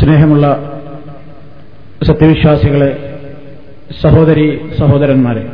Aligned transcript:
സ്നേഹമുള്ള 0.00 0.46
സത്യവിശ്വാസികളെ 2.06 2.90
സഹോദരി 4.02 4.46
സഹോദരന്മാരെ 4.78 5.44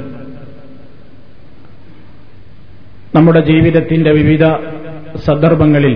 നമ്മുടെ 3.14 3.40
ജീവിതത്തിന്റെ 3.40 4.12
വിവിധ 4.12 4.44
സന്ദർഭങ്ങളിൽ 5.24 5.94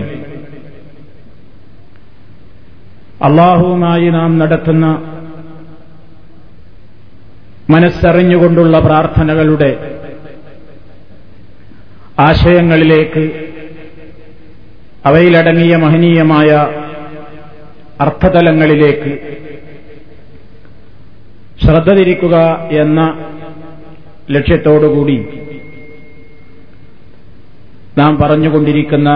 അള്ളാഹുവുമായി 3.21 4.09
നാം 4.09 4.39
നടത്തുന്ന 4.39 4.85
മനസ്സറിഞ്ഞുകൊണ്ടുള്ള 7.69 8.79
പ്രാർത്ഥനകളുടെ 8.79 9.71
ആശയങ്ങളിലേക്ക് 12.19 13.23
അവയിലടങ്ങിയ 15.05 15.75
മഹനീയമായ 15.75 16.49
അർത്ഥതലങ്ങളിലേക്ക് 18.01 19.11
ശ്രദ്ധ 21.63 21.89
തിരിക്കുക 21.93 22.35
എന്ന 22.81 23.01
ലക്ഷ്യത്തോടുകൂടി 24.31 25.17
നാം 27.97 28.17
പറഞ്ഞുകൊണ്ടിരിക്കുന്ന 28.17 29.09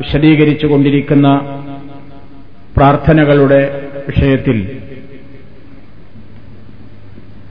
വിശദീകരിച്ചുകൊണ്ടിരിക്കുന്ന 0.00 1.28
പ്രാർത്ഥനകളുടെ 2.76 3.60
വിഷയത്തിൽ 4.06 4.58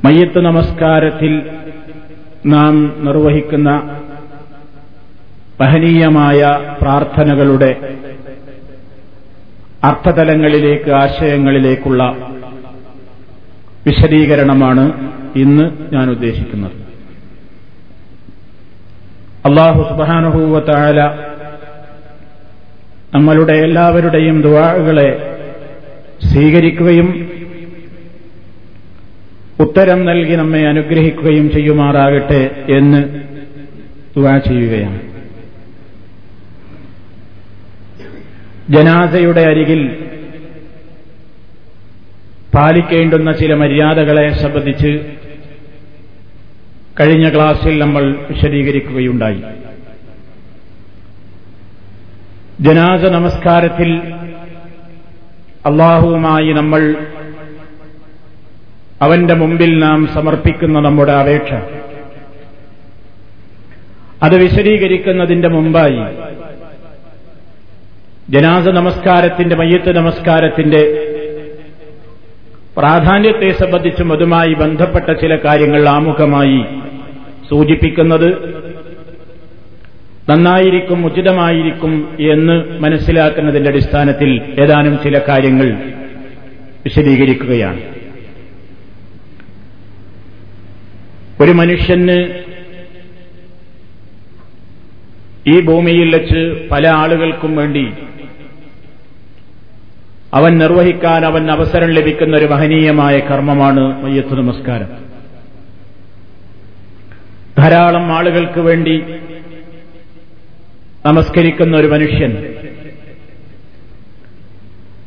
മയ്യത്ത് 0.05 0.39
നമസ്കാരത്തിൽ 0.41 1.33
നാം 2.45 2.75
നിർവഹിക്കുന്ന 3.03 3.69
മഹനീയമായ 5.61 6.39
പ്രാർത്ഥനകളുടെ 6.81 7.71
അർത്ഥതലങ്ങളിലേക്ക് 9.83 10.91
ആശയങ്ങളിലേക്കുള്ള 10.91 12.17
വിശദീകരണമാണ് 13.87 15.13
ഇന്ന് 15.35 15.95
ഞാൻ 15.95 16.09
ഉദ്ദേശിക്കുന്നത്. 16.09 16.71
അള്ളാഹു 19.45 19.83
സുബാനുഭൂവത്തായ 19.83 21.17
നമ്മളുടെ 23.15 23.53
എല്ലാവരുടെയും 23.53 24.41
ദുവാകളെ 24.41 25.37
സ്വീകരിക്കുകയും 26.33 27.31
ഉത്തരം 29.59 30.05
നൽകി 30.05 30.35
നമ്മെ 30.35 30.67
അനുഗ്രഹിക്കുകയും 30.67 31.51
ചെയ്യുമാറാകട്ടെ 31.51 32.65
എന്ന് 32.77 33.19
ദുവാ 34.15 34.37
ചെയ്യുകയാണ്. 34.37 35.06
ജനാസയുടെ 38.69 39.41
അരികിൽ 39.41 40.07
പാലിക്കേണ്ടുന്ന 42.55 43.31
ചില 43.31 43.53
മര്യാദകളെ 43.53 44.33
സംബന്ധിച്ച് 44.33 45.15
കഴിഞ്ഞ 46.99 47.35
ക്ലാസ്സിൽ 47.35 47.79
നമ്മൾ 47.79 48.15
വിശദീകരിക്കുകയുണ്ടായി. 48.29 49.41
ജനാസ 52.61 53.01
നമസ്കാരത്തിൽ 53.01 54.13
അള്ളാഹുവുമായി 55.65 56.53
നമ്മൾ 56.53 56.95
അവന്റെ 59.01 59.33
മുമ്പിൽ 59.33 59.79
നാം 59.79 60.07
സമർപ്പിക്കുന്ന 60.07 60.79
നമ്മുടെ 60.79 61.11
അപേക്ഷ. 61.11 61.53
അത് 64.23 64.35
വിശദീകരിക്കുന്നതിന്റെ 64.35 65.47
മുമ്പായി 65.47 65.99
ജനാസ 68.29 68.67
നമസ്കാരത്തിന്റെ 68.67 69.55
മയ്യത്ത് 69.55 69.95
നമസ്കാരത്തിന്റെ 69.95 70.81
പ്രാധാന്യത്തെ 72.77 73.51
സംബന്ധിച്ചും 73.51 74.13
അതുമായി 74.13 74.53
ബന്ധപ്പെട്ട 74.53 75.11
ചില 75.13 75.35
കാര്യങ്ങൾ 75.35 75.89
ആമുഖമായി 75.89 76.59
സൂചിപ്പിക്കുന്നത് 77.49 78.29
നന്നായിരിക്കും 80.29 81.05
ഉചിതമായിരിക്കും 81.05 81.93
എന്ന് 82.31 82.79
മനസ്സിലാക്കുന്നതിന്റെ 82.79 83.69
അടിസ്ഥാനത്തിൽ 83.69 84.41
ഏതാനും 84.63 84.99
ചില 85.03 85.21
കാര്യങ്ങൾ 85.27 85.67
വിശദീകരിക്കുകയാണ്. 86.85 87.81
ഒരു 91.41 91.51
മനുഷ്യന് 91.51 92.17
ഈ 95.47 95.61
ഭൂമിയിൽ 95.61 96.15
വെച്ച് 96.15 96.67
പല 96.71 96.87
ആളുകൾക്കും 96.87 97.55
വേണ്ടി 97.55 97.85
അവൻ 100.33 100.57
നിർവഹിക്കാൻ 100.57 101.25
അവൻ 101.25 101.51
അവസരം 101.51 101.89
ലഭിക്കുന്ന 101.89 102.37
ഒരു 102.37 102.45
മഹനീയമായ 102.45 103.19
കർമ്മമാണ് 103.19 104.03
മയ്യത്ത് 104.03 104.33
നമസ്കാരം. 104.33 104.87
ധാരാളം 107.57 108.11
ആളുകൾക്ക് 108.11 108.59
വേണ്ടി 108.59 109.03
നമസ്കരിക്കുന്ന 111.05 111.77
ഒരു 111.77 111.87
മനുഷ്യൻ. 111.87 112.53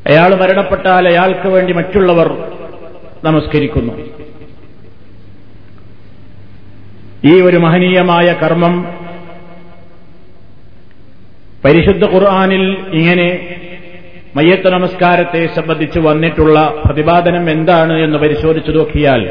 അയാൾ 0.07 0.35
മരണപ്പെട്ടാൽ 0.35 1.09
അയാൾക്ക് 1.09 1.49
വേണ്ടി 1.49 1.73
മറ്റുള്ളവർ 1.73 2.53
നമസ്കരിക്കുന്നു. 3.25 3.93
ഈ 7.25 7.41
ഒരു 7.41 7.57
മഹനീയമായ 7.57 8.33
കർമ്മം 8.33 8.89
പരിശുദ്ധ 11.65 12.05
ഖുർആാനിൽ 12.05 12.77
ഇങ്ങനെ 12.93 13.60
മയ്യത്ത് 14.38 14.70
നമസ്കാരത്തെ 14.70 15.42
സംബന്ധിച്ച് 15.58 16.00
വന്നിട്ടുള്ള 16.00 16.58
പ്രതിപാദനം 16.84 17.46
എന്താണ് 17.50 17.96
എന്ന് 18.06 18.18
പരിശോധിച്ചു 18.24 18.72
നോക്കിയാൽ 18.72 19.22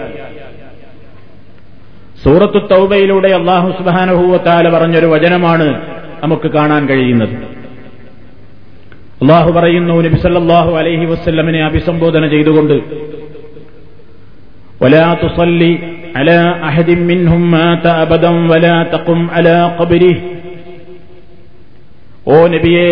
സൂറത്തു 2.23 2.61
തൗബയിലൂടെ 2.71 3.31
അള്ളാഹു 3.39 3.69
സുബാനഹൂവത്താല 3.79 4.69
പറഞ്ഞൊരു 4.75 5.09
വചനമാണ് 5.15 5.67
നമുക്ക് 6.23 6.49
കാണാൻ 6.51 6.83
കഴിയുന്നത് 6.89 7.35
അള്ളാഹു 9.23 9.51
പറയുന്നു 9.59 9.95
നബിസല്ലാഹു 10.07 10.73
അലൈഹി 10.81 11.07
വസ്ല്ലമിനെ 11.13 11.63
അഭിസംബോധന 11.67 12.25
ചെയ്തുകൊണ്ട് 12.35 12.77
ولا 14.81 15.07
تصلي 15.17 15.73
على 16.15 16.39
أحد 16.65 16.89
منهم 17.11 17.43
مات 17.51 17.85
أبدا 18.03 18.33
ولا 18.51 18.77
تقم 18.87 19.21
على 19.31 19.57
قبره 19.79 20.17
ഓ 22.29 22.37
നബിയെ 22.49 22.89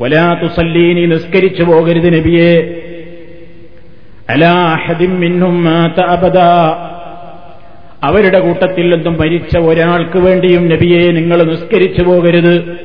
വലാ 0.00 0.40
തുസല്ലി 0.42 1.06
നിസ്കരിച്ചു 1.06 1.62
പോകരുത് 1.62 2.18
നബിയെ. 2.18 2.80
അലാ 4.28 4.52
അഹദിം 4.52 5.20
മിന്നും 5.20 5.64
മാത 5.64 6.00
അബദാ. 6.00 6.90
അവരുടെ 8.02 8.40
കൂട്ടത്തിൽ 8.40 8.94
നിന്നും 8.94 9.18
മരിച്ച 9.20 9.58
ഒരാൾക്ക് 9.58 10.18
വേണ്ടിയും 10.18 10.68
നബിയെ 10.68 11.12
നിങ്ങൾ 11.12 11.42
നിസ്കരിച്ചു 11.42 12.04
പോകരുത്. 12.04 12.76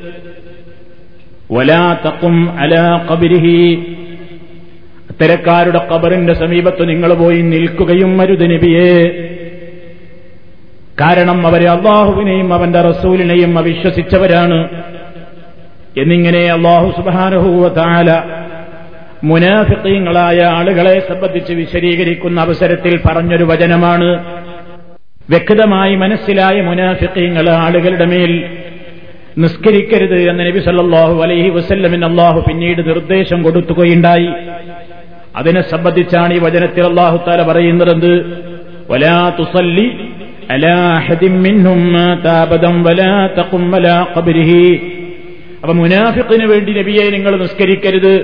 വലാ 1.51 1.97
തക്കും 2.07 2.57
അലാ 2.59 3.07
കബിരിഹി 3.11 3.95
അത്തരക്കാരുടെ 5.09 5.87
കബറിന്റെ 5.87 6.33
സമീപത്ത് 6.33 6.89
നിങ്ങൾ 6.89 7.13
പോയി 7.13 7.41
നിൽക്കുകയും 7.41 8.21
അരുത് 8.21 8.51
നബിയെ. 8.51 9.27
കാരണം 11.01 11.47
അവരെ 11.47 11.69
അള്ളാഹുവിനെയും 11.69 12.53
അവന്റെ 12.53 12.81
റസൂലിനെയും 12.81 13.57
അവിശ്വസിച്ചവരാണ്. 13.57 14.83
എന്നിങ്ങനെ 15.97 16.51
അള്ളാഹു 16.51 17.01
സുബാനുഭൂവത്താല 17.01 18.23
മുനാഫിക്കീങ്ങളായ 19.23 20.41
ആളുകളെ 20.41 20.99
സംബന്ധിച്ച് 20.99 21.53
വിശദീകരിക്കുന്ന 21.53 22.41
അവസരത്തിൽ 22.41 22.99
പറഞ്ഞൊരു 23.07 23.43
വചനമാണ്. 23.43 24.25
വ്യക്തമായി 25.29 25.95
മനസ്സിലായ 25.95 26.61
മുനാഫിക്കീങ്ങൾ 26.61 27.49
ആളുകളുടെ 27.49 28.05
മേൽ 28.05 28.49
നിസ്കരിക്കരുത് 29.37 30.29
എന്ന് 30.29 30.45
നബി 30.45 30.59
സല്ലാഹു 30.59 31.21
അലൈഹി 31.21 31.49
വസല്ലമിന് 31.49 32.05
അള്ളാഹു 32.05 32.39
പിന്നീട് 32.39 32.89
നിർദ്ദേശം 32.89 33.43
കൊടുത്തുകയുണ്ടായി 33.43 34.29
അതിനെ 35.35 35.61
സംബന്ധിച്ചാണ് 35.61 36.33
ഈ 36.33 36.39
വചനത്തിൽ 36.39 36.83
അള്ളാഹു 36.83 37.17
താല 37.27 37.41
പറയുന്നത് 37.51 38.39
വലാ 38.89 39.31
തുസല്ലി 39.39 40.09
അലാ 40.51 41.01
മിൻഹും 41.21 41.95
താപദം 42.25 42.83
വലാ 42.83 43.27
തഖും 43.27 43.71
വലാ 43.71 44.05
ഖബ്രിഹി. 44.17 44.98
അപ്പൊ 45.61 45.73
മുനാഫിക്കിന് 45.73 46.45
വേണ്ടി 46.45 46.73
നബിയെ 46.73 47.09
നിങ്ങൾ 47.09 47.41
നിസ്കരിക്കരുത് 47.41 48.15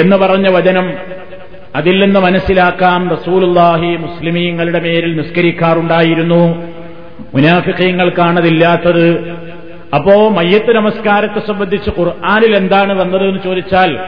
എന്ന് 0.00 0.16
പറഞ്ഞ 0.16 0.48
വചനം 0.56 0.92
അതിൽ 1.74 2.04
നിന്ന് 2.04 2.20
മനസ്സിലാക്കാം. 2.20 3.10
റസൂലുല്ലാഹി 3.10 3.96
മുസ്ലിമീങ്ങളുടെ 3.96 4.80
മേലിൽ 4.80 5.16
നിസ്കരിക്കാറുണ്ടായിരുന്നു. 5.16 6.72
മുനാഫിക്കീങ്ങൾക്കാണതില്ലാത്തത് 7.34 9.30
അപ്പോ 9.94 10.28
മയ്യത്ത് 10.28 10.76
നമസ്കാരത്തെ 10.76 11.46
സംബന്ധിച്ച് 11.46 11.90
ഖുർആാനിൽ 11.90 12.56
എന്താണ് 12.56 13.00
വന്നത് 13.00 13.28
എന്ന് 13.28 13.40
ചോദിച്ചാൽ 13.44 13.98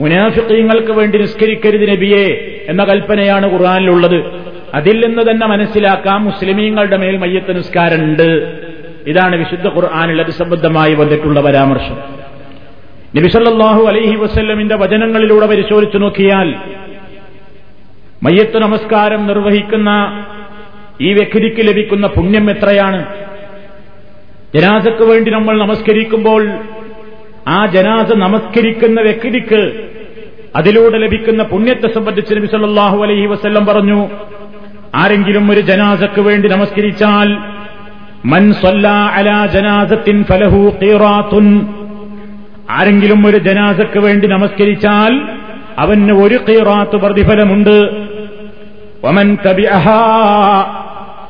മുനാഫിക്കീങ്ങൾക്ക് 0.00 0.92
വേണ്ടി 0.92 1.18
നിസ്കരിക്കരുത് 1.18 1.90
നബിയെ 1.90 2.60
എന്ന 2.68 2.84
കൽപ്പനയാണ് 2.84 3.52
ഖുർആാനിലുള്ളത്. 3.52 4.24
അതിൽ 4.74 5.06
നിന്ന് 5.06 5.22
തന്നെ 5.30 5.46
മനസ്സിലാക്കാം. 5.46 6.24
മുസ്ലിമീങ്ങളുടെ 6.24 6.96
മേൽ 6.96 7.16
മയ്യത്ത് 7.16 7.56
നിസ്കാരമുണ്ട്. 7.56 8.65
ഇതാണ് 9.06 9.36
വിശുദ്ധ 9.36 9.66
ഖുർആാനിൽ 9.68 10.22
അത് 10.22 10.30
സംബന്ധമായി 10.30 10.94
വന്നിട്ടുള്ള 10.94 11.40
പരാമർശം. 11.40 11.96
നബിസല്ലാഹു 13.16 13.82
അലൈഹി 13.82 14.16
വസ്ല്ലമിന്റെ 14.16 14.76
വചനങ്ങളിലൂടെ 14.76 15.46
പരിശോധിച്ചു 15.46 15.98
നോക്കിയാൽ 15.98 16.54
മയ്യത്ത് 18.22 18.58
നമസ്കാരം 18.58 19.26
നിർവഹിക്കുന്ന 19.26 19.90
ഈ 21.00 21.12
വ്യക്തിക്ക് 21.12 21.68
ലഭിക്കുന്ന 21.68 22.06
പുണ്യം 22.06 22.50
എത്രയാണ്? 22.50 23.04
ജനാസക്ക് 24.54 25.02
വേണ്ടി 25.02 25.30
നമ്മൾ 25.30 25.58
നമസ്കരിക്കുമ്പോൾ 25.58 26.50
ആ 27.48 27.66
ജനാസ 27.66 28.12
നമസ്കരിക്കുന്ന 28.16 29.00
വ്യക്തിക്ക് 29.00 29.60
അതിലൂടെ 30.56 30.98
ലഭിക്കുന്ന 30.98 31.42
പുണ്യത്തെ 31.42 31.94
സംബന്ധിച്ച് 31.94 32.34
നബി 32.34 32.46
സല്ലല്ലാഹു 32.46 33.02
അലൈഹി 33.02 33.26
വസല്ലം 33.26 33.66
പറഞ്ഞു 33.66 34.08
ആരെങ്കിലും 34.94 35.52
ഒരു 35.52 35.60
ജനാസക്ക് 35.60 36.20
വേണ്ടി 36.20 36.48
നമസ്കരിച്ചാൽ 36.48 37.55
മൻ 38.26 38.54
അലാ 39.14 39.46
ജനാസത്തിൻ 39.46 40.24
ഫലഹു 40.24 40.72
ആരെങ്കിലും 42.70 43.26
ഒരു 43.26 43.36
ജനാസക്ക് 43.36 43.98
വേണ്ടി 43.98 44.26
നമസ്കരിച്ചാൽ 44.26 45.20
അവന് 45.78 46.12
ഒരു 46.12 46.38
ഖീറാത്ത് 46.48 46.96
പ്രതിഫലമുണ്ട്. 46.96 48.06
വമൻ 49.04 49.38
തബിഅഹാ. 49.46 49.98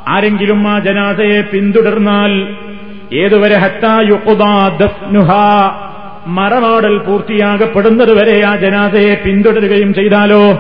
ആരെങ്കിലും 0.08 0.68
ആ 0.68 0.78
ജനാസയെ 0.78 1.40
പിന്തുടർന്നാൽ 1.40 2.54
ഏതുവരെ 3.16 3.56
ഹത്താ 3.56 4.00
പൂർത്തിയാകപ്പെടുന്നതുവരെ 6.98 8.42
ആ 8.46 8.56
ജനാസയെ 8.56 9.14
പിന്തുടരുകയും 9.14 9.94
ചെയ്താലോ? 9.94 10.58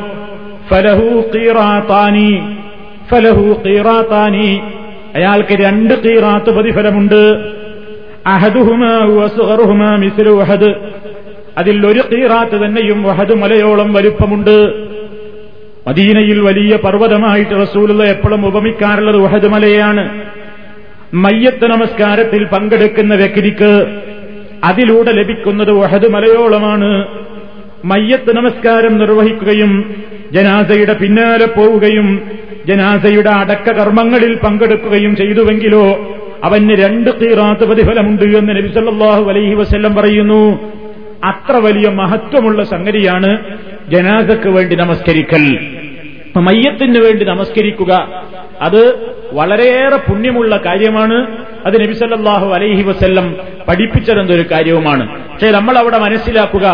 ഫലഹു 0.70 1.24
ഫലഹു 3.10 3.60
അയാൾക്ക് 5.16 5.54
രണ്ട് 5.62 5.94
ഖീറാത്ത് 5.94 6.50
പ്രതിഫലമുണ്ട്. 6.50 7.20
അതിൽ 11.58 11.86
ഒരു 11.86 12.00
ഖീറാത്ത് 12.14 12.56
തന്നെയും 12.64 13.02
വഹദ് 13.02 13.34
മലയോളം 13.34 13.92
വലുപ്പമുണ്ട്. 13.92 14.56
മദീനയിൽ 15.88 16.40
വലിയ 16.40 16.76
പർവതമായിട്ട് 16.76 17.50
റസൂലുള്ള 17.50 18.04
എപ്പോഴും 18.04 18.46
ഉപമിക്കാറുള്ളത് 18.46 19.16
വഹദ് 19.16 19.48
മലയാണ്. 19.48 20.22
മയ്യത്ത് 21.14 21.66
നമസ്കാരത്തിൽ 21.70 22.44
പങ്കെടുക്കുന്ന 22.44 23.14
വ്യക്തിക്ക് 23.14 24.00
അതിലൂടെ 24.64 25.12
ലഭിക്കുന്നത് 25.12 25.72
വഹദ് 25.72 26.08
മലയോളമാണ്. 26.08 27.08
മയ്യത്ത് 27.84 28.36
നമസ്കാരം 28.36 28.98
നിർവഹിക്കുകയും 28.98 29.94
ജനാസയുടെ 30.32 30.92
പിന്നാലെ 30.92 31.46
പോവുകയും 31.46 32.08
ജനാസയുടെ 32.68 33.30
അടക്ക 33.30 33.70
കർമ്മങ്ങളിൽ 33.72 34.34
പങ്കെടുക്കുകയും 34.36 35.16
ചെയ്തുവെങ്കിലോ 35.16 35.84
അവന് 36.44 36.70
രണ്ട് 36.70 37.10
തീറാത്ത് 37.20 37.64
പ്രതിഫലമുണ്ട് 37.64 38.24
എന്ന് 38.38 38.56
നബിസല്ലാഹു 38.56 39.24
അലൈഹി 39.30 39.54
വസല്ലം 39.54 39.94
പറയുന്നു. 39.94 40.72
അത്ര 41.24 41.56
വലിയ 41.56 41.88
മഹത്വമുള്ള 41.88 42.64
സംഗതിയാണ് 42.64 43.30
ജനാസക്ക് 43.88 44.48
വേണ്ടി 44.48 44.76
നമസ്കരിക്കൽ. 44.76 45.44
മയ്യത്തിന് 46.40 46.98
വേണ്ടി 46.98 47.24
നമസ്കരിക്കുക 47.24 47.92
അത് 48.60 48.82
വളരെയേറെ 49.32 49.96
പുണ്യമുള്ള 49.96 50.56
കാര്യമാണ്. 50.66 51.18
അത് 51.66 51.80
നബിസല്ലാഹു 51.84 52.52
അലൈഹി 52.52 52.82
വസ്ല്ലം 52.82 53.36
പഠിപ്പിച്ചതെന്നൊരു 53.68 54.44
കാര്യവുമാണ്. 54.52 55.04
പക്ഷേ 55.32 55.50
നമ്മൾ 55.50 55.78
അവിടെ 55.78 55.98
മനസ്സിലാക്കുക 55.98 56.66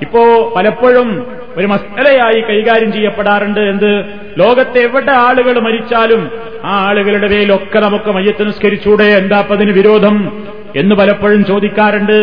ഇപ്പോ 0.00 0.52
പലപ്പോഴും 0.56 1.26
ഒരു 1.56 1.66
മസ്തലയായി 1.66 2.40
കൈകാര്യം 2.40 2.92
ചെയ്യപ്പെടാറുണ്ട് 2.92 3.60
എന്ത്? 3.60 4.04
ലോകത്തെ 4.38 4.78
എവിടെ 4.78 5.12
ആളുകൾ 5.12 5.60
മരിച്ചാലും 5.60 6.30
ആ 6.64 6.88
ആളുകളുടെ 6.88 7.26
പേരിലൊക്കെ 7.26 7.78
നമുക്ക് 7.78 8.10
മയ്യത്ത് 8.10 8.46
നിസ്കരിച്ചൂടെ 8.46 9.04
എന്താ 9.04 9.44
അതിന് 9.50 9.70
വിരോധം 9.70 10.42
എന്ന് 10.76 10.94
പലപ്പോഴും 10.94 11.44
ചോദിക്കാറുണ്ട്. 11.44 12.18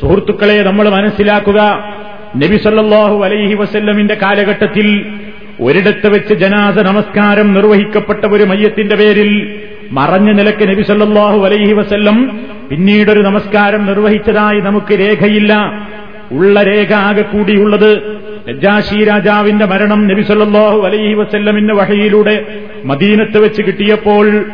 സുഹൃത്തുക്കളെ 0.00 0.62
നമ്മൾ 0.62 0.88
മനസ്സിലാക്കുക 0.88 1.60
നബി 2.36 2.56
സല്ലാഹു 2.56 3.24
അലൈഹി 3.24 3.54
വസല്ലമിന്റെ 3.54 4.14
കാലഘട്ടത്തിൽ 4.14 4.88
ഒരിടത്ത് 5.60 6.08
വെച്ച് 6.08 6.34
ജനാസ 6.34 6.78
നമസ്കാരം 6.78 7.52
നിർവഹിക്കപ്പെട്ട 7.52 8.24
ഒരു 8.26 8.44
മയ്യത്തിന്റെ 8.44 8.96
പേരിൽ 8.96 9.30
മറഞ്ഞ 9.90 10.32
നിലയ്ക്ക് 10.32 10.68
നബി 10.68 10.82
സല്ലാഹു 10.82 11.44
അലൈഹി 11.44 11.72
വസല്ലം 11.72 12.16
പിന്നീടൊരു 12.70 13.20
നമസ്കാരം 13.20 13.86
നിർവഹിച്ചതായി 13.86 14.60
നമുക്ക് 14.60 14.94
രേഖയില്ല. 14.98 15.52
ഉള്ള 16.32 16.62
രേഖ 16.62 16.94
ആകെ 16.94 17.22
കൂടിയുള്ളത് 17.22 18.20
നജാഷി 18.48 19.04
രാജാവിന്റെ 19.04 19.64
മരണം 19.64 20.06
നബിസല്ലാഹു 20.06 20.82
അലൈഹി 20.82 21.14
വസ്ല്ലമിന്റെ 21.14 21.74
വഹയിലൂടെ 21.74 22.62
മദീനത്ത് 22.84 23.38
വെച്ച് 23.38 23.62
കിട്ടിയപ്പോൾ 23.62 24.44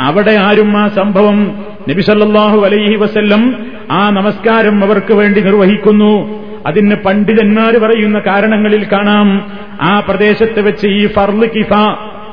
അവിടെ 0.00 0.30
ആരും 0.30 0.76
ആ 0.76 0.88
സംഭവം 0.88 1.64
നബിസല്ലാഹു 1.88 2.64
അലൈഹി 2.64 2.96
വസ്ല്ലം 2.96 3.66
ആ 3.90 4.10
നമസ്കാരം 4.10 4.84
അവർക്ക് 4.84 5.14
വേണ്ടി 5.14 5.40
നിർവഹിക്കുന്നു. 5.40 6.40
അതിന് 6.66 6.94
പണ്ഡിതന്മാർ 6.94 7.76
പറയുന്ന 7.76 8.18
കാരണങ്ങളിൽ 8.18 8.86
കാണാം. 8.92 9.52
ആ 9.80 10.00
പ്രദേശത്ത് 10.00 10.60
വെച്ച് 10.60 10.86
ഈ 10.86 11.06
ഫർൽ 11.06 11.46
കിഫ 11.46 11.72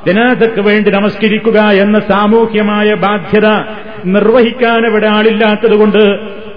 ജനാസക്ക് 0.08 0.62
വേണ്ടി 0.62 0.92
നമസ്കരിക്കുക 0.92 1.60
എന്ന 1.60 2.00
സാമൂഹ്യമായ 2.00 2.94
ബാധ്യത 2.94 3.48
നിർവഹിക്കാൻ 4.06 4.88
ഇവിടെ 4.88 5.08
ആളില്ലാത്തതുകൊണ്ട് 5.08 6.04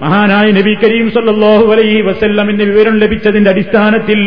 മഹാനായ 0.01 0.51
നബി 0.51 0.73
കരീം 0.73 1.11
സല്ലാഹു 1.11 1.65
അലൈഹി 1.71 2.01
വസല്ലമിന്റെ 2.01 2.65
വിവരം 2.65 2.99
ലഭിച്ചതിന്റെ 2.99 3.51
അടിസ്ഥാനത്തിൽ 3.51 4.19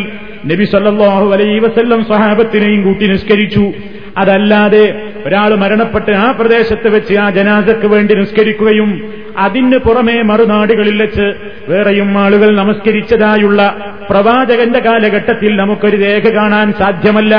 നബി 0.45 0.65
സല്ലാഹു 0.65 1.33
അലൈഹി 1.33 1.59
വസല്ലം 1.59 2.05
സ്വഹാബത്തിനെയും 2.05 2.81
കൂട്ടി 2.83 3.07
നിസ്കരിച്ചു. 3.07 3.73
അതല്ലാതെ 4.17 4.83
ഒരാൾ 5.25 5.55
മരണപ്പെട്ട് 5.55 6.11
ആ 6.11 6.31
പ്രദേശത്ത് 6.31 6.95
വെച്ച് 6.95 7.13
ആ 7.13 7.29
ജനാസക്ക് 7.29 7.87
വേണ്ടി 7.87 8.13
നിസ്കരിക്കുകയും 8.15 8.91
അതിന് 9.37 9.77
പുറമെ 9.77 10.21
മറുനാടുകളിൽ 10.21 11.01
വെച്ച് 11.01 11.25
വേറെയും 11.69 12.17
ആളുകൾ 12.19 12.55
നമസ്കരിച്ചതായുള്ള 12.55 13.61
പ്രവാചകന്റെ 14.09 14.79
കാലഘട്ടത്തിൽ 14.79 15.55
നമുക്കൊരു 15.55 15.97
രേഖ 15.97 16.29
കാണാൻ 16.29 16.73
സാധ്യമല്ല. 16.79 17.35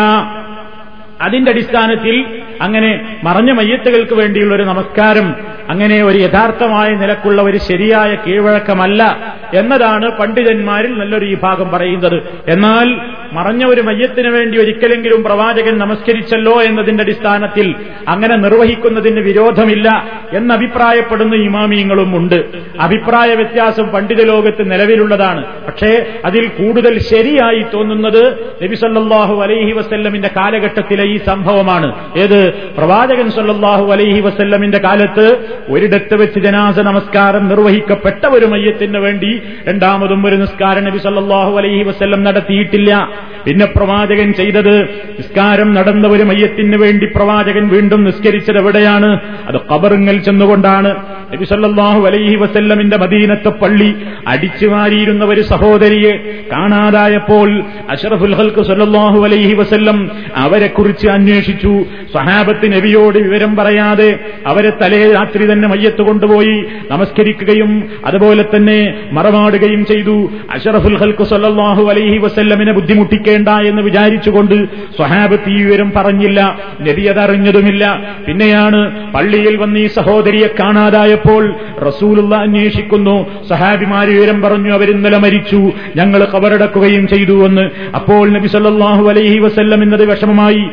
അതിന്റെ 1.20 1.50
അടിസ്ഥാനത്തിൽ 1.50 2.16
അങ്ങനെ 2.60 3.18
മറഞ്ഞ 3.24 3.52
മയ്യത്തുകൾക്ക് 3.52 4.14
വേണ്ടിയുള്ള 4.14 4.54
ഒരു 4.54 4.62
നമസ്കാരം 4.62 5.34
അങ്ങനെ 5.68 6.04
ഒരു 6.04 6.18
യഥാർത്ഥമായ 6.18 6.90
നിലക്കുള്ള 6.90 7.42
ഒരു 7.42 7.56
ശരിയായ 7.56 8.16
കീഴ്വഴക്കമല്ല 8.26 9.34
എന്നതാണ് 9.54 10.10
പണ്ഡിതന്മാരിൽ 10.10 10.98
നല്ലൊരു 10.98 11.26
വിഭാഗം 11.26 11.70
പറയുന്നത്. 11.70 12.22
എന്നാൽ 12.48 13.00
മറഞ്ഞ 13.32 13.66
ഒരു 13.66 13.80
മയ്യത്തിന് 13.80 14.28
വേണ്ടി 14.28 14.58
ഒരിക്കലെങ്കിലും 14.58 15.22
പ്രവാചകൻ 15.22 15.78
നമസ്കരിച്ചല്ലോ 15.78 16.62
എന്നതിന്റെ 16.62 17.04
അടിസ്ഥാനത്തിൽ 17.04 17.74
അങ്ങനെ 18.08 18.36
നിർവഹിക്കുന്നതിന് 18.36 19.20
വിരോധമില്ല 19.20 20.10
എന്നഭിപ്രായപ്പെടുന്ന 20.32 21.34
ഇമാമിയങ്ങളും 21.34 22.16
ഉണ്ട്. 22.16 22.44
അഭിപ്രായ 22.80 23.34
വ്യത്യാസം 23.34 23.86
പണ്ഡിത 23.86 24.26
ലോകത്ത് 24.26 24.70
നിലവിലുള്ളതാണ്. 24.70 25.44
പക്ഷേ 25.66 26.06
അതിൽ 26.24 26.46
കൂടുതൽ 26.46 26.98
ശരിയായി 26.98 27.64
തോന്നുന്നത് 27.74 28.54
നബിസല്ലാഹു 28.62 29.42
അലൈഹി 29.42 29.72
വസ്ല്ലമിന്റെ 29.72 30.30
കാലഘട്ടത്തിലെ 30.36 31.04
ഈ 31.04 31.18
സംഭവമാണ്. 31.18 32.18
ഏത്? 32.18 32.45
പ്രവാചകൻ 32.50 33.30
സല്ലാഹു 33.30 33.92
അലൈഹി 33.92 34.20
വസല്ലമിന്റെ 34.20 34.78
കാലത്ത് 34.78 35.36
ഒരിടത്ത് 35.68 36.14
വെച്ച് 36.14 36.40
ജനാസ 36.40 36.78
നമസ്കാരം 36.78 37.48
നിർവഹിക്കപ്പെട്ട 37.48 38.26
ഒരു 38.26 38.46
മയ്യത്തിന് 38.46 38.98
വേണ്ടി 38.98 39.40
രണ്ടാമതും 39.68 40.26
ഒരു 40.26 40.36
നിസ്കാരം 40.36 40.84
നബി 40.84 40.98
സല്ലാഹു 40.98 41.56
അലൈഹി 41.56 41.82
വസ്ല്ലം 41.82 42.24
നടത്തിയിട്ടില്ല. 42.24 43.08
പിന്നെ 43.44 43.66
പ്രവാചകൻ 43.66 44.32
ചെയ്തത് 44.32 44.82
നിസ്കാരം 45.18 45.74
നടന്ന 45.74 46.08
ഒരു 46.08 46.22
മയ്യത്തിന് 46.22 46.76
വേണ്ടി 46.76 47.06
പ്രവാചകൻ 47.06 47.68
വീണ്ടും 47.68 48.04
നിസ്കരിച്ചത് 48.04 48.58
എവിടെയാണ്? 48.58 49.20
അത് 49.48 49.60
കബറുങ്ങൽ 49.74 50.18
ചെന്നുകൊണ്ടാണ്. 50.18 50.96
നബി 51.34 51.44
സല്ലാഹു 51.44 52.06
അലൈഹി 52.06 52.36
വസല്ലമിന്റെ 52.36 52.96
മദീനത്തെ 52.96 53.48
പള്ളി 53.48 53.94
അടിച്ചു 54.26 54.66
വാരിയിരുന്ന 54.66 55.24
ഒരു 55.24 55.42
സഹോദരിയെ 55.42 56.12
കാണാതായപ്പോൾ 56.52 57.62
അഷറഫുൽ 57.90 58.34
ഹൽക്ക് 58.34 58.62
സല്ലാഹു 58.62 59.24
അലൈഹി 59.24 59.54
വസല്ലം 59.54 60.10
അവരെക്കുറിച്ച് 60.36 61.08
അന്വേഷിച്ചു. 61.08 61.84
സഹാബത്ത് 62.36 62.72
നബിയോട് 62.72 63.18
വിവരം 63.18 63.56
പറയാതെ 63.56 64.18
അവരെ 64.46 64.72
തലേ 64.82 65.12
രാത്രി 65.12 65.52
തന്നെ 65.52 65.68
മയ്യത്ത് 65.68 66.02
കൊണ്ടുപോയി 66.02 66.64
നമസ്കരിക്കുകയും 66.90 67.90
അതുപോലെ 68.06 68.44
തന്നെ 68.56 68.94
മറമാടുകയും 69.12 69.86
ചെയ്തു. 69.86 70.30
അഷറഫുൽ 70.50 70.96
ഹൽക്കു 70.96 71.24
സല്ലാഹു 71.24 71.84
അലൈഹി 71.90 72.18
വസല്ലമിനെ 72.18 72.72
ബുദ്ധിമുട്ടിക്കേണ്ട 72.72 73.48
എന്ന് 73.48 73.82
വിചാരിച്ചുകൊണ്ട് 73.82 74.64
സ്വഹാബത്ത് 74.96 75.50
ഈ 75.50 75.64
വിവരം 75.64 75.92
പറഞ്ഞില്ല. 75.96 76.58
നബി 76.80 77.02
അതറിഞ്ഞതുമില്ല. 77.02 78.14
പിന്നെയാണ് 78.26 79.12
പള്ളിയിൽ 79.12 79.56
വന്ന് 79.56 79.80
ഈ 79.80 79.86
സഹോദരിയെ 79.86 80.48
കാണാതായപ്പോൾ 80.60 81.54
റസൂലുള്ള 81.86 82.36
അന്വേഷിക്കുന്നു. 82.36 83.44
സഹാബിമാര് 83.48 84.08
വിവരം 84.08 84.42
പറഞ്ഞു 84.42 84.72
അവരിന്നലെ 84.72 85.18
മരിച്ചു. 85.18 85.72
ഞങ്ങൾ 85.96 86.24
കബറടക്കുകയും 86.24 87.08
ചെയ്തു 87.08 87.46
എന്ന്. 87.46 87.70
അപ്പോൾ 87.94 88.28
നബി 88.28 88.46
സല്ലാഹു 88.46 89.08
അലൈഹി 89.08 89.38
വസല്ലം 89.38 89.82
എന്നത് 89.82 90.10
വിഷമമായി. 90.10 90.64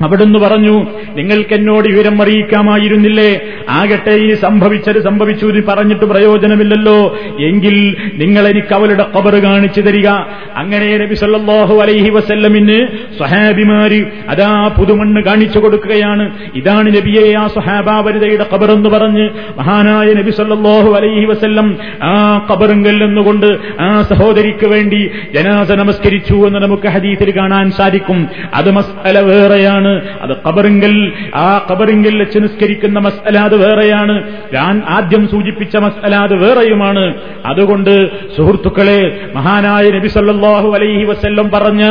അവിടുന്ന് 0.00 0.38
പറഞ്ഞു 0.38 0.86
നിങ്ങൾക്ക് 1.16 1.54
എന്നോട് 1.54 1.88
വിവരം 1.88 2.22
അറിയിക്കാമായിരുന്നില്ലേ? 2.22 3.40
ആകട്ടെ 3.68 4.10
ഇനി 4.10 4.34
സംഭവിച്ചത് 4.34 4.98
സംഭവിച്ചു 5.02 5.46
എന്ന് 5.46 5.62
പറഞ്ഞിട്ട് 5.68 6.04
പ്രയോജനമില്ലല്ലോ. 6.04 7.18
എങ്കിൽ 7.40 7.96
നിങ്ങൾ 8.14 8.48
എനിക്ക് 8.48 8.74
അവളുടെ 8.74 9.04
കബർ 9.16 9.34
കാണിച്ചു 9.44 9.80
തരിക. 9.80 10.08
അങ്ങനെ 10.56 10.98
നബി 10.98 11.14
സല്ലല്ലാഹു 11.14 11.74
അലൈഹി 11.82 12.10
വസല്ലമിന് 12.10 12.78
സ്വഹാബിമാര് 13.18 14.00
അതാ 14.28 14.68
പുതുമണ്ണ് 14.78 15.22
കാണിച്ചു 15.22 15.58
കൊടുക്കുകയാണ്. 15.58 16.30
ഇതാണ് 16.54 16.96
നബിയെ 16.96 17.34
ആ 17.34 17.46
സ്വഹാബാവരിതയുടെ 17.46 18.46
കബറെന്ന് 18.54 18.88
പറഞ്ഞ് 18.88 19.30
മഹാനായ 19.58 20.08
നബി 20.20 20.30
സല്ലല്ലാഹു 20.30 20.90
അലൈഹി 20.94 21.24
വസല്ലം 21.24 21.76
ആ 22.02 22.14
കബറുങ്കൽ 22.50 23.04
എന്നുകൊണ്ട് 23.04 23.48
ആ 23.80 24.02
സഹോദരിക്ക് 24.02 24.66
വേണ്ടി 24.66 25.10
ജനാസ 25.34 25.70
നമസ്കരിച്ചു 25.72 26.34
എന്ന് 26.46 26.58
നമുക്ക് 26.58 26.88
ഹദീസിൽ 26.88 27.30
കാണാൻ 27.38 27.70
സാധിക്കും. 27.70 28.28
അത് 28.54 28.70
മസ്അല 28.70 29.18
വേറെയാണ്. 29.20 29.91
അത് 30.22 30.34
കബറിങ്കൽ 30.46 30.94
ആ 31.34 31.48
കബറിങ്കൽ 31.70 32.16
വെച്ച് 32.18 32.38
നിസ്കരിക്കുന്ന 32.38 32.98
മസ്അല 32.98 33.38
വേറെയാണ്. 33.62 34.14
ഞാൻ 34.54 34.82
ആദ്യം 34.88 35.22
സൂചിപ്പിച്ച 35.28 35.76
മസ്അല 35.76 36.14
വേറെയുമാണ്. 36.42 37.04
അതുകൊണ്ട് 37.46 37.94
സുഹൃത്തുക്കളെ 38.36 39.00
മഹാനായ 39.34 39.84
നബി 39.96 40.08
സല്ലാഹു 40.08 40.68
അലൈഹി 40.76 41.04
വസ്ല്ലം 41.04 41.46
പറഞ്ഞ 41.54 41.82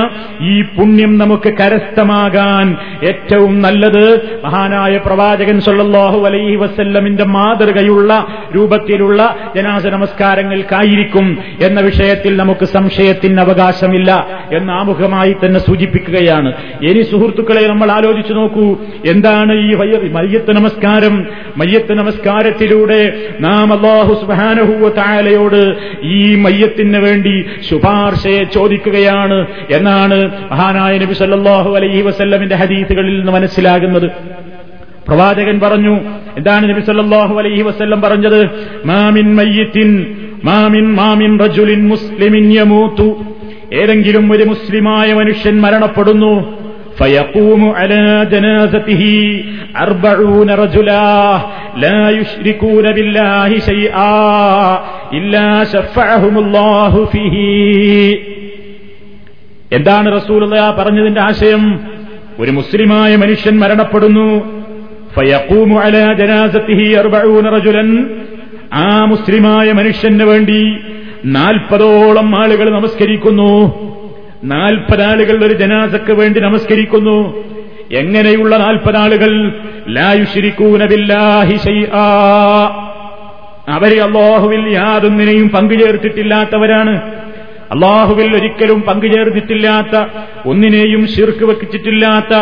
ഈ 0.52 0.54
പുണ്യം 0.76 1.12
നമുക്ക് 1.18 1.50
കരസ്ഥമാകാൻ 1.60 2.68
ഏറ്റവും 3.10 3.54
നല്ലത് 3.62 4.06
മഹാനായ 4.46 4.94
പ്രവാചകൻ 4.98 5.58
സല്ലാഹു 5.62 6.20
അലൈഹി 6.30 6.56
വസ്ല്ലമിന്റെ 6.56 7.26
മാതൃകയുള്ള 7.36 8.12
രൂപത്തിലുള്ള 8.56 9.22
ജനാസ 9.56 9.86
നമസ്കാരങ്ങൾക്കായിരിക്കും 9.88 11.28
എന്ന 11.62 11.80
വിഷയത്തിൽ 11.82 12.38
നമുക്ക് 12.38 12.66
സംശയത്തിന് 12.66 13.42
അവകാശമില്ല 13.42 14.12
എന്ന് 14.52 14.72
ആമുഖമായി 14.74 15.34
തന്നെ 15.44 15.60
സൂചിപ്പിക്കുകയാണ്. 15.60 16.50
ഇനി 16.82 17.02
സുഹൃത്തുക്കളെ 17.02 17.64
നമ്മൾ 17.68 17.81
ആലോചിച്ചു 17.90 18.34
നോക്കൂ. 18.34 18.78
എന്താണ് 19.06 19.54
ഈ 19.54 19.76
മയ്യത്ത് 20.10 20.52
നമസ്കാരം? 20.52 21.26
മയ്യത്ത് 21.58 21.94
നമസ്കാരത്തിലൂടെ 21.94 23.14
നാം 23.40 23.74
അള്ളാഹു 23.74 24.14
സുബാനഹുവ 24.22 24.90
തായാലയോട് 24.90 25.76
ഈ 26.04 26.36
മയ്യത്തിന് 26.36 26.98
വേണ്ടി 26.98 27.46
ശുപാർശയെ 27.70 28.44
ചോദിക്കുകയാണ്. 28.44 29.46
എന്നാണ് 29.72 30.32
മഹാനായ 30.52 30.98
നബി 30.98 31.14
സല്ലാഹു 31.14 31.76
അലൈഹി 31.76 32.02
വസല്ലമിന്റെ 32.02 32.56
ഹദീസുകളിൽ 32.56 33.18
നിന്ന് 33.18 33.32
മനസ്സിലാകുന്നത്. 33.32 34.12
പ്രവാചകൻ 35.08 35.60
പറഞ്ഞു 35.60 36.00
എന്താണ് 36.38 36.70
നബി 36.70 36.82
സല്ലാഹു 36.82 37.40
അലൈഹി 37.40 37.62
വസ്ല്ലം 37.62 38.02
പറഞ്ഞത്? 38.02 38.50
മാമിൻ 38.86 39.36
മയ്യത്തിൻ 39.36 40.16
മാമിൻ 40.44 40.96
മാമിൻ 40.96 41.40
റജുലിൻ 41.40 41.88
മുസ്ലിമിൻ 41.88 42.54
യമൂതു 42.54 43.16
ഏതെങ്കിലും 43.74 44.32
ഒരു 44.32 44.44
മുസ്ലിമായ 44.44 45.14
മനുഷ്യൻ 45.14 45.62
മരണപ്പെടുന്നു. 45.62 46.61
فيقوم 46.99 47.63
على 47.71 48.05
جنازته 48.27 49.03
أربعون 49.79 50.51
رجلا 50.53 51.09
لا 51.77 52.01
يشركون 52.11 52.87
بالله 52.93 53.51
شيئا 53.61 54.19
إلا 55.13 55.47
شفعهم 55.67 56.35
الله 56.39 56.93
فيه 57.07 57.37
എന്താണ് 59.71 60.09
റസൂൽ 60.17 60.43
പറഞ്ഞതിന്റെ 60.79 61.23
ആശയം 61.23 61.63
ഒരു 62.39 62.53
മുസ്ലിമായ 62.53 63.11
മനുഷ്യൻ 63.17 63.55
മരണപ്പെടുന്നു 63.63 64.29
ഫയഖൂമു 65.17 65.77
അലാ 65.83 66.05
ജനാസത്തിഹി 66.21 66.87
അർബഊന 67.01 67.51
റജുലൻ 67.55 67.89
ആ 68.81 68.91
മുസ്ലിമായ 69.13 69.69
മനുഷ്യന് 69.73 70.27
വേണ്ടി 70.31 70.61
നാൽപ്പതോളം 71.37 72.29
ആളുകൾ 72.41 72.67
നമസ്കരിക്കുന്നു 72.71 73.51
നാൽപ്പത് 74.44 75.02
ആളുകൾ 75.02 75.46
ഒരു 75.46 75.54
ജനാസക്ക് 75.54 76.12
വേണ്ടി 76.12 76.40
നമസ്കരിക്കുന്നു. 76.40 77.44
എങ്ങനെയുള്ള 77.92 78.58
നാൽപ്പതാളുകൾ? 78.58 79.52
ലായുഷിരിക്കൂന 79.90 80.86
ബില്ലാഹി 80.86 81.58
ശൈആ. 81.58 82.06
അവരെ 83.70 84.02
അള്ളാഹുവിൽ 84.02 84.70
യാതൊന്നിനെയും 84.70 85.50
പങ്കുചേർത്തിട്ടില്ലാത്തവരാണ്. 85.50 87.22
അള്ളാഹുവിൽ 87.72 88.36
ഒരിക്കലും 88.36 88.82
പങ്കുചേർത്തിട്ടില്ലാത്ത 88.82 89.96
ഒന്നിനെയും 90.46 91.08
ശിർക്ക് 91.08 91.46
വെക്കിച്ചിട്ടില്ലാത്ത 91.46 92.34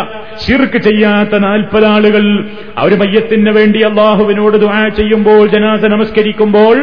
ശിർക്ക് 0.45 0.77
ചെയ്യാത്ത 0.77 1.37
നാൽപ്പതാളുകൾ 1.37 2.45
അവർ 2.77 2.97
മയ്യത്തിന് 2.99 3.49
വേണ്ടി 3.49 3.79
അള്ളാഹുവിനോട് 3.79 4.57
ദുആ 4.57 4.87
ചെയ്യുമ്പോൾ 4.87 5.47
ജനാസ 5.47 5.85
നമസ്കരിക്കുമ്പോൾ 5.85 6.77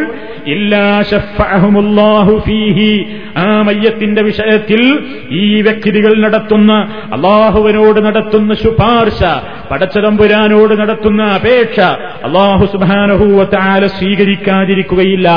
ഫീഹി. 2.41 2.93
ആ 3.37 3.63
മയ്യത്തിന്റെ 3.63 4.23
വിഷയത്തിൽ 4.23 4.83
ഈ 5.31 5.63
വ്യക്തികൾ 5.63 6.13
നടത്തുന്ന 6.19 6.73
അള്ളാഹുവിനോട് 7.13 8.01
നടത്തുന്ന 8.05 8.55
ശുപാർശ 8.55 9.21
പടച്ചതമ്പുരാനോട് 9.71 10.75
നടത്തുന്ന 10.81 11.23
അപേക്ഷ 11.23 11.81
അള്ളാഹു 12.25 12.67
സുബാനഹൂവത്താല 12.67 13.87
സ്വീകരിക്കാതിരിക്കുകയില്ല. 13.87 15.29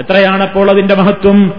എത്രയാണപ്പോൾ 0.00 0.70
അതിന്റെ 0.70 0.94
മഹത്വം? 0.94 1.52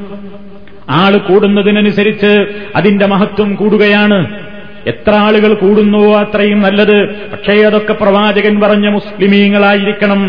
ആൾ 0.89 1.17
കൂടുന്നതിനനുസരിച്ച് 1.17 2.61
അതിന്റെ 2.75 3.05
മഹത്വം 3.05 3.55
കൂടുകയാണ്. 3.55 4.44
എത്ര 4.87 5.13
ആളുകൾ 5.15 5.53
കൂടുന്നുവോ 5.53 6.15
അത്രയും 6.19 6.59
നല്ലത്. 6.61 6.97
പക്ഷേ 7.31 7.53
അതൊക്കെ 7.67 7.93
പ്രവാചകൻ 7.93 8.59
പറഞ്ഞ 8.61 8.87
മുസ്ലിമീങ്ങളായിരിക്കണം 8.89 10.21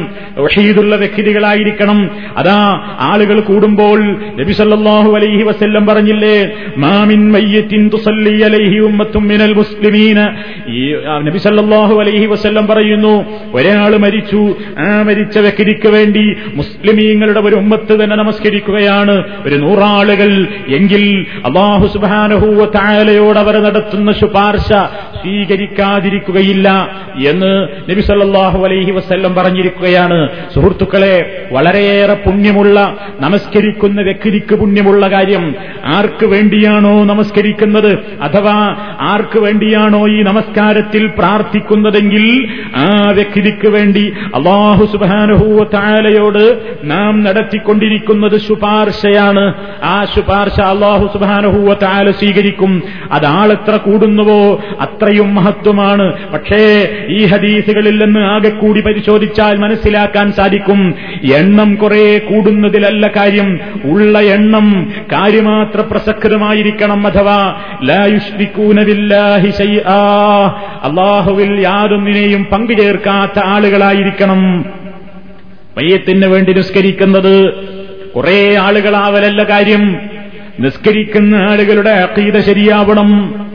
റഷീദുള്ള 0.44 0.96
വ്യക്തികളായിരിക്കണം. 0.96 1.98
അതാ 2.36 2.58
ആളുകൾ 3.00 3.40
കൂടുമ്പോൾ 3.40 4.00
നബി 4.40 4.52
സല്ലല്ലാഹു 4.52 5.10
അലൈഹി 5.16 5.42
വസ്ല്ലം 5.42 5.86
പറഞ്ഞില്ലേ 5.86 6.36
മാമിൻ 6.76 7.32
മയ്യത്തിൻ 7.32 7.88
തുസല്ലി 7.88 8.34
അലൈഹി 8.40 8.78
ഉമ്മത്തും 8.78 9.24
മിനൽ 9.28 9.54
നബി 11.26 11.38
സല്ലല്ലാഹു 11.38 11.94
അലൈഹി 12.00 12.26
വസ്ല്ലം 12.26 12.66
പറയുന്നു 12.66 13.14
ഒരാൾ 13.54 13.96
മരിച്ചു. 13.96 14.42
ആ 14.78 15.02
മരിച്ച 15.02 15.38
വ്യക്തിക്ക് 15.38 15.88
വേണ്ടി 15.88 16.24
മുസ്ലിമീങ്ങളുടെ 16.54 17.40
ഒരു 17.40 17.56
ഉമ്മത്ത് 17.56 17.94
തന്നെ 18.04 18.16
നമസ്കരിക്കുകയാണ്. 18.16 19.16
ഒരു 19.46 19.56
നൂറാളുകൾ 19.56 20.30
എങ്കിൽ 20.76 21.04
അള്ളാഹു 21.44 21.86
സുബാനഹൂവ 21.86 22.64
തായാലയോട് 22.64 23.38
അവർ 23.38 23.54
നടത്തുന്ന 23.64 24.12
ശുപാർശ 24.46 24.72
സ്വീകരിക്കാതിരിക്കുകയില്ല 25.20 26.68
എന്ന് 27.26 27.52
നബി 27.90 28.00
സല്ലാഹു 28.00 28.64
അലൈഹി 28.64 28.90
വസ്ല്ലം 28.90 29.34
പറഞ്ഞിരിക്കുകയാണ്. 29.34 30.28
സുഹൃത്തുക്കളെ 30.54 31.46
വളരെയേറെ 31.52 32.14
പുണ്യമുള്ള 32.14 32.96
നമസ്കരിക്കുന്ന 33.20 34.02
വ്യക്തിക്ക് 34.02 34.54
പുണ്യമുള്ള 34.54 35.06
കാര്യം 35.12 35.54
ആർക്ക് 35.84 36.26
വേണ്ടിയാണോ 36.26 37.04
നമസ്കരിക്കുന്നത്? 37.04 37.92
അഥവാ 38.22 38.58
ആർക്ക് 39.00 39.38
വേണ്ടിയാണോ 39.38 40.08
ഈ 40.08 40.22
നമസ്കാരത്തിൽ 40.22 41.06
പ്രാർത്ഥിക്കുന്നതെങ്കിൽ 41.06 42.48
ആ 42.76 43.10
വ്യക്തിക്ക് 43.10 43.68
വേണ്ടി 43.68 44.12
അള്ളാഹു 44.34 44.84
സുബാനുഹൂവ 44.86 45.66
താലയോട് 45.74 46.44
നാം 46.84 47.24
നടത്തിക്കൊണ്ടിരിക്കുന്നത് 47.24 48.40
ശുപാർശയാണ്. 48.40 49.46
ആ 49.84 50.04
ശുപാർശ 50.14 50.60
അള്ളാഹു 50.60 51.06
സുബാനുഹൂവ 51.12 51.74
താല 51.82 52.10
സ്വീകരിക്കും. 52.10 52.82
അതാളെത്ര 53.12 53.76
കൂടുന്നുവോ 53.76 54.35
അത്രയും 54.80 55.34
മഹത്വമാണ്. 55.34 56.32
പക്ഷേ 56.32 56.88
ഈ 57.08 57.26
ഹദീസുകളിൽ 57.26 58.04
നിന്ന് 58.04 58.20
ആകെ 58.20 58.48
കൂടി 58.48 58.80
പരിശോധിച്ചാൽ 58.80 59.56
മനസ്സിലാക്കാൻ 59.56 60.32
സാധിക്കും 60.32 60.94
എണ്ണം 61.34 61.74
കുറെ 61.74 62.18
കൂടുന്നതിലല്ല 62.18 63.06
കാര്യം. 63.06 63.60
ഉള്ള 63.84 64.20
എണ്ണം 64.20 64.92
കാര്യമാത്ര 65.12 65.80
പ്രസക്തമായിരിക്കണം 65.80 67.06
അഥവാ 67.06 67.60
ലായുഷ്രിക്കൂന 67.84 68.82
ബില്ലാഹി 68.82 69.50
ശൈആ. 69.50 69.96
അള്ളാഹുവിൽ 70.82 71.60
യാതൊന്നിനെയും 71.60 72.44
പങ്കുചേർക്കാത്ത 72.44 73.44
ആളുകളായിരിക്കണം. 73.44 74.64
മയ്യത്തിന് 75.76 76.26
വേണ്ടി 76.26 76.52
നിസ്കരിക്കുന്നത് 76.52 77.52
കുറെ 78.16 78.56
ആളുകളാവലല്ല 78.56 79.42
കാര്യം. 79.42 79.96
നിസ്കരിക്കുന്ന 80.60 81.36
ആളുകളുടെ 81.36 81.90
അക്കീത 81.90 82.40
ശരിയാവണം. 82.40 83.45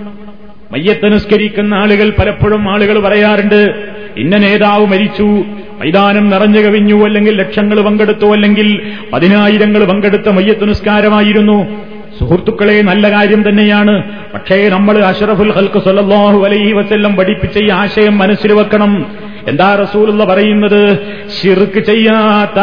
മയ്യത്ത് 0.71 1.13
നിസ്കരിക്കുന്ന 1.13 1.73
ആളുകൾ 1.73 2.09
പലപ്പോഴും 2.19 2.69
ആളുകൾ 2.69 2.99
പറയാറുണ്ട് 2.99 3.85
ഇന്ന 4.17 4.37
നേതാവ് 4.37 4.85
മരിച്ചു 4.85 5.23
മൈതാനം 5.81 6.29
നിറഞ്ഞു 6.29 6.59
കവിഞ്ഞു 6.59 7.05
അല്ലെങ്കിൽ 7.05 7.35
ലക്ഷങ്ങൾ 7.35 7.81
പങ്കെടുത്തു 7.81 8.25
അല്ലെങ്കിൽ 8.25 8.91
പതിനായിരങ്ങൾ 9.13 9.85
പങ്കെടുത്ത 9.85 10.29
മയ്യത്ത് 10.29 10.69
നിസ്കാരമായിരുന്നു 10.69 11.87
സുഹൃത്തുക്കളെ 12.19 12.81
നല്ല 12.81 13.11
കാര്യം 13.11 13.49
തന്നെയാണ്. 13.49 14.03
പക്ഷേ 14.33 14.69
നമ്മൾ 14.69 14.97
അഷറഫുൽ 14.97 15.51
ഹൽക്ക് 15.51 15.79
സല്ലല്ലാഹു 15.79 16.45
അലൈഹി 16.45 16.73
വസ്ല്ലം 16.73 17.15
പഠിപ്പിച്ച 17.15 17.57
ഈ 17.63 17.69
ആശയം 17.69 18.17
മനസ്സിൽ 18.17 18.53
വെക്കണം. 18.53 19.05
എന്താ 19.47 19.75
റസൂലുള്ള 19.81 20.23
പറയുന്നത്? 20.23 20.97
ശിർക്ക് 21.41 21.79
ചെയ്യാത്ത 21.79 22.59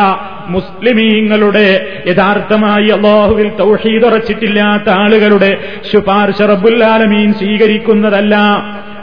മുസ്ലിമീങ്ങളുടെ 0.49 1.67
യഥാർത്ഥമായി 2.07 2.89
അള്ളാഹുവിൽ 2.89 3.49
തൗഹീദ് 3.49 4.05
ഉറച്ചിട്ടില്ലാത്ത 4.05 4.89
ആളുകളുടെ 4.89 5.59
ശുപാർശ 5.93 6.43
റബ്ബുല്ലാലമീൻ 6.43 7.33
സ്വീകരിക്കുന്നതല്ല. 7.33 8.37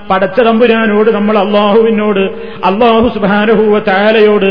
പടച്ച 0.10 0.40
തമ്പുരാനോട് 0.42 1.10
നമ്മൾ 1.12 1.36
അള്ളാഹുവിനോട് 1.38 2.22
അള്ളാഹു 2.66 3.08
സുഭാനഹൂവ 3.16 3.80
താലയോട് 3.88 4.48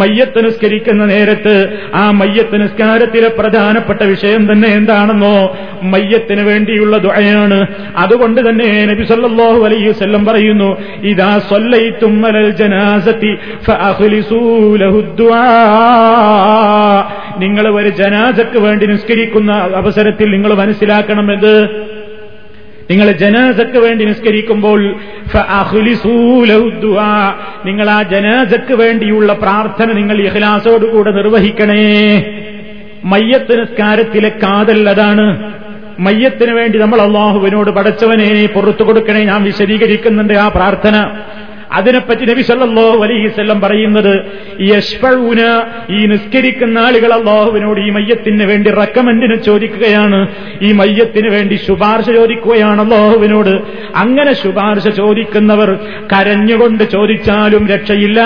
മയ്യത്ത് 0.00 0.40
നിസ്കരിക്കുന്ന 0.46 1.02
നേരത്ത് 1.06 1.54
ആ 1.94 2.10
മയ്യത്ത് 2.12 2.56
നിസ്കാരത്തിലെ 2.62 3.28
പ്രധാനപ്പെട്ട 3.38 4.02
വിഷയം 4.10 4.42
തന്നെ 4.50 4.68
എന്താണെന്നോ 4.78 5.36
മയ്യത്തിന് 5.86 6.42
വേണ്ടിയുള്ള 6.42 6.94
ദുആയാണ്. 6.98 7.58
അതുകൊണ്ട് 7.96 8.40
തന്നെ 8.46 8.68
നബി 8.88 9.04
സല്ലാഹു 9.06 9.60
അലൈഹി 9.64 9.88
വല്ലം 9.96 10.24
പറയുന്നു 10.24 10.68
ഇതാ 11.10 11.30
സൊല്ലൈ 11.48 11.84
തുമ്മലൽ 12.00 12.50
ജനാസത്തി 12.56 13.32
ഫഅഖ്ലിസൂ 13.66 14.40
ലഹു 14.76 15.00
ദുആ. 15.16 15.44
നിങ്ങൾ 17.38 17.64
ഒരു 17.74 17.90
ജനാസക്ക് 17.98 18.58
വേണ്ടി 18.60 18.86
നിസ്കരിക്കുന്ന 18.86 19.50
അവസരത്തിൽ 19.76 20.28
നിങ്ങൾ 20.30 20.52
മനസ്സിലാക്കണമെന്ന് 20.54 21.54
നിങ്ങൾ 22.90 23.12
ജനാസക്ക് 23.12 23.78
വേണ്ടി 23.78 24.04
നിസ്കരിക്കുമ്പോൾ 24.04 24.96
നിങ്ങൾ 27.64 27.90
ആ 27.90 28.02
ജനാസക്ക് 28.02 28.74
വേണ്ടിയുള്ള 28.74 29.32
പ്രാർത്ഥന 29.32 29.92
നിങ്ങൾ 29.92 30.16
ഇഹ്ലാസോടുകൂടെ 30.16 31.10
നിർവഹിക്കണേ. 31.10 32.24
മയ്യത്ത് 33.04 33.60
നിസ്കാരത്തിലെ 33.60 34.28
കാതൽ 34.28 34.88
അതാണ്. 34.88 35.52
മയ്യത്തിന് 35.98 36.52
വേണ്ടി 36.52 36.78
നമ്മൾ 36.78 37.00
അള്ളാഹുവിനോട് 37.00 37.70
പടച്ചവനെ 37.70 38.48
പുറത്തു 38.54 38.82
കൊടുക്കണേ. 38.82 39.24
ഞാൻ 39.24 39.44
വിശദീകരിക്കുന്നുണ്ട് 39.44 40.34
ആ 40.34 40.48
പ്രാർത്ഥന. 40.48 41.10
അതിനെപ്പറ്റി 41.72 42.24
നബി 42.24 42.42
സല്ലല്ലാഹു 42.42 43.02
അലൈഹി 43.02 43.26
വസല്ലം 43.26 43.60
പറയുന്നത് 43.60 44.20
യഷ്ഫഊന 44.60 45.62
ഈ 45.90 46.06
നിസ്കരിക്കുന്ന 46.06 46.78
ആളുകൾ 46.78 47.12
അള്ളാഹുവിനോട് 47.12 47.80
ഈ 47.80 47.90
മയ്യത്തിന് 47.90 48.44
വേണ്ടി 48.44 48.70
റെക്കമെന്റിന് 48.70 49.42
ചോദിക്കുകയാണ്. 49.42 50.28
ഈ 50.62 50.72
മയ്യത്തിന് 50.72 51.28
വേണ്ടി 51.28 51.54
ശുപാർശ 51.54 52.10
ചോദിക്കുകയാണ് 52.10 52.82
അള്ളാഹുവിനോട് 52.82 53.62
അങ്ങനെ 53.96 54.32
ശുപാർശ 54.32 54.88
ചോദിക്കുന്നവർ 54.88 55.78
കരഞ്ഞുകൊണ്ട് 56.12 56.84
ചോദിച്ചാലും 56.84 57.68
രക്ഷയില്ല. 57.68 58.20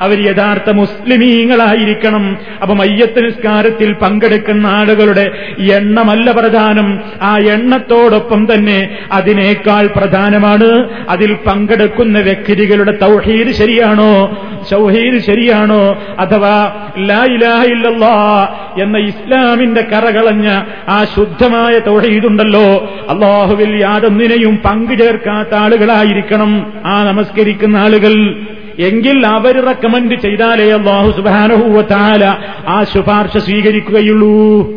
അവർ 0.00 0.30
യഥാർത്ഥ 0.30 0.70
മുസ്ലിമീങ്ങളായിരിക്കണം. 0.70 2.38
അപ്പൊ 2.62 2.74
മയ്യത്ത് 2.74 3.24
നിസ്കാരത്തിൽ 3.24 3.92
പങ്കെടുക്കുന്ന 3.92 4.66
ആളുകളുടെ 4.66 5.30
എണ്ണമല്ല 5.72 6.30
പ്രധാനം. 6.30 7.00
ആ 7.22 7.38
എണ്ണത്തോടൊപ്പം 7.38 8.54
തന്നെ 8.54 8.98
അതിനേക്കാൾ 9.12 9.86
പ്രധാനമാണ് 9.86 10.88
അതിൽ 11.08 11.34
പങ്കെടുക്കുന്ന 11.34 12.20
വ്യക്തികളുടെ 12.20 12.83
തൗഹീദ് 12.90 13.52
ശരിയാണോ? 13.52 14.38
സൗഹീദ് 14.70 15.22
ശരിയാണോ? 15.22 15.98
അഥവാ 16.18 16.72
ലാ 16.98 17.24
ഇലാഹ 17.24 17.64
ഇല്ലല്ലാ 17.64 18.48
എന്ന 18.82 18.98
ഇസ്ലാമിന്റെ 18.98 19.80
കറകളഞ്ഞ 19.80 20.62
ആ 20.88 21.04
ശുദ്ധമായ 21.04 21.78
തൗഹീദുണ്ടല്ലോ. 21.78 22.96
അള്ളാഹുവിൽ 23.08 23.80
യാതൊന്നിനെയും 23.80 24.56
പങ്കു 24.64 24.94
ചേർക്കാത്ത 24.94 25.54
ആളുകളായിരിക്കണം 25.54 26.72
ആ 26.86 27.04
നമസ്കരിക്കുന്ന 27.04 27.76
ആളുകൾ. 27.76 28.36
എങ്കിൽ 28.78 29.26
അവർ 29.26 29.66
റെക്കമെൻഡ് 29.66 30.14
ചെയ്താലേ 30.14 30.70
അള്ളാഹു 30.70 31.10
സുബാനഹൂവത്താല 31.10 32.36
ആ 32.68 32.84
ശുപാർശ 32.84 33.36
സ്വീകരിക്കുകയുള്ളൂ. 33.36 34.68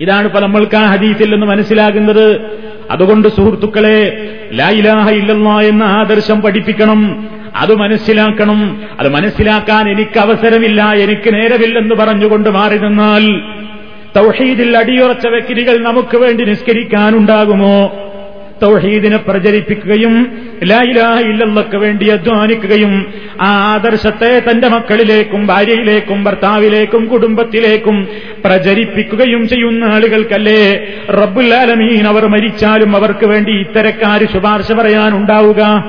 ഇതാണ് 0.00 0.26
ഇപ്പൊ 0.26 0.40
നമ്മൾക്ക് 0.40 0.76
ആ 0.76 0.86
ഹദീസിൽ 0.86 1.30
നിന്ന് 1.30 1.46
മനസ്സിലാകുന്നത്. 1.46 2.40
അതുകൊണ്ട് 2.90 3.28
സുഹൃത്തുക്കളെ 3.28 4.28
ലായിലാഹ 4.52 5.10
ഇല്ലെന്ന 5.10 5.60
എന്ന 5.60 5.84
ആദർശം 5.84 6.40
പഠിപ്പിക്കണം. 6.40 7.28
അത് 7.56 7.74
മനസ്സിലാക്കണം. 7.74 8.82
അത് 9.00 9.08
മനസ്സിലാക്കാൻ 9.08 9.90
എനിക്ക് 9.90 10.18
അവസരമില്ല. 10.18 10.82
എനിക്ക് 10.82 11.34
നേരമില്ലെന്ന് 11.34 11.94
പറഞ്ഞുകൊണ്ട് 11.94 12.50
മാറി 12.50 12.78
നിന്നാൽ 12.78 13.40
തൗഹീദിൽ 14.16 14.76
അടിയുറച്ച 14.76 15.26
വ്യക്തികൾ 15.26 15.78
നമുക്ക് 15.78 16.16
വേണ്ടി 16.16 16.44
നിസ്കരിക്കാനുണ്ടാകുമോ? 16.44 18.04
തൗഹീദിനെ 18.62 19.16
പ്രചരിപ്പിക്കുകയും 19.16 20.38
ഇല്ലല്ലക്ക് 20.62 21.76
വേണ്ടി 21.76 22.08
അധ്വാനിക്കുകയും 22.08 23.06
ആ 23.40 23.74
ആദർശത്തെ 23.74 24.42
തന്റെ 24.50 24.68
മക്കളിലേക്കും 24.68 25.46
ഭാര്യയിലേക്കും 25.46 26.24
ഭർത്താവിലേക്കും 26.24 27.06
കുടുംബത്തിലേക്കും 27.06 28.08
പ്രചരിപ്പിക്കുകയും 28.44 29.48
ചെയ്യുന്ന 29.48 29.84
ആളുകൾക്കല്ലേ 29.84 30.86
റബ്ബുല്ലാലമീൻ 31.10 32.06
അവർ 32.06 32.26
മരിച്ചാലും 32.26 32.96
അവർക്ക് 32.96 33.26
വേണ്ടി 33.26 33.50
ഇത്തരക്കാർ 33.50 34.32
ശുപാർശ 34.32 34.72
പറയാനുണ്ടാവുക? 34.72 35.84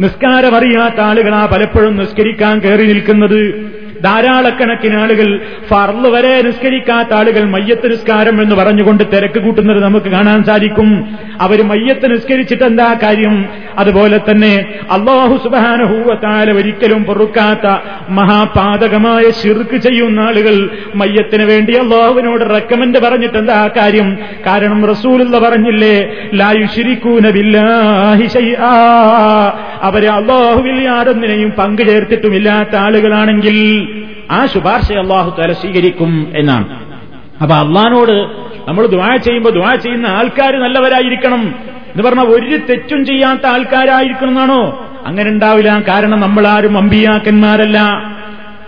നിസ്കാരമറിയാത്ത 0.00 1.00
ആളുകളാ 1.00 1.46
പലപ്പോഴും 1.46 1.96
നിസ്കരിക്കാൻ 1.96 2.58
കയറി 2.58 2.86
നിൽക്കുന്നത്. 2.86 3.70
ധാരാളക്കണക്കിന് 4.04 4.96
ആളുകൾ 4.98 5.40
ഫർൾ 5.68 6.08
വരെ 6.08 6.42
നിസ്കരിക്കാത്ത 6.42 7.08
ആളുകൾ 7.14 7.44
മയ്യത്ത് 7.44 7.90
നിസ്കാരം 7.90 8.42
എന്ന് 8.42 8.56
പറഞ്ഞുകൊണ്ട് 8.56 9.04
തിരക്ക് 9.12 9.38
കൂട്ടുന്നത് 9.38 9.82
നമുക്ക് 9.82 10.06
കാണാൻ 10.06 10.44
സാധിക്കും. 10.44 11.16
അവർ 11.40 11.62
മയ്യത്ത് 11.62 12.10
നിസ്കരിച്ചിട്ട് 12.12 12.64
എന്താ 12.64 12.94
കാര്യം? 13.02 13.48
അതുപോലെ 13.78 14.20
തന്നെ 14.30 14.66
അള്ളാഹു 14.90 15.36
സുബാനഹൂവത്താല 15.44 16.50
ഒരിക്കലും 16.50 17.04
പൊറുക്കാത്ത 17.04 17.66
മഹാപാതകമായ 18.08 19.30
ശിർക്ക് 19.30 19.76
ചെയ്യുന്ന 19.76 20.20
ആളുകൾ 20.20 20.70
മയ്യത്തിന് 20.94 21.42
വേണ്ടി 21.42 21.72
അള്ളാഹുവിനോട് 21.74 22.54
റെക്കമെന്റ് 22.54 22.98
പറഞ്ഞിട്ട് 22.98 23.38
എന്താ 23.38 23.70
കാര്യം? 23.76 24.18
കാരണം 24.46 24.86
റസൂലുള്ള 24.86 25.38
പറഞ്ഞില്ലേ 25.38 25.96
ലായു 26.34 26.66
ബില്ലാഹി 27.30 28.26
ശൈആ. 28.26 28.72
അവരെ 29.82 30.08
അള്ളാഹുവിൽ 30.08 30.82
യാതൊന്നിനെയും 30.82 31.50
പങ്കു 31.58 31.82
ചേർത്തിട്ടുമില്ലാത്ത 31.82 32.76
ആളുകളാണെങ്കിൽ 32.76 33.58
ആ 34.30 34.46
ശുപാർശ 34.46 34.92
അള്ളാഹു 34.92 35.40
തല 35.40 35.52
സ്വീകരിക്കും 35.52 36.32
എന്നാണ്. 36.36 36.66
അപ്പൊ 37.42 37.54
അള്ളഹാനോട് 37.54 38.45
നമ്മൾ 38.68 38.86
ദ്വാ 38.86 39.16
ചെയ്യുമ്പോൾ 39.16 39.50
ദ്വാ 39.50 39.74
ചെയ്യുന്ന 39.74 40.06
ആൾക്കാർ 40.06 40.60
നല്ലവരായിരിക്കണം 40.60 41.54
എന്ന് 41.66 42.02
പറഞ്ഞാൽ 42.02 42.24
ഒരു 42.24 42.56
തെറ്റും 42.56 43.06
ചെയ്യാത്ത 43.06 43.46
ആൾക്കാരായിരിക്കണം 43.46 44.28
എന്നാണോ 44.28 44.92
അങ്ങനെ 45.06 45.30
ഉണ്ടാവില്ല. 45.30 45.84
കാരണം 45.88 46.20
നമ്മൾ 46.20 46.46
ആരും 46.46 46.78
അമ്പിയാക്കന്മാരല്ല. 46.78 47.78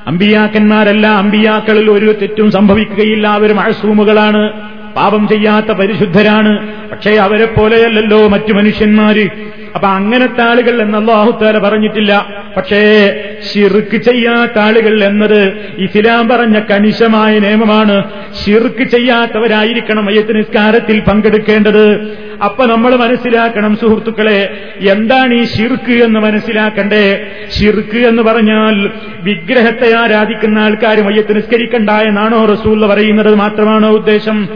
അമ്പിയാക്കന്മാരല്ല. 0.07 1.07
അമ്പിയാക്കളിൽ 1.07 1.91
ഒരു 1.91 2.13
തെറ്റും 2.13 2.51
സംഭവിക്കുകയില്ല. 2.51 3.29
അവർ 3.29 3.53
മഴസൂമുകളാണ് 3.53 4.53
പാപം 4.97 5.29
ചെയ്യാത്ത 5.29 5.73
പരിശുദ്ധരാണ്. 5.73 6.73
പക്ഷേ 6.91 7.17
അവരെ 7.17 7.45
പോലെയല്ലല്ലോ 7.45 8.29
മറ്റു 8.29 8.53
മനുഷ്യന്മാര്. 8.53 9.29
അപ്പൊ 9.75 9.89
അങ്ങനത്തെ 9.89 10.43
ആളുകൾ 10.43 10.83
എന്ന് 10.83 10.99
അള്ളാഹുത്താല 10.99 11.59
പറഞ്ഞിട്ടില്ല. 11.59 12.27
പക്ഷേ 12.57 13.13
ഷിർക്ക് 13.55 13.97
ചെയ്യാത്ത 13.97 14.59
ആളുകൾ 14.59 15.05
എന്നത് 15.05 15.53
ഇസ്ലാം 15.79 16.29
പറഞ്ഞ 16.29 16.59
കണിശമായ 16.59 17.39
നിയമമാണ്. 17.39 18.03
ഷിർക്ക് 18.45 18.85
ചെയ്യാത്തവരായിരിക്കണം 18.85 20.09
അയ്യത്ത് 20.09 20.37
നിസ്കാരത്തിൽ 20.37 21.01
പങ്കെടുക്കേണ്ടത്. 21.01 22.17
അപ്പൊ 22.45 22.67
നമ്മൾ 22.67 22.97
മനസ്സിലാക്കണം 22.97 23.77
സുഹൃത്തുക്കളെ 23.77 24.59
എന്താണ് 24.91 25.35
ഈ 25.35 25.45
ഷിർക്ക് 25.45 26.05
എന്ന് 26.05 26.21
മനസ്സിലാക്കണ്ടേ? 26.21 27.27
ഷിർക്ക് 27.59 27.97
എന്ന് 27.97 28.23
പറഞ്ഞാൽ 28.23 28.91
വിഗ്രഹത്തെ 29.21 29.97
ആരാധിക്കുന്ന 29.97 30.59
ആൾക്കാർ 30.59 31.03
മയ്യത്ത് 31.03 31.37
നിസ്കരിക്കണ്ട 31.37 31.91
എന്നാണോ 31.91 32.45
റസൂൽ 32.45 32.87
പറയുന്നത് 32.87 33.35
മാത്രമാണോ 33.35 33.91
ഉദ്ദേശം? 33.91 34.49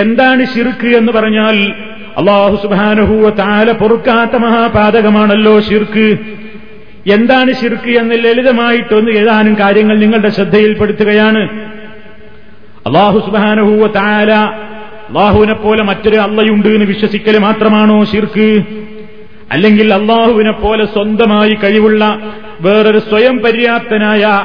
എന്താണ് 0.00 0.46
ഷിർക്ക് 0.46 0.86
എന്ന് 0.86 1.12
പറഞ്ഞാൽ 1.12 1.72
അള്ളാഹു 2.16 2.56
സുബാനുഹൂവ 2.62 3.30
താല 3.30 3.72
പൊറുക്കാത്ത 3.72 4.36
മഹാപാതകമാണല്ലോ 4.36 5.60
ശിർക്ക്. 5.60 6.18
എന്താണ് 7.12 7.52
ശിർക്ക് 7.52 7.90
എന്ന് 7.90 8.14
ലളിതമായിട്ടൊന്ന് 8.14 9.10
എഴുതാനും 9.10 9.56
കാര്യങ്ങൾ 9.60 9.98
നിങ്ങളുടെ 9.98 10.28
ശ്രദ്ധയിൽപ്പെടുത്തുകയാണ്. 10.28 11.48
അള്ളാഹു 12.86 13.18
സുബാനുഹൂവ 13.18 13.86
താല 13.86 14.32
അള്ളാഹുവിനെ 15.08 15.54
പോലെ 15.54 15.82
മറ്റൊരു 15.82 16.16
അള്ളയുണ്ട് 16.16 16.68
എന്ന് 16.68 16.86
വിശ്വസിക്കൽ 16.86 17.38
മാത്രമാണോ 17.38 18.04
ശിർക്ക്? 18.04 18.62
അല്ലെങ്കിൽ 19.52 19.94
അള്ളാഹുവിനെ 19.94 20.52
പോലെ 20.52 20.84
സ്വന്തമായി 20.84 21.54
കഴിവുള്ള 21.64 22.18
വേറൊരു 22.60 22.98
സ്വയം 22.98 23.38
പര്യാപ്തനായ 23.38 24.44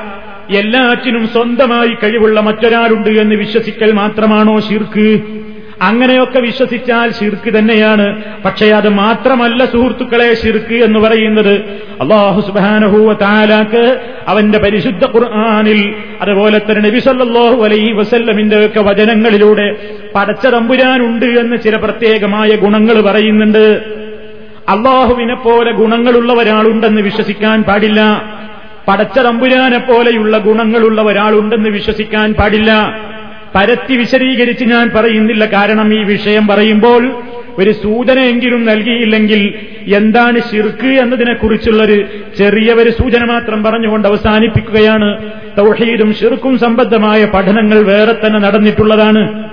എല്ലാറ്റിനും 0.57 1.27
സ്വന്തമായി 1.27 1.97
കഴിവുള്ള 2.03 2.39
മറ്റൊരാളുണ്ട് 2.39 3.09
എന്ന് 3.09 3.35
വിശ്വസിക്കൽ 3.35 3.91
മാത്രമാണോ 3.91 4.59
ഷിർക്ക് 4.59 5.40
അങ്ങനെയൊക്കെ 5.81 6.39
വിശ്വസിച്ചാൽ 6.39 7.11
ശിർക്ക് 7.11 7.59
തന്നെയാണ്. 7.59 8.23
പക്ഷേ 8.43 8.69
അത് 8.69 8.89
മാത്രമല്ല 8.89 9.65
സുഹൃത്തുക്കളെ 9.65 10.33
ശിർക്ക് 10.33 10.73
എന്ന് 10.73 10.99
പറയുന്നത്. 10.99 11.53
അള്ളാഹു 12.01 12.41
സുബാനഹൂവ 12.41 13.13
താലാക്ക് 13.13 14.01
അവന്റെ 14.27 14.57
പരിശുദ്ധ 14.59 15.05
ഖുർആാനിൽ 15.05 15.95
അതുപോലെ 16.21 16.59
തന്നെ 16.59 16.89
നബിസല്ലാഹു 16.89 17.63
അലൈ 17.63 17.91
വസല്ലമിന്റെ 17.91 18.65
ഒക്കെ 18.65 18.79
വചനങ്ങളിലൂടെ 18.79 19.75
പടച്ച 20.15 20.47
തമ്പുരാനുണ്ട് 20.47 21.25
എന്ന് 21.25 21.57
ചില 21.57 21.75
പ്രത്യേകമായ 21.75 22.49
ഗുണങ്ങൾ 22.49 23.01
പറയുന്നുണ്ട്. 23.01 23.81
അള്ളാഹുവിനെ 24.69 25.35
പോലെ 25.35 25.71
ഗുണങ്ങളുള്ള 25.71 26.33
ഒരാളുണ്ടെന്ന് 26.33 27.01
വിശ്വസിക്കാൻ 27.01 27.63
പാടില്ല. 27.63 28.23
പടച്ച 28.87 29.19
തമ്പുരാനെ 29.19 29.77
പോലെയുള്ള 29.77 30.37
ഗുണങ്ങളുള്ള 30.37 31.01
ഒരാളുണ്ടെന്ന് 31.01 31.69
വിശ്വസിക്കാൻ 31.69 32.33
പാടില്ല. 32.33 32.99
പരത്തി 33.55 33.97
വിശദീകരിച്ച് 33.97 34.65
ഞാൻ 34.65 34.91
പറയുന്നില്ല. 34.95 35.45
കാരണം 35.45 35.93
ഈ 35.93 36.03
വിഷയം 36.03 36.47
പറയുമ്പോൾ 36.47 37.23
ഒരു 37.57 37.71
സൂചനയെങ്കിലും 37.71 38.65
നൽകിയില്ലെങ്കിൽ 38.65 39.53
എന്താണ് 39.87 40.39
ശിർക്ക് 40.39 40.87
എന്നതിനെക്കുറിച്ചുള്ളൊരു 40.87 42.05
ചെറിയ 42.37 42.73
ഒരു 42.73 42.89
സൂചന 42.89 43.25
മാത്രം 43.25 43.63
പറഞ്ഞുകൊണ്ട് 43.63 44.07
അവസാനിപ്പിക്കുകയാണ്. 44.07 45.31
തൗഹീദും 45.57 46.13
ഷിർക്കും 46.13 46.59
സംബന്ധമായ 46.59 47.25
പഠനങ്ങൾ 47.25 47.81
വേറെ 47.81 48.27
തന്നെ 48.27 48.39
നടന്നിട്ടുള്ളതാണ്. 48.39 49.50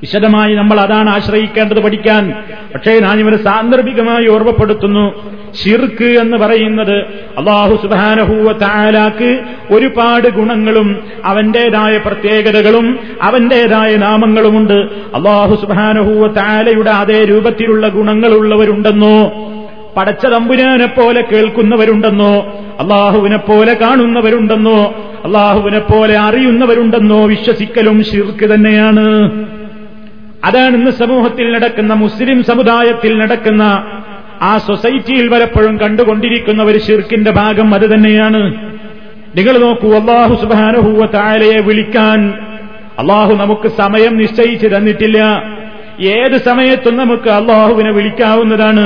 വിശദമായി 0.00 0.54
നമ്മൾ 0.54 0.80
അതാണ് 0.80 1.10
ആശ്രയിക്കേണ്ടത് 1.10 1.82
പഠിക്കാൻ. 1.82 2.44
പക്ഷേ 2.74 2.98
ഞാനിവരെ 2.98 3.36
സാന്ദർഭികമായി 3.36 4.28
ഓർമ്മപ്പെടുത്തുന്നു. 4.28 5.36
ഷിർക്ക് 5.64 6.04
എന്ന് 6.04 6.36
പറയുന്നത് 6.36 6.98
അള്ളാഹു 7.38 7.76
സുബാനഹൂവ 7.82 8.52
താലാക്ക് 8.52 9.40
ഒരുപാട് 9.70 10.28
ഗുണങ്ങളും 10.28 10.96
അവന്റേതായ 11.24 11.98
പ്രത്യേകതകളും 11.98 12.98
അവന്റേതായ 13.22 13.96
നാമങ്ങളുമുണ്ട്. 13.96 14.74
അള്ളാഹു 15.14 15.54
സുബാനഹൂവ 15.54 16.26
താലയുടെ 16.26 16.90
അതേ 16.90 17.24
രൂപത്തിലുള്ള 17.24 17.88
ഗുണങ്ങളുള്ളവരുണ്ടെന്നോ? 17.88 19.32
പടച്ച 19.96 20.26
തമ്പുരാനെ 20.26 20.86
പോലെ 20.86 21.24
കേൾക്കുന്നവരുണ്ടെന്നോ? 21.32 22.38
അള്ളാഹുവിനെ 22.80 23.36
പോലെ 23.36 23.74
കാണുന്നവരുണ്ടെന്നോ? 23.74 24.94
അള്ളാഹുവിനെ 25.24 25.78
പോലെ 25.78 26.18
അറിയുന്നവരുണ്ടെന്നോ? 26.18 27.26
വിശ്വസിക്കലും 27.26 28.04
ഷിർക്ക് 28.04 28.54
തന്നെയാണ്. 28.54 29.30
അതാണ് 30.46 30.76
ഇന്ന് 30.76 30.90
സമൂഹത്തിൽ 30.90 31.52
നടക്കുന്ന 31.52 31.94
മുസ്ലിം 31.94 32.44
സമുദായത്തിൽ 32.44 33.18
നടക്കുന്ന 33.18 33.62
ആ 34.42 34.58
സൊസൈറ്റിയിൽ 34.58 35.28
പലപ്പോഴും 35.28 35.76
കണ്ടുകൊണ്ടിരിക്കുന്ന 35.76 36.62
ഒരു 36.62 36.78
ഷിർക്കിന്റെ 36.78 37.30
ഭാഗം 37.30 37.74
അത് 37.74 37.94
തന്നെയാണ്. 37.94 38.42
നിങ്ങൾ 39.36 39.58
നോക്കൂ 39.58 39.92
അള്ളാഹു 39.92 40.34
സുബാനഹൂവ 40.34 41.06
താലയെ 41.06 41.60
വിളിക്കാൻ 41.60 42.34
അള്ളാഹു 42.98 43.34
നമുക്ക് 43.34 43.68
സമയം 43.68 44.16
നിശ്ചയിച്ചു 44.16 44.66
തന്നിട്ടില്ല. 44.66 45.18
ഏത് 46.00 46.42
സമയത്തും 46.42 46.96
നമുക്ക് 46.96 47.30
അള്ളാഹുവിനെ 47.30 47.92
വിളിക്കാവുന്നതാണ്. 47.92 48.84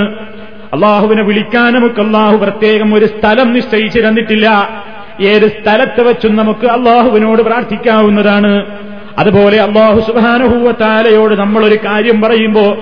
അള്ളാഹുവിനെ 0.73 1.23
വിളിക്കാൻ 1.23 1.73
നമുക്ക് 1.73 2.01
അള്ളാഹു 2.01 2.37
പ്രത്യേകം 2.37 2.95
ഒരു 2.95 3.07
സ്ഥലം 3.07 3.53
നിശ്ചയിച്ചു 3.53 4.01
തന്നിട്ടില്ല. 4.01 4.47
ഏത് 5.21 5.47
സ്ഥലത്ത് 5.49 6.01
വെച്ചും 6.09 6.37
നമുക്ക് 6.37 6.67
അള്ളാഹുവിനോട് 6.67 7.43
പ്രാർത്ഥിക്കാവുന്നതാണ്. 7.43 8.67
അതുപോലെ 9.19 9.59
അള്ളാഹു 9.59 10.01
സുബാനുഭൂവത്താലയോട് 10.01 11.35
നമ്മളൊരു 11.35 11.79
കാര്യം 11.85 12.21
പറയുമ്പോ 12.21 12.77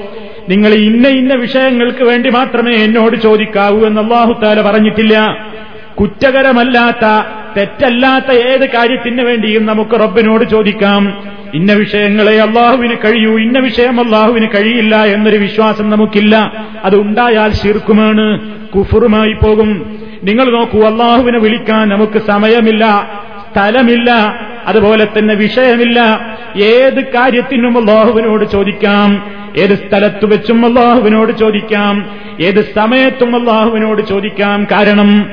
നിങ്ങൾ 0.49 0.75
ഇന്ന 0.75 1.09
ഇന്ന 1.09 1.35
വിഷയങ്ങൾക്ക് 1.35 2.05
വേണ്ടി 2.05 2.31
മാത്രമേ 2.31 2.73
എന്നോട് 2.73 3.17
ചോദിക്കാവൂ 3.17 3.87
എന്ന് 3.87 4.01
അള്ളാഹു 4.01 4.41
താല 4.43 4.63
പറഞ്ഞിട്ടില്ല. 4.63 5.47
കുറ്റകരമല്ലാത്ത 6.01 7.27
തെറ്റല്ലാത്ത 7.57 8.33
ഏത് 8.33 8.69
കാര്യത്തിന് 8.69 9.23
വേണ്ടിയും 9.23 9.67
നമുക്ക് 9.67 9.91
റബ്ബിനോട് 9.91 10.45
ചോദിക്കാം. 10.45 11.23
ഇന്ന 11.55 11.73
വിഷയങ്ങളെ 11.73 12.41
അള്ളാഹുവിന് 12.41 12.95
കഴിയൂ 12.95 13.39
ഇന്ന 13.39 13.59
വിഷയം 13.59 14.01
അള്ളാഹുവിന് 14.01 14.49
കഴിയില്ല 14.49 14.97
എന്നൊരു 14.97 15.37
വിശ്വാസം 15.37 15.91
നമുക്കില്ല. 15.91 16.67
അത് 16.85 16.97
ഉണ്ടായാൽ 16.97 17.53
ശിർക്കുമാണ് 17.53 18.41
കുഫുറുമായി 18.71 19.33
പോകും. 19.33 19.99
നിങ്ങൾ 20.25 20.51
നോക്കൂ 20.51 20.81
അള്ളാഹുവിനെ 20.81 21.39
വിളിക്കാൻ 21.39 21.89
നമുക്ക് 21.89 22.19
സമയമില്ല. 22.19 22.85
സ്ഥലമില്ല 23.53 24.11
അതുപോലെ 24.67 25.07
തന്നെ 25.19 25.35
വിഷയമില്ല. 25.35 26.01
ഏത് 26.57 27.05
കാര്യത്തിനും 27.05 27.79
അള്ളാഹുവിനോട് 27.79 28.45
ചോദിക്കാം. 28.51 29.31
ഏത് 29.57 29.75
സ്ഥലത്ത് 29.75 30.25
വെച്ചും 30.25 30.67
അള്ളാഹുവിനോട് 30.67 31.33
ചോദിക്കാം. 31.39 32.07
ഏത് 32.41 32.73
സമയത്തും 32.75 33.37
അള്ളാഹുവിനോട് 33.37 34.03
ചോദിക്കാം. 34.09 34.67
കാരണം 34.73 35.31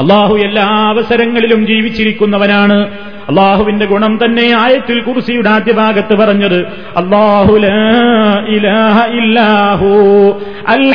അള്ളാഹു 0.00 0.36
എല്ലാ 0.36 0.66
അവസരങ്ങളിലും 0.66 1.66
ജീവിച്ചിരിക്കുന്നവനാണ്. 1.66 2.88
അള്ളാഹുവിന്റെ 3.28 3.86
ഗുണം 3.86 4.18
തന്നെ 4.24 4.52
ആയത്തിൽ 4.56 5.00
കുർസിയുടെ 5.00 5.48
ആദ്യ 5.48 5.72
ഭാഗത്ത് 5.72 6.16
പറഞ്ഞത് 6.16 6.60
അള്ളാഹു 6.96 7.54
അൽ 10.68 10.94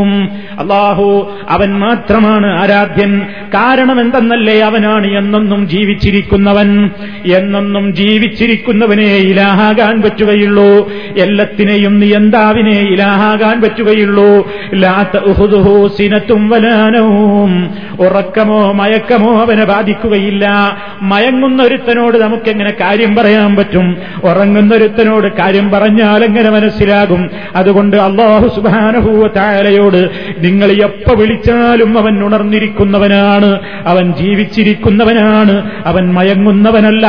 ഹും 0.00 0.12
അള്ളാഹു 0.58 1.32
അവൻ 1.48 1.78
മാത്രമാണ് 1.78 2.62
ആരാധ്യൻ. 2.62 3.22
കാരണം 3.54 4.00
എന്തെന്നല്ലേ 4.00 4.60
അവനാണ് 4.60 5.06
എന്നൊന്നും 5.06 5.68
ജീവിച്ചിരിക്കുന്നവൻ. 5.68 6.90
എന്നൊന്നും 7.34 7.94
ജീവിച്ചിരിക്കുന്നവനെ 7.94 9.16
ഇലാഹാകാൻ 9.16 10.02
പറ്റുകയുള്ളൂ. 10.02 10.92
എല്ലാത്തിനെയും 11.18 12.00
നിയന്താവിനെ 12.00 12.80
ഇലാഹാകാൻ 12.80 13.62
പറ്റുകയുള്ളൂ. 13.62 14.50
സിനത്തും 15.98 16.48
വലാനവും 16.48 17.70
ഉറക്കമോ 18.00 18.72
മയക്കമോ 18.72 19.40
അവനെ 19.40 19.64
ബാധിക്കുകയില്ല. 19.64 20.76
മയങ്ങുന്നൊരുത്തനോട് 21.02 22.18
നമുക്കെങ്ങനെ 22.18 22.70
കാര്യം 22.70 23.16
പറയാൻ 23.16 23.56
പറ്റും? 23.56 23.96
ഉറങ്ങുന്നൊരുത്തനോട് 24.24 25.32
കാര്യം 25.32 25.70
പറഞ്ഞാൽ 25.70 26.24
എങ്ങനെ 26.24 26.50
മനസ്സിലാകും? 26.50 27.30
അതുകൊണ്ട് 27.56 27.96
അള്ളാഹു 27.96 28.48
സുബാനഹൂവ 28.56 29.26
താലയോട് 29.36 30.10
നിങ്ങൾ 30.40 30.70
എപ്പ 30.70 31.18
വിളിച്ചാലും 31.18 31.98
അവൻ 31.98 32.24
ഉണർന്നിരിക്കുന്നവനാണ്. 32.24 33.60
അവൻ 33.86 34.12
ജീവിച്ചിരിക്കുന്നവനാണ്. 34.12 35.70
അവൻ 35.86 36.14
മയങ്ങുന്നവനല്ല. 36.14 37.06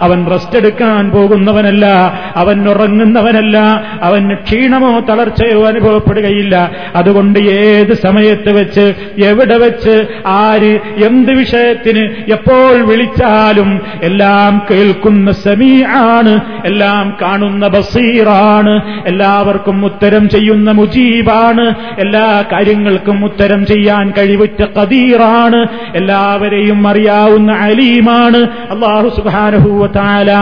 അവൻ 0.00 0.26
റെസ്റ്റ് 0.30 0.56
എടുക്കാൻ 0.56 1.10
പോകുന്നവനല്ല. 1.10 1.86
അവൻ 2.36 2.68
ഉറങ്ങുന്നവനല്ല. 2.68 3.58
അവന് 4.02 4.34
ക്ഷീണമോ 4.34 5.00
തളർച്ചയോ 5.00 5.66
അനുഭവപ്പെടുകയില്ല. 5.66 6.70
അതുകൊണ്ട് 6.94 7.38
ഏത് 7.38 7.92
സമയത്ത് 7.92 8.52
വെച്ച് 8.52 8.94
എവിടെ 9.24 9.58
വെച്ച് 9.58 10.06
ആര് 10.26 10.78
എന്ത് 11.04 11.32
വിഷയത്തിന് 11.32 12.32
എപ്പോൾ 12.32 12.82
വിളിച്ചാലും 12.82 13.80
എല്ലാം 14.02 14.66
കേൾക്കുന്ന 14.70 15.30
സമീ 15.30 15.82
ആണ് 15.84 16.40
എല്ലാം 16.64 17.16
കാണുന്ന 17.22 17.68
ബസീറാണ്. 17.68 19.02
എല്ലാവർക്കും 19.06 19.84
ഉത്തരം 19.84 20.28
ചെയ്യുന്ന 20.28 20.70
മുജീബാണ്. 20.70 21.74
എല്ലാ 21.98 22.44
കാര്യങ്ങൾക്കും 22.68 23.24
ഉത്തരം 23.24 23.66
ചെയ്യാൻ 23.66 24.12
കഴിവുറ്റ 24.18 24.60
കദീറാണ് 24.64 25.60
എല്ലാവരെയും 25.94 26.88
അറിയാവുന്ന 26.88 27.52
അലീമാണ്. 27.52 28.40
അള്ളാഹു 28.72 29.08
സുബാനഹൂവ 29.16 29.86
താല 29.86 30.32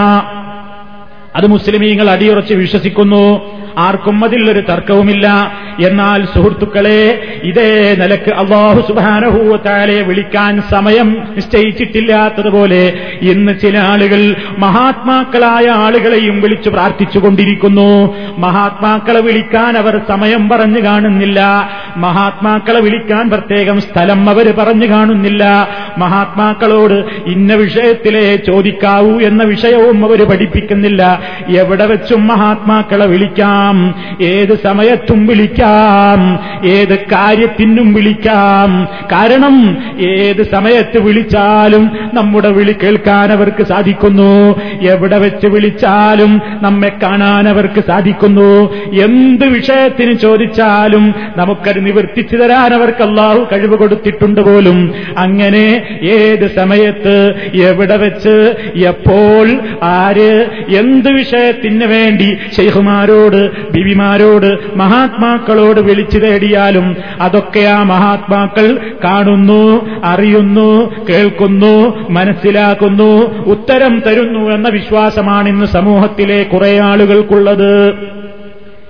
അത് 1.37 1.46
മുസ്ലിമീങ്ങൾ 1.46 2.11
അടിയുറച്ച് 2.11 2.55
വിശ്വസിക്കുന്നു. 2.55 3.57
ആർക്കും 3.79 4.25
അതിൽ 4.25 4.51
ഒരു 4.51 4.61
തർക്കവുമില്ല. 4.61 5.53
എന്നാൽ 5.87 6.25
സുഹൃത്തുക്കളെ 6.25 7.29
ഇതേ 7.44 7.96
നിലയ്ക്ക് 7.99 8.35
അള്ളാഹു 8.35 8.81
സുബാനഹൂവത്താലെ 8.81 10.03
വിളിക്കാൻ 10.03 10.62
സമയം 10.70 11.29
നിശ്ചയിച്ചിട്ടില്ലാത്തതുപോലെ 11.35 12.92
ഇന്ന് 13.22 13.59
ചില 13.61 13.79
ആളുകൾ 13.79 14.37
മഹാത്മാക്കളായ 14.59 15.66
ആളുകളെയും 15.68 16.40
വിളിച്ചു 16.40 16.70
പ്രാർത്ഥിച്ചുകൊണ്ടിരിക്കുന്നു. 16.70 18.16
മഹാത്മാക്കളെ 18.38 19.20
വിളിക്കാൻ 19.20 19.77
അവർ 19.77 20.01
സമയം 20.09 20.49
പറഞ്ഞു 20.49 20.83
കാണുന്നില്ല. 20.85 21.68
മഹാത്മാക്കളെ 21.96 22.81
വിളിക്കാൻ 22.81 23.31
പ്രത്യേകം 23.31 23.81
സ്ഥലം 23.81 24.31
അവർ 24.31 24.55
പറഞ്ഞു 24.59 24.87
കാണുന്നില്ല. 24.87 25.68
മഹാത്മാക്കളോട് 25.99 27.05
ഇന്ന 27.27 27.55
വിഷയത്തിലെ 27.55 28.37
ചോദിക്കാവൂ 28.37 29.20
എന്ന 29.20 29.42
വിഷയവും 29.42 30.05
അവർ 30.05 30.29
പഠിപ്പിക്കുന്നില്ല. 30.29 31.20
എവിടെ 31.57 31.87
വെച്ചും 31.87 32.27
മഹാത്മാക്കളെ 32.27 33.07
വിളിക്കാം. 33.07 33.95
ഏത് 34.23 34.59
സമയത്തും 34.62 35.27
വിളിക്കാം. 35.27 36.41
ഏത് 36.69 36.99
കാര്യത്തിനും 36.99 37.95
വിളിക്കാം. 37.95 38.89
കാരണം 39.12 39.79
ഏത് 40.01 40.43
സമയത്ത് 40.43 40.99
വിളിച്ചാലും 40.99 41.91
നമ്മുടെ 42.15 42.51
വിളി 42.51 42.73
കേൾക്കാൻ 42.73 43.33
അവർക്ക് 43.33 43.62
സാധിക്കുന്നു. 43.62 44.61
എവിടെ 44.83 45.19
വെച്ച് 45.19 45.47
വിളിച്ചാലും 45.47 46.43
നമ്മെ 46.62 46.93
കാണാൻ 47.03 47.49
അവർക്ക് 47.49 47.85
സാധിക്കുന്നു. 47.87 48.75
എന്ത് 49.03 49.47
വിഷയത്തിന് 49.47 50.12
ചോദിച്ചാലും 50.15 51.15
നമുക്കത് 51.37 51.87
നിവർത്തിച്ചു 51.87 52.37
തരാൻ 52.37 52.75
അവർക്ക് 52.75 53.03
അള്ളാഹു 53.03 53.49
കഴിവ് 53.53 53.79
കൊടുത്തിട്ടുണ്ട് 53.79 54.41
പോലും. 54.41 54.95
അങ്ങനെ 55.19 55.99
ഏത് 56.03 56.57
സമയത്ത് 56.57 57.35
എവിടെ 57.55 57.97
വെച്ച് 57.97 58.55
എപ്പോൾ 58.87 59.49
ആര് 59.83 60.47
എന്ത് 60.77 61.09
വിഷയത്തിന് 61.17 61.85
വേണ്ടി 61.85 62.39
ഷെയ്ഖുമാരോട് 62.57 63.71
ബിബിമാരോട് 63.71 64.59
മഹാത്മാക്കളോട് 64.77 65.81
വിളിച്ചു 65.81 66.19
തേടിയാലും 66.19 66.97
അതൊക്കെ 67.21 67.61
ആ 67.61 67.83
മഹാത്മാക്കൾ 67.83 68.79
കാണുന്നു 69.05 69.63
അറിയുന്നു 70.05 70.71
കേൾക്കുന്നു 71.09 71.75
മനസ്സിലാക്കുന്നു 72.11 73.11
ഉത്തരം 73.47 74.03
തരുന്നു 74.07 74.51
എന്ന 74.51 74.69
വിശ്വാസമാണ് 74.69 75.49
ഇന്ന് 75.49 75.67
സമൂഹത്തിലെ 75.67 76.43
കുറെ 76.43 76.79
ആളുകൾക്കുള്ളത്. 76.79 77.73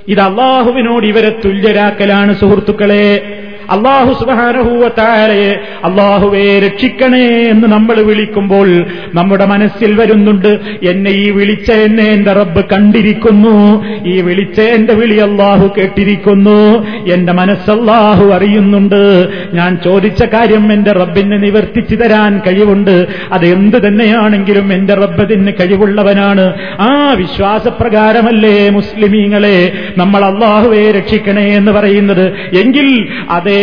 ഇത് 0.09 0.21
അള്ളാഹുവിനോട് 0.21 1.07
ഇവരെ 1.07 1.41
തുല്യരാക്കലാണ് 1.45 2.35
സുഹൃത്തുക്കളെ. 2.35 3.36
അള്ളാഹു 3.71 4.13
സുബാനഹൂവത്താരയെ 4.25 5.53
അള്ളാഹുവെ 5.85 6.47
രക്ഷിക്കണേ 6.67 7.27
എന്ന് 7.51 7.69
നമ്മൾ 7.69 7.97
വിളിക്കുമ്പോൾ 8.01 8.69
നമ്മുടെ 9.15 9.45
മനസ്സിൽ 9.45 9.95
വരുന്നുണ്ട് 10.01 10.51
എന്നെ 10.91 11.11
ഈ 11.11 11.31
വിളിച്ച 11.31 11.71
എന്നെ 11.87 12.05
എന്റെ 12.05 12.33
റബ്ബ് 12.33 12.63
കണ്ടിരിക്കുന്നു 12.73 13.57
ഈ 14.07 14.17
വിളിച്ച 14.21 14.61
എന്റെ 14.77 14.95
വിളി 14.95 15.17
അള്ളാഹു 15.17 15.67
കേട്ടിരിക്കുന്നു 15.79 16.59
എന്റെ 17.13 17.33
മനസ്സല്ലാഹു 17.33 18.25
അറിയുന്നുണ്ട് 18.33 19.03
ഞാൻ 19.55 19.79
ചോദിച്ച 19.85 20.23
കാര്യം 20.25 20.73
എന്റെ 20.73 20.93
റബ്ബിന് 20.93 21.43
നിവർത്തിച്ചു 21.43 21.97
തരാൻ 21.97 22.41
കഴിവുണ്ട് 22.47 22.95
അത് 23.33 23.47
എന്ത് 23.47 23.79
തന്നെയാണെങ്കിലും 23.87 24.73
എന്റെ 24.73 24.95
റബ്ബതിന് 24.95 25.53
കഴിവുള്ളവനാണ്. 25.61 26.45
ആ 26.81 27.13
വിശ്വാസപ്രകാരമല്ലേ 27.13 28.57
മുസ്ലിമീങ്ങളെ 28.71 29.57
നമ്മൾ 29.99 30.25
അള്ളാഹുവെ 30.25 30.91
രക്ഷിക്കണേ 30.91 31.47
എന്ന് 31.57 31.73
പറയുന്നത്. 31.73 32.27
എങ്കിൽ 32.61 32.89
അതേ 33.31 33.56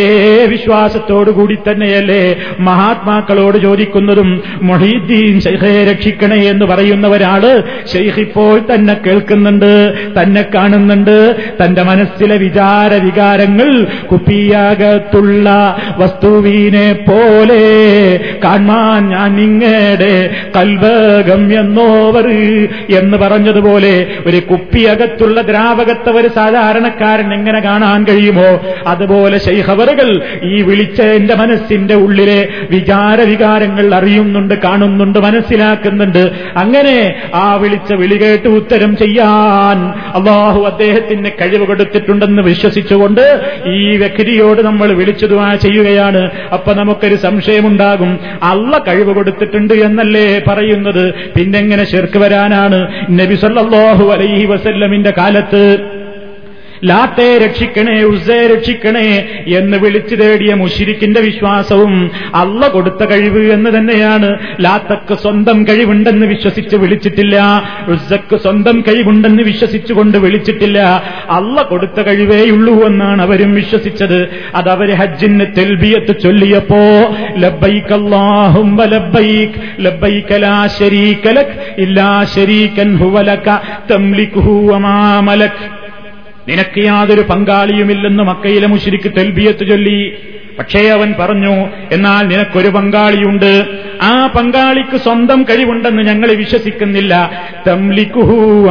വിശ്വാസത്തോടുകൂടി 0.46 1.54
തന്നെയല്ലേ 1.54 2.36
മഹാത്മാക്കളോട് 2.60 3.58
ചോദിക്കുന്നതും 3.58 4.42
മൊഹീദ്ദീൻ 4.62 5.40
ഷെയ്ഖെ 5.40 5.92
രക്ഷിക്കണേ 5.92 6.36
എന്ന് 6.36 6.64
പറയുന്ന 6.64 7.06
ഒരാൾ 7.06 7.62
ഇപ്പോൾ 8.18 8.60
തന്നെ 8.74 8.94
കേൾക്കുന്നുണ്ട് 9.06 9.94
തന്നെ 10.22 10.44
കാണുന്നുണ്ട്. 10.54 11.36
തന്റെ 11.64 11.82
മനസ്സിലെ 11.82 12.36
വിചാര 12.36 12.94
വികാരങ്ങൾ 12.94 13.86
കുപ്പിയാകത്തുള്ള 14.06 15.76
വസ്തുവിനെ 15.98 16.92
പോലെ 16.92 17.64
കാണാൻ 18.44 19.08
ഞാൻ 19.08 19.36
നിങ്ങളുടെ 19.36 20.30
എന്നോവർ 21.54 22.28
എന്ന് 22.98 23.16
പറഞ്ഞതുപോലെ 23.18 24.06
ഒരു 24.26 24.36
കുപ്പിയകത്തുള്ള 24.36 25.40
ദ്രാവകത്തെ 25.40 26.10
ഒരു 26.10 26.28
സാധാരണക്കാരൻ 26.28 27.34
എങ്ങനെ 27.34 27.60
കാണാൻ 27.60 28.04
കഴിയുമോ? 28.04 28.50
അതുപോലെ 28.86 29.38
ശൈഹവറുകൾ 29.84 30.22
ഈ 30.42 30.62
വിളിച്ച 30.62 31.00
എന്റെ 31.00 31.34
മനസ്സിന്റെ 31.34 31.94
ഉള്ളിലെ 31.94 32.48
വിചാര 32.70 33.20
വികാരങ്ങൾ 33.20 33.94
അറിയുന്നുണ്ട് 33.94 34.54
കാണുന്നുണ്ട് 34.54 35.18
മനസ്സിലാക്കുന്നുണ്ട്. 35.18 36.30
അങ്ങനെ 36.56 37.14
ആ 37.34 37.54
വിളിച്ച 37.54 37.94
വിളി 37.94 38.16
കേട്ട് 38.22 38.48
ഉത്തരം 38.48 38.96
ചെയ്യാൻ 38.96 39.78
അള്ളാഹു 39.88 40.64
അദ്ദേഹത്തിന് 40.64 41.30
കഴിവ് 41.40 41.66
കൊടുത്തിട്ടുണ്ടെന്ന് 41.66 42.42
വിശ്വസിച്ചുകൊണ്ട് 42.42 43.40
ഈ 43.66 43.96
വ്യക്തിയോട് 43.96 44.62
നമ്മൾ 44.62 44.92
വിളിച്ചതുമാ 44.92 45.54
ചെയ്യുകയാണ്. 45.54 46.30
അപ്പൊ 46.52 46.74
നമുക്കൊരു 46.74 47.16
സംശയമുണ്ടാകും. 47.16 48.18
അള്ള 48.42 48.78
കഴിവ് 48.78 49.14
കൊടുത്തിട്ടുണ്ട് 49.14 49.74
എന്നല്ലേ 49.74 50.42
പറയുന്നത്. 50.48 51.14
പിന്നെങ്ങനെ 51.14 51.84
ശിർക്ക് 51.84 52.18
വരാനാണ്. 52.18 52.88
നബി 53.10 53.34
സല്ലല്ലാഹു 53.34 54.12
അലൈഹി 54.12 54.46
വസല്ലമിന്റെ 54.46 55.10
കാലത്ത് 55.18 55.78
ലാത്തെ 56.84 57.38
രക്ഷിക്കണേ 57.38 58.02
ഉസേ 58.02 58.38
രക്ഷിക്കണേ 58.46 59.06
എന്ന് 59.58 59.76
വിളിച്ചു 59.76 60.14
തേടിയ 60.14 60.54
മുഷിരിക്കിന്റെ 60.54 61.20
വിശ്വാസവും 61.20 62.10
അല്ല 62.34 62.68
കൊടുത്ത 62.68 63.04
കഴിവ് 63.04 63.52
എന്ന് 63.52 63.70
തന്നെയാണ്. 63.78 64.38
ലാത്തക്ക് 64.60 65.14
സ്വന്തം 65.14 65.64
കഴിവുണ്ടെന്ന് 65.68 66.26
വിശ്വസിച്ച് 66.26 66.76
വിളിച്ചിട്ടില്ല. 66.76 67.36
ഉസക്ക് 67.88 68.36
സ്വന്തം 68.36 68.80
കഴിവുണ്ടെന്ന് 68.88 69.42
വിശ്വസിച്ചുകൊണ്ട് 69.42 70.18
വിളിച്ചിട്ടില്ല. 70.18 70.78
അല്ല 71.30 71.62
കൊടുത്ത 71.62 72.00
കഴിവേയുള്ളൂ 72.00 72.86
എന്നാണ് 72.86 73.22
അവരും 73.22 73.54
വിശ്വസിച്ചത്. 73.54 74.18
അത് 74.54 74.68
അവർ 74.68 74.94
ഹജ്ജിന് 74.94 75.46
തെൽബിയത്ത് 75.58 76.20
ചൊല്ലിയപ്പോ 76.22 76.82
ലബൈക്കല്ലാഹും 77.36 78.12
അല്ലാഹുമ്മ 78.54 78.84
ലബ്ബൈക്ക് 78.84 79.84
ലബ്ബൈക 79.84 80.38
ലാ 80.44 80.66
ശരീക 80.80 81.28
ലക് 81.28 81.56
ഇല്ലാ 81.78 82.10
ശരീകൻ 82.34 82.96
ഹുവ 82.98 83.20
ലക 83.20 83.48
തംലികുഹു 83.90 84.54
വമാ 84.72 84.98
മലക്. 85.20 85.83
നിനക്ക് 86.48 86.80
യാതൊരു 86.80 87.20
പങ്കാളിയുമില്ലെന്ന് 87.20 88.22
മക്കയിലെ 88.22 88.66
മുഷിരിക്ക് 88.66 89.10
തെൽബിയത്ത് 89.16 89.66
ചൊല്ലി. 89.68 89.98
പക്ഷേ 90.58 90.88
അവൻ 90.88 91.14
പറഞ്ഞു 91.20 91.54
എന്നാൽ 91.92 92.22
നിനക്കൊരു 92.26 92.68
പങ്കാളിയുണ്ട്. 92.68 93.52
ആ 94.02 94.26
പങ്കാളിക്ക് 94.26 94.96
സ്വന്തം 94.96 95.42
കഴിവുണ്ടെന്ന് 95.42 96.02
ഞങ്ങൾ 96.02 96.28
വിശ്വസിക്കുന്നില്ല. 96.32 97.30
തംലിക്കുഹു 97.68 98.68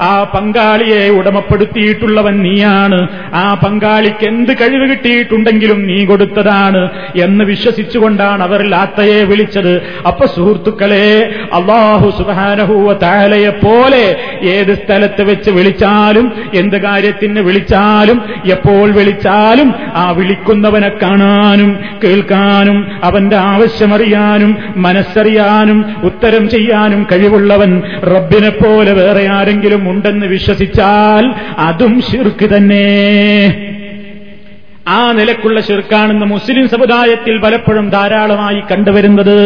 ആ 0.00 0.12
പങ്കാളിയെ 0.34 1.10
ഉടമപ്പെടുത്തിയിട്ടുള്ളവൻ 1.10 2.42
നീയാണ്. 2.42 3.08
ആ 3.34 3.54
പങ്കാളിക്ക് 3.54 4.26
എന്ത് 4.28 4.52
കഴിവ് 4.52 4.90
കിട്ടിയിട്ടുണ്ടെങ്കിലും 4.90 5.86
നീ 5.86 6.04
കൊടുത്തതാണ് 6.04 6.82
എന്ന് 7.16 7.44
വിശ്വസിച്ചുകൊണ്ടാണ് 7.44 8.42
അവർ 8.42 8.62
ലാത്തയെ 8.64 9.24
വിളിച്ചത്. 9.24 9.82
അപ്പൊ 10.06 10.26
സുഹൃത്തുക്കളെ 10.26 11.08
അള്ളാഹു 11.52 12.10
സുഹാനഹൂവ 12.18 12.92
താലയെ 12.92 13.52
പോലെ 13.64 14.04
ഏത് 14.42 14.74
സ്ഥലത്ത് 14.74 15.22
വെച്ച് 15.22 15.50
വിളിച്ചാലും 15.50 16.32
എന്ത് 16.54 16.76
കാര്യത്തിന് 16.76 17.40
വിളിച്ചാലും 17.40 18.20
എപ്പോൾ 18.46 18.90
വിളിച്ചാലും 18.90 19.74
ആ 19.94 20.10
വിളിക്കുന്നവനെ 20.54 20.88
കാണാനും 21.02 21.78
കേൾക്കാനും 22.04 23.04
അവന്റെ 23.04 23.36
ആവശ്യമറിയാനും 23.36 24.56
മനസ്സറിയാനും 24.76 25.96
ഉത്തരം 26.02 26.48
ചെയ്യാനും 26.48 27.06
കഴിവുള്ളവൻ 27.12 27.82
റബ്ബിനെ 28.02 28.48
പോലെ 28.48 28.92
വേറെ 28.92 29.28
ആരെങ്കിലും 29.28 29.90
ഉണ്ടെന്ന് 29.90 30.26
വിശ്വസിച്ചാൽ 30.26 31.24
അതും 31.58 32.02
ശിർക്ക് 32.02 32.56
തന്നെ. 32.56 32.86
ആ 34.88 35.12
നിലക്കുള്ള 35.12 35.60
ശിർക്കാണെന്ന് 35.60 36.26
മുസ്ലിം 36.26 36.68
സമുദായത്തിൽ 36.68 37.38
പലപ്പോഴും 37.38 37.90
ധാരാളമായി 37.90 38.62
കണ്ടുവരുന്നത്. 38.72 39.40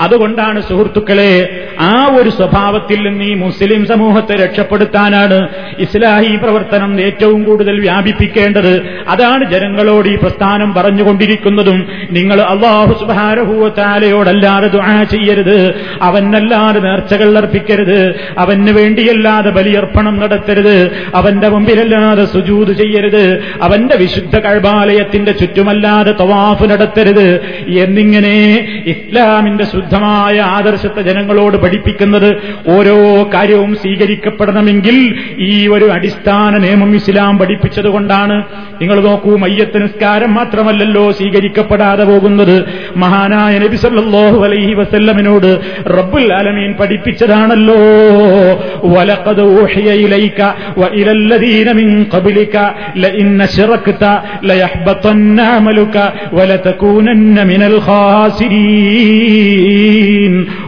അതുകൊണ്ടാണ് 0.00 0.60
സുഹൃത്തുക്കളെ 0.60 1.48
ആ 1.80 2.10
ഒരു 2.16 2.30
സ്വഭാവത്തിൽ 2.30 3.08
നിന്ന് 3.08 3.24
ഈ 3.24 3.34
മുസ്ലിം 3.34 3.86
സമൂഹത്തെ 3.86 4.34
രക്ഷപ്പെടുത്താനാണ് 4.34 5.48
ഇസ്ലാഹി 5.78 6.36
പ്രവർത്തനം 6.36 7.00
ഏറ്റവും 7.00 7.44
കൂടുതൽ 7.44 7.80
വ്യാപിപ്പിക്കേണ്ടത്. 7.80 8.82
അതാണ് 9.08 9.50
ജനങ്ങളോട് 9.50 10.08
ഈ 10.08 10.16
പ്രസ്ഥാനം 10.16 10.74
പറഞ്ഞുകൊണ്ടിരിക്കുന്നതും. 10.74 11.86
നിങ്ങൾ 12.10 12.40
അള്ളാഹു 12.40 13.00
സുബാരഹൂവത്താലയോടല്ലാതെ 13.00 14.68
ദുആ 14.68 15.02
ചെയ്യരുത്. 15.02 15.74
അവനല്ലാതെ 16.02 16.80
നേർച്ചകൾ 16.80 17.38
അർപ്പിക്കരുത്. 17.38 18.14
അവന് 18.38 18.70
വേണ്ടിയല്ലാതെ 18.70 19.50
ബലിയർപ്പണം 19.50 20.16
നടത്തരുത്. 20.16 20.90
അവന്റെ 21.14 21.48
മുമ്പിലല്ലാതെ 21.48 22.24
സുജൂത് 22.24 22.72
ചെയ്യരുത്. 22.72 23.42
അവന്റെ 23.62 23.96
വിശുദ്ധ 23.96 24.38
കഴബാലയത്തിന്റെ 24.38 25.32
ചുറ്റുമല്ലാതെ 25.32 26.12
തവാഫ് 26.12 26.64
നടത്തരുത്. 26.64 27.40
എന്നിങ്ങനെ 27.68 28.68
ഇസ്ലാമിന്റെ 28.86 29.64
ശുദ്ധമായ 29.84 30.40
ആദർശത്തെ 30.56 31.02
ജനങ്ങളോട് 31.02 31.56
പഠിപ്പിക്കുന്നത് 31.56 32.28
ഓരോ 32.68 32.96
കാര്യവും 33.34 33.72
സ്വീകരിക്കപ്പെടണമെങ്കിൽ 33.74 34.96
ഈ 35.48 35.68
ഒരു 35.68 35.86
അടിസ്ഥാന 35.90 36.52
നിയമം 36.58 36.90
ഇസ്ലാം 36.94 37.38
പഠിപ്പിച്ചതുകൊണ്ടാണ്. 37.38 38.36
നിങ്ങൾ 38.84 39.02
നോക്കൂ 39.02 39.36
മയ്യത്ത് 39.36 39.82
നിസ്കാരം 39.82 40.34
മാത്രമല്ലല്ലോ 40.34 41.12
സ്വീകരിക്കപ്പെടാതെ 41.12 42.04
പോകുന്നത്. 42.04 42.64
മഹാനായ 42.96 43.58
നബി 43.58 43.76
സല്ലല്ലാഹു 43.76 44.44
അലൈഹി 44.44 44.74
വസല്ലമിനോട് 44.74 45.60
റബ്ബുൽ 45.86 46.32
ആലമീൻ 46.32 46.74
പഠിപ്പിച്ചതാണല്ലോ. 46.80 47.78
വലഖദ് 48.84 49.40
ഇലൈക 49.78 50.42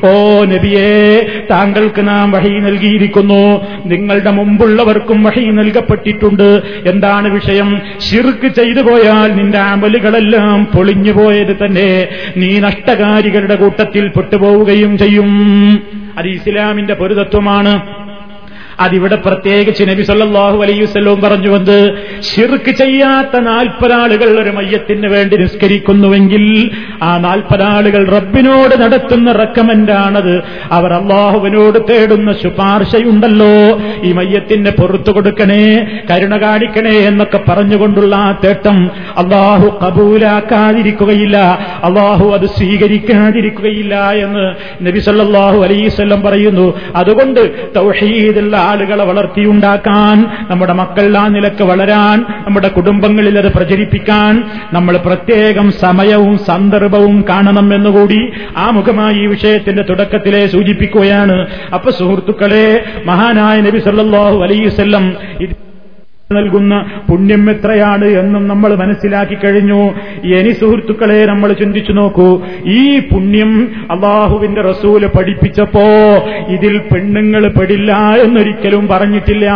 ഓ 0.07 0.45
നബിയേ 0.45 1.27
താങ്കൾക്ക് 1.51 2.09
നാം 2.09 2.31
വഹി 2.31 2.59
നൽകിയിരിക്കുന്നു. 2.59 3.43
നിങ്ങളുടെ 3.87 4.31
മുമ്പുള്ളവർക്കും 4.31 5.23
വഹി 5.23 5.45
നൽകപ്പെട്ടിട്ടുണ്ട്. 5.51 6.63
എന്താണ് 6.87 7.29
വിഷയം? 7.35 7.81
ഷിർക്ക് 8.11 8.49
ചെയ്തു 8.49 8.81
പോയാൽ 8.81 9.37
നിന്റെ 9.37 9.59
അമലുകളെല്ലാം 9.59 10.65
പൊളിഞ്ഞു 10.65 11.13
പോയത് 11.13 11.57
തന്നെ 11.65 12.09
നീ 12.37 12.59
നഷ്ടകാരികളുടെ 12.59 13.55
കൂട്ടത്തിൽ 13.55 14.09
പെട്ടുപോവുകയും 14.09 14.99
ചെയ്യും. 14.99 15.31
അത് 16.19 16.27
ഇസ്ലാമിന്റെ 16.27 16.95
പൊരുതത്വമാണ്. 16.95 18.06
അതിവിടെ 18.81 19.17
പ്രത്യേകിച്ച് 19.17 19.85
നബി 19.85 20.03
സല്ലാഹു 20.03 20.57
പറഞ്ഞു 21.21 21.49
വന്ന് 21.49 21.95
ഷിർക്ക് 22.23 22.71
ചെയ്യാത്ത 22.71 23.41
നാൽപ്പതാളുകൾ 23.41 24.43
ഒരു 24.43 24.51
മയ്യത്തിന് 24.51 25.07
വേണ്ടി 25.07 25.37
നിസ്കരിക്കുന്നുവെങ്കിൽ 25.37 26.71
ആ 27.03 27.19
നാൽപ്പതാളുകൾ 27.19 28.09
റബ്ബിനോട് 28.09 28.83
നടത്തുന്ന 28.83 29.33
റെക്കമെന്റാണത്. 29.33 30.43
അവർ 30.73 30.93
അള്ളാഹുവിനോട് 30.93 31.79
തേടുന്ന 31.91 32.33
ശുപാർശയുണ്ടല്ലോ. 32.33 33.81
ഈ 34.03 34.13
മയ്യത്തിനെ 34.13 34.71
പുറത്തു 34.71 35.13
കൊടുക്കണേ 35.13 35.87
കരുണ 36.11 36.37
കാണിക്കണേ 36.37 36.91
എന്നൊക്കെ 36.91 37.41
പറഞ്ഞുകൊണ്ടുള്ള 37.49 38.17
ആ 38.17 38.39
തേട്ടം 38.45 38.91
അള്ളാഹു 39.17 39.79
കബൂലാക്കാതിരിക്കുകയില്ല. 39.85 41.37
അള്ളാഹു 41.85 42.31
അത് 42.31 42.47
സ്വീകരിക്കാതിരിക്കുകയില്ല 42.47 44.13
എന്ന് 44.13 44.55
നബി 44.87 44.99
സല്ലാഹു 44.99 45.63
അലൈഹി 45.63 45.87
വസല്ലം 45.87 46.23
പറയുന്നു. 46.23 46.81
അതുകൊണ്ട് 46.97 47.75
തൗഹീദുള്ള 47.77 48.66
ആളുകളെ 48.67 49.05
വളർത്തിയുണ്ടാക്കാൻ 49.05 50.17
നമ്മുടെ 50.51 50.73
മക്കൾ 50.73 51.17
ആ 51.17 51.25
നിലയ്ക്ക് 51.29 51.65
വളരാൻ 51.65 52.19
നമ്മുടെ 52.47 52.69
കുടുംബങ്ങളിൽ 52.69 53.39
അത് 53.39 53.51
പ്രചരിപ്പിക്കാൻ 53.53 54.33
നമ്മൾ 54.73 54.97
പ്രത്യേകം 55.07 55.71
സമയവും 55.81 56.39
സന്ദർഭവും 56.39 57.25
കാണണം 57.29 57.69
എന്നുകൂടി 57.75 58.21
ആമുഖമായി 58.57 59.19
ഈ 59.23 59.27
വിഷയത്തിന്റെ 59.27 59.83
തുടക്കത്തിലെ 59.91 60.47
സൂചിപ്പിക്കുകയാണ്. 60.47 61.37
അപ്പൊ 61.75 61.91
സുഹൃത്തുക്കളെ 61.91 62.67
മഹാനായ 63.07 63.61
നബി 63.61 63.79
സല്ലാഹു 63.79 64.39
അലൈസ് 64.43 64.81
നൽകുന്ന 66.33 66.75
പുണ്യം 67.11 67.51
എത്രയാണ് 67.51 68.05
എന്നും 68.05 68.49
നമ്മൾ 68.49 68.75
മനസ്സിലാക്കി 68.75 69.35
കഴിഞ്ഞു. 69.35 69.95
ഇനി 70.25 70.53
സുഹൃത്തുക്കളെ 70.53 71.27
നമ്മൾ 71.27 71.53
ചിന്തിച്ചു 71.53 71.93
നോക്കൂ. 71.93 72.43
ഈ 72.67 72.99
പുണ്യം 72.99 73.53
അള്ളാഹുവിന്റെ 73.91 74.61
റസൂൽ 74.61 75.07
പഠിപ്പിച്ചപ്പോ 75.07 75.87
ഇതിൽ 76.49 76.79
പെണ്ണുങ്ങൾ 76.79 77.49
പെടില്ല 77.49 77.93
എന്നൊരിക്കലും 78.23 78.89
പറഞ്ഞിട്ടില്ല. 78.89 79.51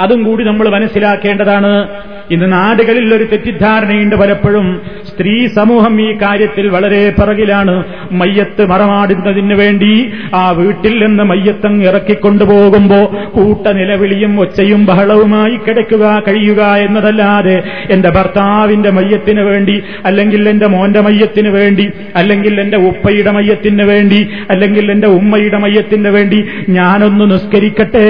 അതും 0.00 0.22
കൂടി 0.24 0.44
നമ്മൾ 0.44 0.68
മനസ്സിലാക്കേണ്ടതാണ്. 0.68 1.88
ഇന്ന് 2.30 2.52
നാടുകളിൽ 2.52 3.14
ഒരു 3.14 3.24
തെറ്റിദ്ധാരണയുണ്ട് 3.24 4.16
പലപ്പോഴും. 4.16 4.80
സ്ത്രീ 5.08 5.46
സമൂഹം 5.46 6.00
ഈ 6.00 6.18
കാര്യത്തിൽ 6.22 6.68
വളരെ 6.68 7.10
പിറകിലാണ്. 7.10 7.84
മയ്യത്ത് 8.12 8.66
മറമാടുന്നതിന് 8.66 9.54
വേണ്ടി 9.54 10.12
ആ 10.34 10.50
വീട്ടിൽ 10.50 11.06
നിന്ന് 11.06 11.24
മയ്യത്തങ്ങ് 11.24 11.86
ഇറക്കിക്കൊണ്ടുപോകുമ്പോ 11.86 13.16
കൂട്ട 13.34 13.68
നിലവിളിയും 13.68 14.40
ഒച്ചയും 14.40 14.86
ബഹളവുമായി 14.86 15.56
കിടക്കുക 15.56 16.22
കഴിയുക 16.28 16.62
എന്നതല്ലാതെ 16.62 17.62
എന്റെ 17.90 18.10
ഭർത്താവിന്റെ 18.10 18.90
മയ്യത്തിന് 18.90 19.40
വേണ്ടി 19.40 19.82
അല്ലെങ്കിൽ 20.04 20.48
എന്റെ 20.48 20.66
മോന്റെ 20.66 21.00
മയ്യത്തിന് 21.00 21.48
വേണ്ടി 21.48 21.90
അല്ലെങ്കിൽ 22.16 22.60
എന്റെ 22.60 22.76
ഉപ്പയുടെ 22.76 23.30
മയ്യത്തിന് 23.30 23.82
വേണ്ടി 23.82 24.28
അല്ലെങ്കിൽ 24.50 24.90
എന്റെ 24.90 25.08
ഉമ്മയുടെ 25.08 25.58
മയ്യത്തിന് 25.58 26.08
വേണ്ടി 26.08 26.44
ഞാനൊന്ന് 26.68 27.30
നിസ്കരിക്കട്ടെ 27.30 28.08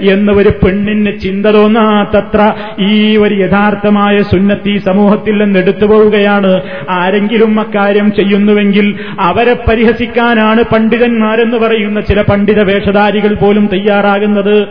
എന്ന് 0.00 0.32
ഒരു 0.32 0.48
പെണ്ണിന് 0.86 1.20
ചിന്ത 1.20 1.46
തോന്നാത്തത്ര 1.46 2.52
ഈ 2.80 3.16
ഒരു 3.16 3.34
യഥാർത്ഥമായ 3.34 4.22
സുന്നത്തി 4.22 4.78
സമൂഹത്തിൽ 4.78 5.44
നിന്ന് 5.44 5.58
എടുത്തു 5.58 5.86
പോവുകയാണ്. 5.86 6.60
ആരെങ്കിലും 6.90 7.60
അക്കാര്യം 7.60 8.12
ചെയ്യുന്നുവെങ്കിൽ 8.12 8.98
അവരെ 9.20 9.54
പരിഹസിക്കാനാണ് 9.68 10.62
പണ്ഡിതന്മാരെന്ന് 10.62 11.56
പറയുന്ന 11.56 12.00
ചില 12.00 12.22
പണ്ഡിത 12.22 12.62
വേഷധാരികൾ 12.62 13.34
പോലും 13.34 13.66
തയ്യാറാകുന്നത്. 13.66 14.66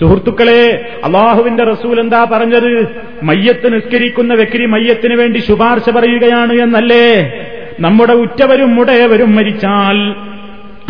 സുഹൃത്തുക്കളെ 0.00 0.62
അള്ളാഹുവിന്റെ 1.04 1.64
റസൂൽ 1.64 2.00
എന്താ 2.00 2.26
പറഞ്ഞത്? 2.32 2.86
മയ്യത്ത് 3.22 3.74
നിസ്കരിക്കുന്ന 3.74 4.34
വ്യക്തി 4.34 4.66
മയ്യത്തിന് 4.66 5.14
വേണ്ടി 5.14 5.38
ശുപാർശ 5.38 5.90
പറയുകയാണ് 5.90 6.52
എന്നല്ലേ? 6.52 7.32
നമ്മുടെ 7.80 8.12
ഉറ്റവരും 8.12 8.74
മുടയവരും 8.74 9.36
മരിച്ചാൽ 9.36 9.96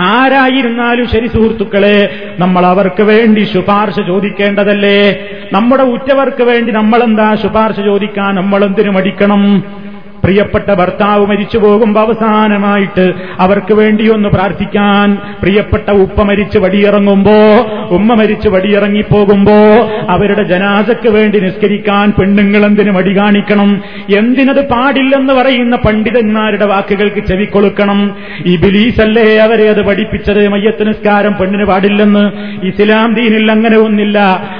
ആരായിരുന്നാലും 0.00 1.08
ശരി 1.08 1.26
സുഹൃത്തുക്കളെ 1.26 2.10
നമ്മൾ 2.38 2.66
അവർക്ക് 2.66 3.02
വേണ്ടി 3.02 3.40
ശുപാർശ 3.44 4.00
ചോദിക്കേണ്ടതല്ലേ? 4.00 5.16
നമ്മുടെ 5.52 5.82
ഉറ്റവർക്ക് 5.82 6.42
വേണ്ടി 6.42 6.72
നമ്മളെന്താ 6.72 7.34
ശുപാർശ 7.34 7.80
ചോദിക്കാൻ 7.80 8.34
നമ്മളെന്തിനു 8.34 8.90
മടിക്കണം? 8.90 9.64
പ്രിയപ്പെട്ട 10.24 10.74
ഭർത്താവ് 10.74 11.26
മരിച്ചു 11.26 11.58
പോകുമ്പോ 11.58 12.00
അവസാനമായിട്ട് 12.00 13.12
അവർക്ക് 13.40 13.74
വേണ്ടിയൊന്ന് 13.74 14.28
പ്രാർത്ഥിക്കാൻ 14.28 15.18
പ്രിയപ്പെട്ട 15.42 15.90
ഉപ്പ 15.90 16.22
മരിച്ച് 16.22 16.58
വടിയിറങ്ങുമ്പോ 16.58 17.36
ഉമ്മ 17.90 18.14
മരിച്ച് 18.14 18.48
വടിയിറങ്ങിപ്പോകുമ്പോ 18.48 19.56
അവരുടെ 20.08 20.42
ജനാസക്ക് 20.42 21.08
വേണ്ടി 21.08 21.40
നിസ്കരിക്കാൻ 21.40 22.12
പെണ്ണുങ്ങൾ 22.20 22.66
എന്തിനു 22.66 22.90
മടി 22.90 23.18
കാണിക്കണം? 23.18 23.82
എന്തിനത് 24.18 24.68
പാടില്ലെന്ന് 24.68 25.34
പറയുന്ന 25.34 25.76
പണ്ഡിതന്മാരുടെ 25.76 26.66
വാക്കുകൾക്ക് 26.66 27.26
ചെവിക്കൊളുക്കണം. 27.26 28.16
ഈ 28.46 28.56
ബിലീസല്ലേ 28.56 29.38
അവരെ 29.38 29.68
അത് 29.68 29.82
പഠിപ്പിച്ചത്? 29.82 30.48
മയ്യത്ത് 30.48 30.88
നിസ്കാരം 30.88 31.34
പെണ്ണിന് 31.40 31.64
പാടില്ലെന്ന്. 31.64 32.24
ഇസ്ലാം 32.66 33.14
ദീനിൽ 33.14 33.52
അങ്ങനെ 33.52 33.78
ഒന്നില്ല. 33.78 34.18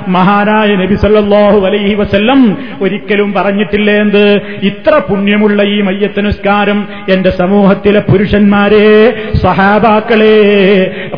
മഹാനായ 0.09 0.77
നബി 0.77 0.95
സല്ലല്ലാഹു 0.95 1.67
അലൈഹി 1.67 1.95
വസല്ലം 1.95 2.57
ഒരിക്കലും 2.83 3.33
പറഞ്ഞിട്ടില്ലേ 3.33 3.95
എന്ത്? 3.95 4.41
ഇത്ര 4.63 4.99
പുണ്യമുള്ള 5.47 5.75
ഈ 5.75 5.81
മയ്യത്ത് 5.81 6.27
നിസ്കാരം 6.27 6.89
എന്റെ 7.13 7.31
സമൂഹത്തിലെ 7.31 8.01
പുരുഷന്മാരെ 8.01 9.13
സഹാബാക്കളെ 9.37 10.39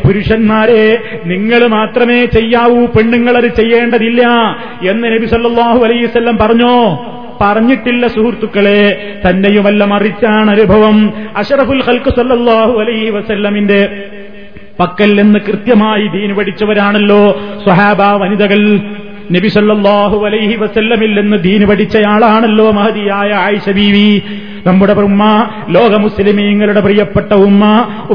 പുരുഷന്മാരെ 0.05 0.97
നിങ്ങൾ 1.25 1.67
മാത്രമേ 1.67 2.25
ചെയ്യാവൂ 2.25 2.85
പെണ്ണുങ്ങളത് 2.85 3.55
ചെയ്യേണ്ടതില്ല 3.55 4.27
എന്ന് 4.89 5.07
നബി 5.07 5.25
സല്ലാഹു 5.25 5.83
അലൈഹി 5.83 6.05
വസല്ലം 6.05 6.37
പറഞ്ഞോ? 6.37 7.05
പറഞ്ഞിട്ടില്ല 7.41 8.07
സുഹൃത്തുക്കളെ. 8.07 9.13
തന്നെയുമല്ല 9.29 9.85
മറിച്ചാണ് 9.85 10.51
അനുഭവം. 10.51 11.13
അഷറഫുൽ 11.37 11.83
ഹൽക്ക് 11.83 12.09
സല്ലാഹു 12.09 12.79
അലൈഹി 12.79 13.09
വസല്ലമിന്റെ 13.09 14.03
പക്കൽ 14.79 15.21
നിന്ന് 15.21 15.39
കൃത്യമായി 15.39 16.07
ദീൻ 16.07 16.35
പഠിച്ചവരാണല്ലോ. 16.35 17.41
സ്വഹാബ 17.63 18.01
വനിതകൾ. 18.01 18.79
നബി 19.31 19.47
സല്ലല്ലാഹു 19.47 20.25
അലൈഹി 20.25 20.55
വസല്ലമിൽ 20.55 21.21
നിന്ന് 21.21 21.37
ദീൻ 21.37 21.67
പഠിച്ചയാളാണല്ലോ 21.67 22.71
മഹതിയായ 22.71 23.31
ആയിഷ 23.31 23.69
ബീവി. 23.69 24.21
നമ്മുടെ 24.67 24.93
ഉമ്മ 25.09 25.23
ലോക 25.75 25.93
മുസ്ലിമീങ്ങളുടെ 26.05 26.81
പ്രിയപ്പെട്ട 26.85 27.31
ഉമ്മ 27.47 27.63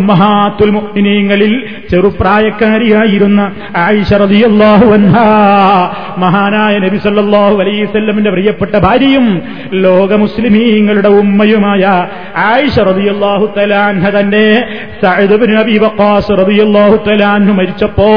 ഉമ്മഹാത്തുൽ 0.00 0.72
മുഅ്മിനീങ്ങളിൽ 0.76 1.52
ചെറുപ്രായക്കാരിയായിരുന്ന 1.92 3.40
ആയിഷ 3.84 4.12
റളിയല്ലാഹു 4.24 4.88
മഹാനായ 6.24 6.74
നബി 6.84 6.98
സല്ലല്ലാഹു 7.06 7.56
അലൈഹി 7.64 7.86
പ്രിയപ്പെട്ട 8.34 8.74
ഭാര്യയും 8.86 9.26
ലോക 9.86 10.12
മുസ്ലിമീങ്ങളുടെ 10.24 11.10
ഉമ്മയുമായ 11.22 11.84
ആയിഷ 12.48 12.78
റളിയല്ലാഹു 12.90 13.46
തലാൻഹ 13.58 14.04
തന്നെ 14.16 14.46
സഅദ് 15.02 15.36
ഇബ്നു 15.38 15.78
വഖാസ് 15.84 16.38
റളിയല്ലാഹു 16.42 16.98
മരിച്ചപ്പോ 17.58 18.10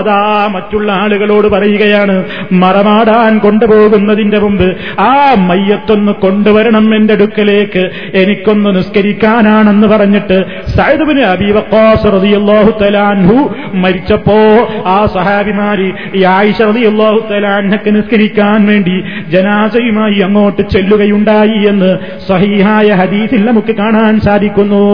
അതാ 0.00 0.20
മറ്റുള്ള 0.56 0.88
ആളുകളോട് 1.02 1.48
പറയുകയാണ് 1.54 2.16
മറമാടാൻ 2.62 3.32
കൊണ്ടുപോകുന്നതിന്റെ 3.46 4.38
മുമ്പ് 4.44 4.68
ആ 5.06 5.12
മയ്യത്തൊന്ന് 5.50 6.12
കൊണ്ടുവരണം 6.24 6.86
എന്റെ 6.98 7.14
അടുക്കലേക്ക് 7.60 8.16
എനിക്കൊന്ന് 8.18 8.70
നിസ്കരിക്കാനാണെന്ന് 8.76 9.86
പറഞ്ഞിട്ട് 9.88 10.44
സൈദുബിന് 10.76 11.20
അബീവക്കാസ് 11.20 12.06
റളിയല്ലാഹു 12.12 12.70
തലാൻഹു 12.80 13.36
മരിച്ചപ്പോ 13.74 14.38
ആ 14.86 15.06
സഹാബിമാരി 15.06 15.88
ഈ 16.14 16.24
ആയിഷ 16.24 16.62
റതിയല്ലാഹു 16.62 17.20
തലാൻഹക്ക് 17.30 17.90
നിസ്കരിക്കാൻ 17.96 18.66
വേണ്ടി 18.66 18.96
ജനാസയുമായി 19.28 20.20
അങ്ങോട്ട് 20.20 20.62
ചെല്ലുകയുണ്ടായി 20.70 21.58
എന്ന് 21.68 21.90
സഹീഹായ 22.28 22.88
ഹദീസിൽ 22.88 23.44
നമുക്ക് 23.44 23.72
കാണാൻ 23.76 24.20
സാധിക്കുന്നു. 24.20 24.84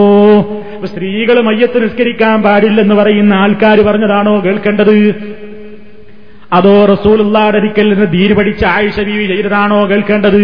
സ്ത്രീകൾ 0.85 1.41
മയ്യത്ത് 1.41 1.83
നിസ്കരിക്കാൻ 1.83 2.43
പാടില്ലെന്ന് 2.43 2.95
പറയുന്ന 2.95 3.33
ആൾക്കാർ 3.33 3.77
പറഞ്ഞതാണോ 3.81 4.43
കേൾക്കേണ്ടത്? 4.45 4.97
അതോ 6.53 6.85
റസൂൽ 6.85 7.21
ഉള്ളാടരിക്കൽ 7.21 7.93
നിന്ന് 7.93 8.11
ധീര് 8.13 8.33
പഠിച്ച 8.33 8.65
ആയിഷ 8.65 8.99
ബീവി 8.99 9.25
ചെയ്തതാണോ 9.25 9.89
കേൾക്കേണ്ടത്? 9.89 10.43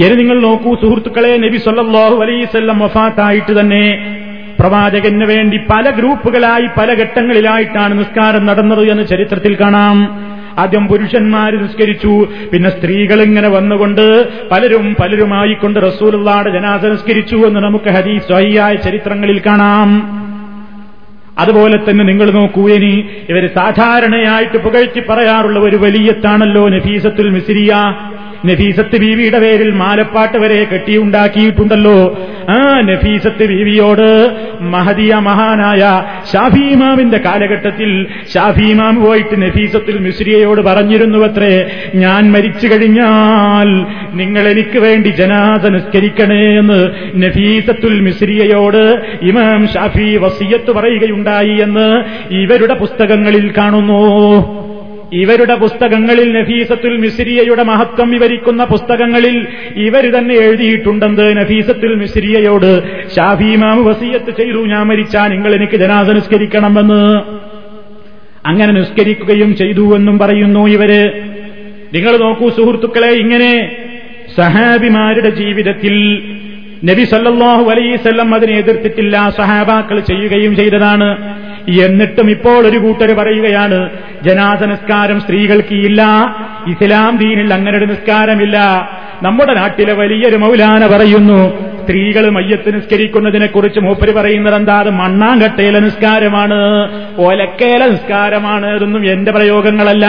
ഇനി 0.00 0.14
നിങ്ങൾ 0.20 0.40
നോക്കൂ 0.40 0.70
സുഹൃത്തുക്കളെ 0.82 1.32
നബി 1.36 1.58
സല്ലാഹു 1.64 2.16
അലൈസല്ലം 2.24 2.78
വഫാത്തായിട്ട് 2.84 3.60
തന്നെ 3.60 3.84
പ്രവാചകന് 4.60 5.26
വേണ്ടി 5.32 5.56
പല 5.70 5.84
ഗ്രൂപ്പുകളായി 5.90 6.66
പല 6.78 6.88
ഘട്ടങ്ങളിലായിട്ടാണ് 7.02 7.92
നിസ്കാരം 7.98 8.46
നടന്നത് 8.46 8.82
എന്ന് 8.92 9.04
ചരിത്രത്തിൽ 9.12 9.54
കാണാം. 9.62 9.98
ആദ്യം 10.62 10.84
പുരുഷന്മാർ 10.88 11.52
നിസ്കരിച്ചു 11.62 12.14
പിന്നെ 12.52 12.70
സ്ത്രീകൾ 12.70 13.18
ഇങ്ങനെ 13.22 13.48
വന്നുകൊണ്ട് 13.48 14.04
പലരും 14.52 14.86
പലരുമായിക്കൊണ്ട് 15.00 15.78
റസൂലുള്ളാടെ 15.88 16.50
ജനാസ 16.56 16.82
നിസ്കരിച്ചു 16.94 17.38
എന്ന് 17.48 17.60
നമുക്ക് 17.66 17.90
ഹദീസ് 17.96 18.26
സ്വഹിയായ 18.26 18.74
ചരിത്രങ്ങളിൽ 18.86 19.38
കാണാം. 19.46 19.90
അതുപോലെ 21.42 21.76
തന്നെ 21.76 22.04
നിങ്ങൾ 22.04 22.30
നോക്കൂ 22.30 22.62
ഇനി 22.76 22.94
ഇവർ 23.30 23.44
സാധാരണയായിട്ട് 23.58 24.58
പുകഴ്ത്തി 24.64 25.02
പറയാറുള്ള 25.10 25.58
ഒരു 25.68 25.76
വലിയത്താണല്ലോ 25.76 26.64
നഫീസത്തുൽ 26.74 27.30
മിസിരിയ. 27.36 27.72
നഫീസത്ത് 28.46 28.96
ബീവിയുടെ 28.96 29.38
പേരിൽ 29.38 29.70
മാലപ്പാട്ട് 29.70 30.38
വരെ 30.38 30.64
കെട്ടിയുണ്ടാക്കിയിട്ടുണ്ടല്ലോ. 30.64 31.98
ആ 32.48 32.80
നഫീസത്ത് 32.80 33.44
ബീവിയോട് 33.48 34.08
മഹദിയ 34.60 35.14
മഹാനായ 35.14 35.82
ഷാഫിമാമിന്റെ 36.32 37.18
കാലഘട്ടത്തിൽ 37.18 38.06
ഷാഫിമാം 38.34 39.02
പോയിട്ട് 39.02 39.42
നഫീസത്തുൽ 39.42 39.98
മിസ്രിയയോട് 39.98 40.60
പറഞ്ഞിരുന്നുവത്രേ 40.60 41.52
ഞാൻ 41.94 42.32
മരിച്ചു 42.32 42.68
കഴിഞ്ഞാൽ 42.68 43.68
നിങ്ങൾ 44.14 44.48
എനിക്ക് 44.48 44.78
വേണ്ടി 44.78 45.08
ജനാസ 45.08 45.66
നിസ്കരിക്കണേ 45.66 46.42
എന്ന് 46.58 46.80
നഫീസത്തുൽ 47.24 48.00
മിശ്രിയയോട് 48.00 48.82
ഇമാം 49.22 49.68
ഷാഫി 49.74 50.16
വസീയത്ത് 50.16 50.70
പറയുകയുണ്ടായി 50.70 51.56
എന്ന് 51.60 51.88
ഇവരുടെ 52.34 52.74
പുസ്തകങ്ങളിൽ 52.74 53.52
കാണുന്നു. 53.58 54.02
ഇവരുടെ 55.12 55.54
പുസ്തകങ്ങളിൽ 55.54 56.40
നഫീസത്തുൽ 56.40 56.96
മിസ്രിയയുടെ 56.96 57.62
മഹത്വം 57.62 58.10
വിവരിക്കുന്ന 58.10 58.64
പുസ്തകങ്ങളിൽ 58.64 59.46
ഇവർ 59.76 60.18
തന്നെ 60.18 60.34
എഴുതിയിട്ടുണ്ടെന്ന് 60.34 61.36
നഫീസത്തുൽ 61.36 61.94
മിസ്രിയയോട് 61.94 62.82
ഷാഫിമാമ് 63.16 63.80
വസീയത്ത് 63.80 64.30
ചെയ്തു 64.30 64.66
ഞാൻ 64.66 64.86
മരിച്ചാൽ 64.86 65.28
നിങ്ങൾ 65.28 65.54
എനിക്ക് 65.54 65.76
ജനാസ 65.76 66.08
നിസ്കരിക്കണമെന്ന്. 66.08 67.22
അങ്ങനെ 68.46 68.72
നിസ്കരിക്കുകയും 68.72 69.56
ചെയ്തു 69.56 69.96
എന്നും 69.96 70.18
പറയുന്നു 70.18 70.66
ഇവർ. 70.66 70.90
നിങ്ങൾ 71.92 72.16
നോക്കൂ 72.16 72.48
സുഹൃത്തുക്കളെ 72.48 73.10
ഇങ്ങനെ 73.12 73.76
സഹാബിമാരുടെ 74.36 75.30
ജീവിതത്തിൽ 75.30 75.94
നബി 76.84 77.04
സല്ലാഹു 77.04 77.70
അലൈസല്ലം 77.70 78.34
അതിനെ 78.34 78.58
എതിർത്തിട്ടില്ല 78.58 79.30
സഹാബാക്കൾ 79.30 80.00
ചെയ്യുകയും 80.00 80.56
ചെയ്തതാണ്. 80.56 81.41
എന്നിട്ടും 81.68 82.30
ഇപ്പോൾ 82.30 82.66
ഒരു 82.66 82.78
കൂട്ടർ 82.78 83.12
പറയുകയാണ് 83.12 83.90
ജനാസ 84.24 84.62
നിസ്കാരം 84.62 85.20
സ്ത്രീകൾക്ക് 85.20 85.74
ഇല്ല 85.74 86.02
ഇസ്ലാം 86.66 87.16
ദീനിൽ 87.16 87.54
അങ്ങനെ 87.54 87.78
ഒരു 87.78 87.84
നിസ്കാരമില്ല. 87.84 88.58
നമ്മുടെ 89.22 89.54
നാട്ടിലെ 89.54 89.92
വലിയൊരു 89.92 90.36
മൗലാന 90.36 90.86
പറയുന്നു 90.86 91.72
സ്ത്രീകൾ 91.82 92.30
മയ്യത്ത് 92.30 92.74
നിസ്കരിക്കുന്നതിനെ 92.74 93.46
കുറിച്ച് 93.46 93.80
മൂപ്പര് 93.80 94.12
പറയുന്നത് 94.14 94.54
എന്താ 94.54 94.78
അത് 94.78 94.90
മണ്ണാങ്കട്ടയിലെ 94.90 95.80
നിസ്കാരമാണ് 95.80 96.58
ഒലക്കേല 97.18 97.86
നിസ്കാരമാണ് 97.86 98.76
ഇതൊന്നും 98.76 99.10
എന്റെ 99.12 99.32
പ്രയോഗങ്ങളല്ല. 99.32 100.06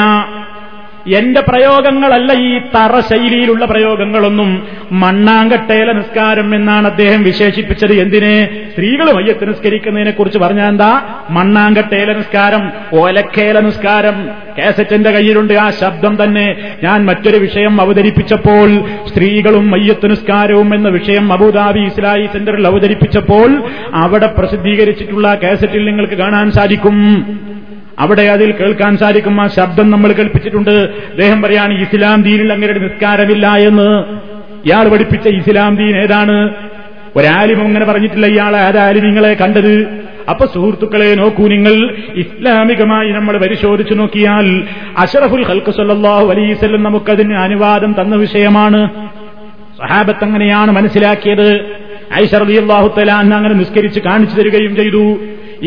എന്റെ 1.07 1.41
പ്രയോഗങ്ങളല്ല 1.41 2.33
ഈ 2.33 2.59
തറ 2.59 2.99
ശൈലിയിലുള്ള 2.99 3.65
പ്രയോഗങ്ങളൊന്നും. 3.65 4.67
മണ്ണാങ്കട്ടേല 4.91 5.91
നിസ്കാരം 5.91 6.55
എന്നാണ് 6.55 6.87
അദ്ദേഹം 6.87 7.23
വിശേഷിപ്പിച്ചത്. 7.23 7.93
എന്തിനെ? 7.93 8.49
സ്ത്രീകൾ 8.71 9.11
മയ്യത്ത് 9.11 9.49
നിസ്കരിക്കുന്നതിനെ 9.49 10.11
കുറിച്ച് 10.11 10.39
പറഞ്ഞാൽ 10.39 10.69
എന്താ? 10.69 11.03
മണ്ണാങ്കട്ടേല 11.29 12.13
നിസ്കാരം 12.13 12.71
ഓലക്കേല 12.93 13.59
നിസ്കാരം. 13.59 14.29
കാസറ്റിന്റെ 14.57 15.11
കയ്യിലുണ്ട് 15.11 15.53
ആ 15.53 15.69
ശബ്ദം 15.69 16.23
തന്നെ. 16.23 16.55
ഞാൻ 16.83 17.05
മറ്റൊരു 17.05 17.37
വിഷയം 17.37 17.81
അവതരിപ്പിച്ചപ്പോൾ 17.81 18.69
സ്ത്രീകളും 19.07 19.71
മയ്യത്ത് 19.71 20.09
നിസ്കാരവും 20.11 20.75
എന്ന 20.75 20.89
വിഷയം 20.89 21.33
അബുദാബി 21.33 21.79
ഇസ്ലായി 21.79 22.25
സെന്ററിൽ 22.25 22.67
അവതരിപ്പിച്ചപ്പോൾ 22.67 23.63
അവിടെ 23.93 24.27
പ്രസിദ്ധീകരിച്ചിട്ടുള്ള 24.27 25.39
കാസറ്റിൽ 25.43 25.85
നിങ്ങൾക്ക് 25.85 26.13
കാണാൻ 26.13 26.51
സാധിക്കും. 26.51 27.23
അവിടെ 27.99 28.21
അതിൽ 28.21 28.51
കേൾക്കാൻ 28.51 28.97
സാധിക്കും 28.97 29.41
ആ 29.41 29.47
ശബ്ദം 29.47 29.91
നമ്മൾ 29.91 30.11
കേൾപ്പിച്ചിട്ടുണ്ട്. 30.11 30.69
അദ്ദേഹം 30.69 31.41
പറയാണ് 31.41 31.81
ഇസ്ലാം 31.81 32.23
ദീനിൽ 32.23 32.53
അങ്ങനെ 32.53 32.73
നിസ്കാരമില്ല 32.73 33.47
എന്ന്. 33.47 34.03
ഇയാൾ 34.65 34.89
പഠിപ്പിച്ച 34.89 35.27
ഇസ്ലാം 35.27 35.75
ദീൻ 35.75 35.97
ഏതാണ്? 35.97 36.53
ഒരാലിമും 37.15 37.65
അങ്ങനെ 37.65 37.85
പറഞ്ഞിട്ടില്ല 37.85 38.25
ഇയാളെ 38.25 38.59
ആരാലിമിങ്ങളെ 38.59 39.33
കണ്ടത്? 39.33 40.03
അപ്പൊ 40.29 40.45
സുഹൃത്തുക്കളെ 40.45 41.15
നോക്കൂ 41.15 41.47
നിങ്ങൾ. 41.47 41.95
ഇസ്ലാമികമായി 42.15 43.11
നമ്മൾ 43.11 43.37
പരിശോധിച്ചു 43.37 43.93
നോക്കിയാൽ 43.93 44.63
അഷറഫുൽ 44.97 45.43
ഹൽക്ക് 45.43 45.71
സല്ലാഹു 45.71 46.27
അലൈസല്ലം 46.27 46.83
നമുക്കതിന് 46.83 47.33
അനുവാദം 47.33 47.95
തന്ന 48.01 48.15
വിഷയമാണ്. 48.15 48.89
സഹാബത്ത് 49.77 50.23
അങ്ങനെയാണ് 50.23 50.71
മനസ്സിലാക്കിയത്. 50.71 51.65
ഐഷറിയാഹു 52.13 52.99
തലാൻ 52.99 53.33
അങ്ങനെ 53.33 53.53
നിസ്കരിച്ച് 53.53 53.99
കാണിച്ചു 53.99 54.35
തരികയും 54.35 54.75
ചെയ്തു. 54.75 55.17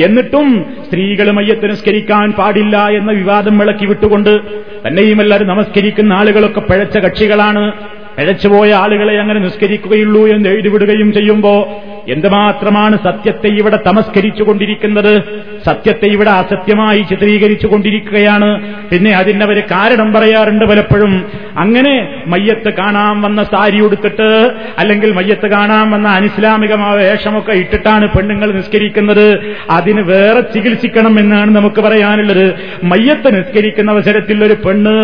എന്നിട്ടും 0.04 0.66
സ്ത്രീകൾ 0.86 1.30
മയ്യത്ത് 1.30 1.70
നിസ്കരിക്കാൻ 1.70 2.32
പാടില്ല 2.32 2.88
എന്ന 2.88 3.12
വിവാദം 3.12 3.58
വിളക്കി 3.58 3.86
വിട്ടുകൊണ്ട് 3.86 4.40
തന്നെയും 4.86 5.20
എല്ലാവരും 5.20 5.48
നമസ്കരിക്കുന്ന 5.48 6.12
ആളുകളൊക്കെ 6.12 6.60
പിഴച്ച 6.60 6.98
കക്ഷികളാണ്. 6.98 7.72
പിഴച്ചുപോയ 8.16 8.72
ആളുകളെ 8.72 9.18
അങ്ങനെ 9.18 9.40
നിസ്കരിക്കുകയുള്ളൂ 9.40 10.26
എന്ന് 10.26 10.48
എഴുതിവിടുകയും 10.48 11.12
ചെയ്യുമ്പോ 11.12 11.82
എന്തുമാത്രമാണ് 12.08 12.96
സത്യത്തെ 12.96 13.48
ഇവിടെ 13.48 13.78
തമസ്കരിച്ചുകൊണ്ടിരിക്കുന്നത്? 13.86 15.22
സത്യത്തെ 15.64 16.06
ഇവിടെ 16.06 16.30
അസത്യമായി 16.30 16.98
ചിത്രീകരിച്ചു 16.98 17.66
കൊണ്ടിരിക്കുകയാണ്. 17.66 18.48
പിന്നെ 18.90 19.10
അതിനവര് 19.10 19.62
കാരണം 19.70 20.12
പറയാറുണ്ട് 20.12 20.64
പലപ്പോഴും. 20.64 21.30
അങ്ങനെ 21.58 22.22
മയ്യത്ത് 22.26 22.72
കാണാൻ 22.74 23.22
വന്ന 23.22 23.42
സാരി 23.42 23.80
ഉടുത്തിട്ട് 23.80 24.50
അല്ലെങ്കിൽ 24.78 25.12
മയ്യത്ത് 25.12 25.46
കാണാൻ 25.46 25.90
വന്ന 25.90 26.08
അനിസ്ലാമികമായ 26.08 26.96
വേഷമൊക്കെ 26.96 27.52
ഇട്ടിട്ടാണ് 27.52 28.08
പെണ്ണുങ്ങൾ 28.08 28.52
നിസ്കരിക്കുന്നത്. 28.52 29.54
അതിന് 29.70 30.00
വേറെ 30.00 30.40
ചികിത്സിക്കണം 30.40 31.18
എന്നാണ് 31.18 31.56
നമുക്ക് 31.56 31.80
പറയാനുള്ളത്. 31.80 32.54
മയ്യത്ത് 32.84 33.38
നിസ്കരിക്കുന്ന 33.38 33.90
അവസരത്തിൽ 33.90 34.44
ഒരു 34.44 34.54
പെണ്ണ് 34.54 34.96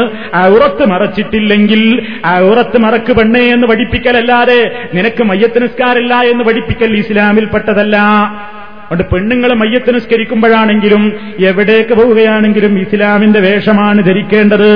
ഉറത്ത് 0.57 0.87
മറച്ചിട്ടില്ലെങ്കിൽ 0.87 1.83
ഉറത്ത് 2.53 2.79
മറക്ക് 2.79 3.13
പെണ്ണേ 3.13 3.45
എന്ന് 3.53 3.67
പഠിപ്പിക്കലല്ലാതെ 3.67 4.89
നിനക്ക് 4.95 5.23
മയ്യത്ത് 5.23 5.63
നിസ്കാരമില്ല 5.63 6.15
എന്ന് 6.15 6.45
പഠിപ്പിക്കൽ 6.45 6.97
ഇസ്ലാമിൽപ്പെട്ടതല്ല. 6.97 7.99
അതുകൊണ്ട് 8.93 9.15
പെണ്ണുങ്ങൾ 9.15 9.51
മയ്യത്ത് 9.55 9.95
നിസ്കരിക്കുമ്പോഴാണെങ്കിലും 9.95 11.03
എവിടേക്ക് 11.41 11.95
പോവുകയാണെങ്കിലും 11.95 12.79
ഇസ്ലാമിന്റെ 12.79 13.41
വേഷമാണ് 13.41 14.05
ധരിക്കേണ്ടത്. 14.05 14.71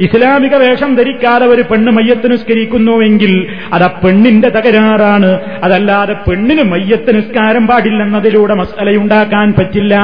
ഇസ്ലാമിക 0.00 0.54
വേഷം 0.54 0.96
ധരിക്കാതെ 0.96 1.46
ഒരു 1.46 1.62
പെണ്ണ് 1.62 1.90
മയ്യത്ത് 1.92 2.32
നിസ്കരിക്കുന്നുവെങ്കിൽ 2.32 3.46
അത് 3.72 3.84
ആ 3.84 3.90
പെണ്ണിന്റെ 4.04 4.48
തകരാറാണ്. 4.48 5.30
അതല്ലാതെ 5.62 6.16
പെണ്ണിന് 6.28 6.62
മയ്യത്ത് 6.62 7.16
നിസ്കാരം 7.16 7.66
പാടില്ലെന്നതിലൂടെ 7.66 8.54
മസലയുണ്ടാക്കാൻ 8.54 9.54
പറ്റില്ല. 9.58 9.94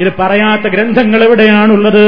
ഇത് 0.00 0.12
പറയാത്ത 0.18 0.66
ഗ്രന്ഥങ്ങൾ 0.68 1.24
എവിടെയാണുള്ളത്? 1.24 2.06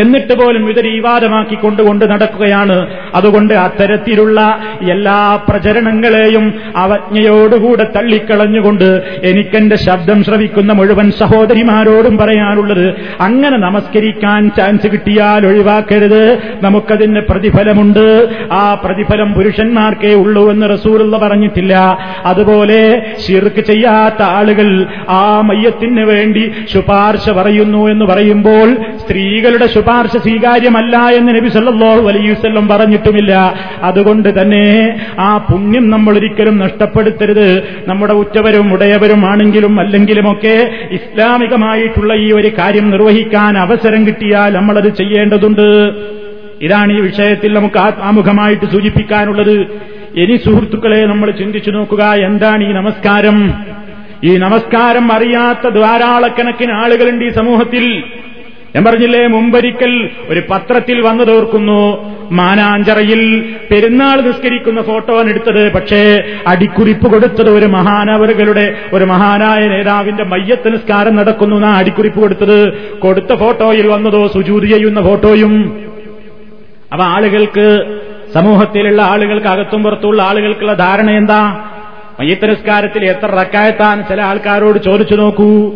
എന്നിട്ട് 0.00 0.34
പോലും 0.34 0.70
ഇതൊരു 0.70 0.88
വിവാദമാക്കി 0.88 1.54
കൊണ്ടുകൊണ്ട് 1.54 2.10
നടക്കുകയാണ്. 2.10 2.86
അതുകൊണ്ട് 3.14 3.54
അത്തരത്തിലുള്ള 3.54 4.58
എല്ലാ 4.90 5.36
പ്രചരണങ്ങളെയും 5.48 6.54
അവജ്ഞയോടുകൂടെ 6.76 7.84
തള്ളിക്കളഞ്ഞുകൊണ്ട് 7.96 9.02
എനിക്കെന്റെ 9.24 9.76
ശബ്ദം 9.76 10.24
ശ്രവിക്കുന്ന 10.24 10.72
മുഴുവൻ 10.72 11.10
സഹോദരിമാരോടും 11.10 12.18
പറയാനുള്ളത് 12.18 12.94
അങ്ങനെ 13.20 13.56
നമസ്കരിക്കാൻ 13.56 14.50
ചാൻസ് 14.56 14.86
കിട്ടിയാൽ 14.92 15.46
ഒഴിവാക്കരുത്. 15.46 16.38
നമുക്കതിന് 16.62 17.20
പ്രതിഫലമുണ്ട്. 17.20 18.28
ആ 18.52 18.74
പ്രതിഫലം 18.74 19.32
പുരുഷന്മാർക്കേ 19.32 20.14
ഉള്ളൂ 20.14 20.50
എന്ന് 20.50 20.70
റസൂലുള്ള 20.72 21.18
പറഞ്ഞിട്ടില്ല. 21.18 21.98
അതുപോലെ 22.24 23.06
ശിർക്ക് 23.26 23.60
ചെയ്യാത്ത 23.60 24.22
ആളുകൾ 24.22 24.86
ആ 25.08 25.40
മയ്യത്തിന് 25.40 26.00
വേണ്ടി 26.00 26.52
ശുപാർശ 26.72 27.30
പറയുന്നു 27.30 27.88
എന്ന് 27.88 28.04
പറയുമ്പോൾ 28.04 28.74
സ്ത്രീകളുടെ 28.74 29.73
ശുപാർശ 29.74 30.16
സ്വീകാര്യമല്ല 30.16 30.96
എന്ന് 30.96 31.34
നബി 31.34 31.48
സല്ലാഹു 31.48 32.08
അലൈഹി 32.08 32.30
വസല്ലം 32.30 32.68
പറഞ്ഞിട്ടുമില്ല. 32.68 33.54
അതുകൊണ്ട് 33.82 34.42
തന്നെ 34.42 34.96
ആ 35.18 35.38
പുണ്യം 35.38 35.90
നമ്മൾ 35.90 36.18
ഒരിക്കലും 36.18 36.58
നഷ്ടപ്പെടുത്തരുത്. 36.58 37.62
നമ്മുടെ 37.88 38.12
ഉറ്റവരും 38.12 38.72
ഉടയവരും 38.72 39.26
ആണെങ്കിലും 39.26 39.80
അല്ലെങ്കിലുമൊക്കെ 39.80 40.70
ഇസ്ലാമികമായിട്ടുള്ള 40.90 42.14
ഈ 42.14 42.32
ഒരു 42.32 42.50
കാര്യം 42.58 42.90
നിർവഹിക്കാൻ 42.90 43.58
അവസരം 43.58 44.06
കിട്ടിയാൽ 44.06 44.52
നമ്മളത് 44.52 44.96
ചെയ്യേണ്ടതുണ്ട്. 44.96 45.66
ഇതാണ് 46.60 46.92
ഈ 46.92 47.00
വിഷയത്തിൽ 47.00 47.54
നമുക്ക് 47.54 47.78
ആത്മാമുഖമായിട്ട് 47.78 48.66
സൂചിപ്പിക്കാനുള്ളത്. 48.66 49.66
ഇനി 50.16 50.36
സുഹൃത്തുക്കളെ 50.36 51.06
നമ്മൾ 51.06 51.30
ചിന്തിച്ചു 51.30 51.70
നോക്കുക 51.70 52.04
എന്താണ് 52.04 52.64
ഈ 52.64 52.72
നമസ്കാരം? 52.72 53.54
ഈ 54.24 54.36
നമസ്കാരം 54.36 55.12
അറിയാത്ത 55.12 55.68
ധാരാളക്കണക്കിന് 55.68 56.72
ആളുകളുണ്ട് 56.72 57.24
ഈ 57.24 57.28
സമൂഹത്തിൽ. 57.28 58.04
ഞാൻ 58.74 58.84
പറഞ്ഞില്ലേ 58.84 59.26
മുമ്പൊരിക്കൽ 59.26 60.10
ഒരു 60.28 60.42
പത്രത്തിൽ 60.50 61.00
വന്നു 61.00 61.24
തോർക്കുന്നു 61.24 62.14
മാനാഞ്ചറയിൽ 62.30 63.54
പെരുന്നാൾ 63.70 64.20
നിസ്കരിക്കുന്ന 64.20 64.82
ഫോട്ടോ 64.82 65.18
ആണ് 65.18 65.30
എടുത്തത്. 65.30 65.72
പക്ഷേ 65.72 66.22
അടിക്കുറിപ്പ് 66.46 67.12
കൊടുത്തത് 67.12 67.50
ഒരു 67.50 67.66
മഹാനവറുകളുടെ 67.66 68.74
ഒരു 68.92 69.04
മഹാനായ 69.04 69.68
നേതാവിന്റെ 69.68 70.24
മയ്യത്ത് 70.24 70.72
നിസ്കാരം 70.72 71.16
നടക്കുന്നു 71.16 71.56
എന്നാ 71.56 71.78
അടിക്കുറിപ്പ് 71.78 72.20
കൊടുത്തത്. 72.20 72.72
കൊടുത്ത 72.98 73.34
ഫോട്ടോയിൽ 73.34 73.86
വന്നതോ 73.86 74.26
സുജൂതി 74.26 74.66
ചെയ്യുന്ന 74.66 75.02
ഫോട്ടോയും. 75.02 75.80
അവ 76.92 77.02
ആളുകൾക്ക് 77.02 77.98
സമൂഹത്തിലുള്ള 78.34 79.02
ആളുകൾക്ക് 79.02 79.46
അകത്തും 79.46 79.82
പുറത്തുള്ള 79.82 80.22
ആളുകൾക്കുള്ള 80.22 80.74
ധാരണ 80.74 81.10
എന്താ? 81.10 81.64
മയ്യത്ത് 82.20 82.50
നിസ്കാരത്തിൽ 82.50 83.04
എത്ര 83.04 83.26
റക്കായത്താൻ 83.26 84.04
ചില 84.08 84.20
ആൾക്കാരോട് 84.22 84.78
ചോദിച്ചു 84.78 85.14
നോക്കൂ. 85.14 85.72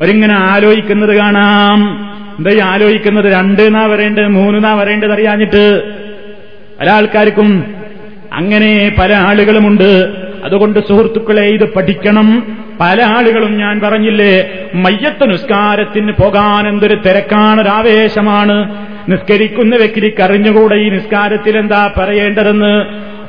അവരിങ്ങനെ 0.00 0.34
ആലോചിക്കുന്നത് 0.34 1.16
കാണാം. 1.16 2.15
എന്താ 2.38 2.50
ഈ 2.50 2.58
ആലോചിക്കുന്നത്? 2.58 3.32
രണ്ട് 3.32 3.62
എന്നാ 3.62 3.86
വരേണ്ടത് 3.86 4.28
മൂന്ന് 4.28 4.68
വരേണ്ടത് 4.68 5.12
അറിയാഞ്ഞിട്ട് 5.12 5.82
പല 6.80 6.90
ആൾക്കാർക്കും 6.90 7.64
അങ്ങനെ 8.32 8.94
പല 8.98 9.14
ആളുകളുമുണ്ട്. 9.14 10.12
അതുകൊണ്ട് 10.44 10.80
സുഹൃത്തുക്കളെ 10.88 11.42
ഇത് 11.42 11.74
പഠിക്കണം. 11.74 12.56
പല 12.80 13.02
ആളുകളും 13.02 13.58
ഞാൻ 13.58 13.80
പറഞ്ഞില്ലേ 13.80 14.50
മയ്യത്ത് 14.74 15.30
നിസ്കാരത്തിന് 15.30 16.12
പോകാൻ 16.12 16.68
എന്തൊരു 16.68 16.94
തിരക്കാണ് 16.94 17.60
ഒരു 17.62 17.68
ആവേശമാണ്. 17.68 18.86
നിസ്കരിക്കുന്ന 19.08 19.76
വ്യക്തിക്ക് 19.76 20.22
അറിഞ്ഞുകൂടെ 20.22 20.74
ഈ 20.74 20.88
നിസ്കാരത്തിൽ 20.88 21.58
എന്താ 21.58 21.92
പറയേണ്ടതെന്ന്? 21.96 22.84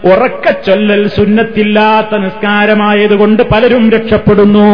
ഉറക്കച്ചൊല്ലൽ 0.07 1.07
സുന്നത്തില്ലാത്ത 1.07 2.17
നിസ്കാരമായതുകൊണ്ട് 2.17 3.43
പലരും 3.43 3.91
രക്ഷപ്പെടുന്നു. 3.91 4.67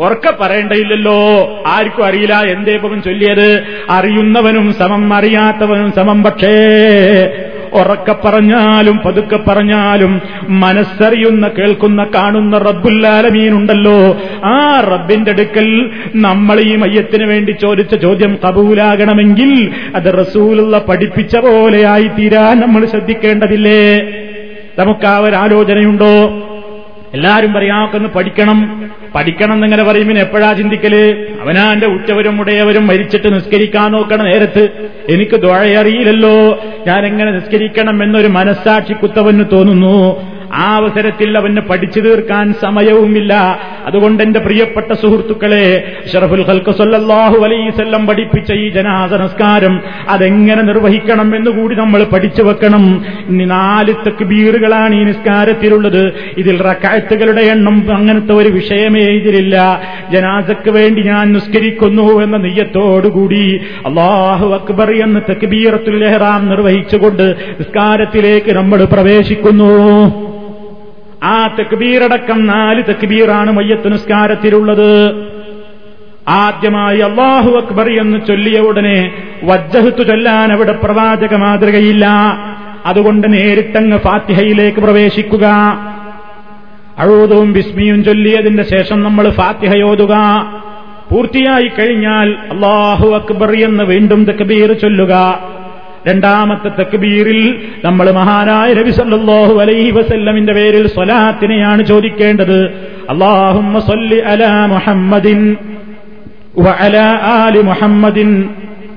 ഉറക്ക 0.00 0.32
പറയേണ്ടയില്ലല്ലോ 0.40 1.18
ആർക്കും 1.66 2.04
അറിയില്ല 2.04 2.34
എന്തേ 2.34 2.72
ഇപ്പം 2.72 3.02
ചൊല്ലിയത്. 3.02 3.64
അറിയുന്നവനും 3.90 4.72
സമം 4.72 5.14
അറിയാത്തവനും 5.14 5.92
സമം 5.92 6.24
പക്ഷേ 6.24 6.54
ഉറക്ക 7.72 8.14
പറഞ്ഞാലും 8.24 9.00
പതുക്കെ 9.04 9.36
പറഞ്ഞാലും 9.36 10.22
മനസ്സറിയുന്ന 10.48 11.48
കേൾക്കുന്ന 11.48 12.10
കാണുന്ന 12.14 12.58
റബ്ബുല്ലാലമീനുണ്ടല്ലോ 12.58 14.16
ആ 14.44 14.80
റബ്ബിന്റെ 14.80 15.30
അടുക്കൽ 15.30 15.90
നമ്മൾ 16.14 16.60
ഈ 16.60 16.76
മയ്യത്തിന് 16.76 17.24
വേണ്ടി 17.24 17.52
ചോദിച്ച 17.52 17.94
ചോദ്യം 17.94 18.38
കബൂലാകണമെങ്കിൽ 18.48 19.70
അത് 19.94 20.18
റസൂലുള്ള 20.18 20.78
പഠിപ്പിച്ച 20.78 21.36
പോലെയായി 21.36 22.08
തീരാൻ 22.08 22.60
നമ്മൾ 22.60 22.86
ശ്രദ്ധിക്കേണ്ടതില്ലേ? 22.86 24.10
നമുക്ക് 24.78 25.06
ആ 25.06 25.18
ഒരു 25.18 25.36
ആലോചനയുണ്ടോ? 25.36 26.42
എല്ലാരും 27.16 27.52
പറയാക്കൊന്ന് 27.52 28.08
പഠിക്കണം. 28.08 28.90
പഠിക്കണം 29.14 29.52
എന്നിങ്ങനെ 29.54 29.82
പറയുമ്പോൾ 29.82 30.18
എപ്പോഴാ 30.18 30.52
ചിന്തിക്കൽ? 30.52 30.94
അവനാ 31.42 31.72
എന്റെ 31.72 31.86
ഉച്ചവരും 31.86 32.40
ഉടയവരും 32.40 32.86
മരിച്ചിട്ട് 32.86 33.34
നിസ്കരിക്കാൻ 33.34 33.92
നോക്കണ 33.92 34.22
നേരത്ത് 34.22 34.68
എനിക്ക് 35.08 35.36
ദുഴയറിയില്ലല്ലോ 35.36 36.64
ഞാൻ 36.86 37.06
എങ്ങനെ 37.06 37.30
നിസ്കരിക്കണം 37.32 38.02
എന്നൊരു 38.02 38.28
മനസ്സാക്ഷി 38.28 38.92
കുത്തവന് 38.92 39.44
തോന്നുന്നു. 39.52 39.96
ആ 40.54 40.76
അവസരത്തിൽ 40.76 41.38
അവന് 41.38 41.56
പഠിച്ചു 41.56 42.00
തീർക്കാൻ 42.00 42.54
സമയവുമില്ല. 42.62 43.34
അതുകൊണ്ട് 43.86 44.22
എന്റെ 44.22 44.40
പ്രിയപ്പെട്ട 44.40 44.92
സുഹൃത്തുക്കളെ 44.92 45.92
ഷറഫുൽ 46.12 46.42
ഹൽക്ക് 46.42 46.70
സല്ലാഹു 46.70 47.44
അലൈസല്ലം 47.44 48.06
പഠിപ്പിച്ച 48.06 48.52
ഈ 48.52 48.68
ജനാസ 48.68 49.12
നമസ്കാരം 49.12 49.80
അതെങ്ങനെ 50.08 50.62
നിർവഹിക്കണം 50.62 51.36
എന്ന് 51.36 51.50
കൂടി 51.50 51.76
നമ്മൾ 51.76 52.04
പഠിച്ചു 52.04 52.42
വെക്കണം. 52.42 53.04
ഇനി 53.28 53.44
നാല് 53.44 53.94
തക്ബീറുകളാണ് 54.06 54.94
ഈ 54.94 55.04
നിസ്കാരത്തിലുള്ളത്. 55.04 56.12
ഇതിൽ 56.38 56.62
റക്കായത്തുകളുടെ 56.62 57.40
എണ്ണം 57.40 57.96
അങ്ങനത്തെ 57.96 58.32
ഒരു 58.32 58.48
വിഷയമേ 58.48 59.00
ഇതിലില്ല. 59.00 59.80
ജനാസക്ക് 60.12 60.70
വേണ്ടി 60.70 61.02
ഞാൻ 61.02 61.32
നിസ്കരിക്കുന്നു 61.32 62.22
എന്ന 62.22 62.36
നെയ്യത്തോടുകൂടി 62.36 63.60
അള്ളാഹു 63.86 64.54
അക്ബർ 64.54 64.90
എന്ന് 64.90 65.20
തക്ബീറത്തുൽ 65.30 66.04
എഹ്റാം 66.04 66.48
നിർവഹിച്ചുകൊണ്ട് 66.48 67.34
നിസ്കാരത്തിലേക്ക് 67.58 68.52
നമ്മൾ 68.52 68.84
പ്രവേശിക്കുന്നു. 68.84 69.66
ആ 71.26 71.46
തെക്ബീറടക്കം 71.58 72.46
നാല് 72.46 72.82
തക്ബീറാണ് 72.82 73.52
മയ്യത്ത് 73.52 73.92
നിസ്കാരത്തിലുള്ളത് 73.92 75.12
ആദ്യമായി 76.28 76.98
അള്ളാഹു 76.98 77.50
അക്ബർ 77.50 78.00
എന്ന് 78.00 78.18
ചൊല്ലിയ 78.28 78.60
ഉടനെ 78.60 79.12
വജ്ജഹത്തു 79.44 80.02
ചൊല്ലാൻ 80.02 80.52
അവിടെ 80.52 80.72
പ്രവാചക 80.72 81.34
മാതൃകയില്ല. 81.34 82.06
അതുകൊണ്ട് 82.86 83.32
നേരിട്ടങ്ങ് 83.32 83.98
ഫാത്തിഹയിലേക്ക് 83.98 84.78
പ്രവേശിക്കുക. 84.78 85.46
അഴുതവും 86.98 87.52
ബിസ്മിയും 87.52 88.04
ചൊല്ലിയതിന്റെ 88.04 88.62
ശേഷം 88.62 89.02
നമ്മൾ 89.02 89.30
ഫാത്തിഹയോതുക 89.30 90.14
പൂർത്തിയായി 91.10 91.70
കഴിഞ്ഞാൽ 91.78 92.36
അള്ളാഹു 92.52 93.08
അക്ബർ 93.08 93.52
എന്ന് 93.52 93.84
വീണ്ടും 93.84 94.24
തക്ബീർ 94.24 94.72
ചൊല്ലുക. 94.72 95.42
രണ്ടാമത്തെ 96.05 96.69
തക്ബീറിൽ 96.79 97.41
നമ്മൾ 97.83 98.07
മഹാനായ 98.17 98.69
നബി 98.79 98.91
സല്ലല്ലാഹു 98.99 99.53
അലൈഹി 99.63 99.91
വസല്ലമിന്റെ 99.97 100.53
പേരിൽ 100.57 100.87
സ്വലാത്തിനെയാണ് 100.95 101.81
ചോദിക്കേണ്ടത് 101.91 102.57
അള്ളാഹുമ്മ 103.13 103.83
സല്ലി 103.91 104.19
അലാ 104.31 104.53
മുഹമ്മദിൻ 104.73 105.41
وعلى 106.57 107.05
آل 107.39 107.65
محمد 107.65 108.17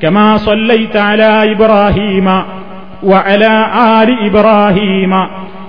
كما 0.03 0.37
صليت 0.39 0.97
على 0.99 1.53
إبراهيم 1.53 2.29
وعلى 3.03 3.53
آل 3.95 4.09
إبراهيم 4.21 5.13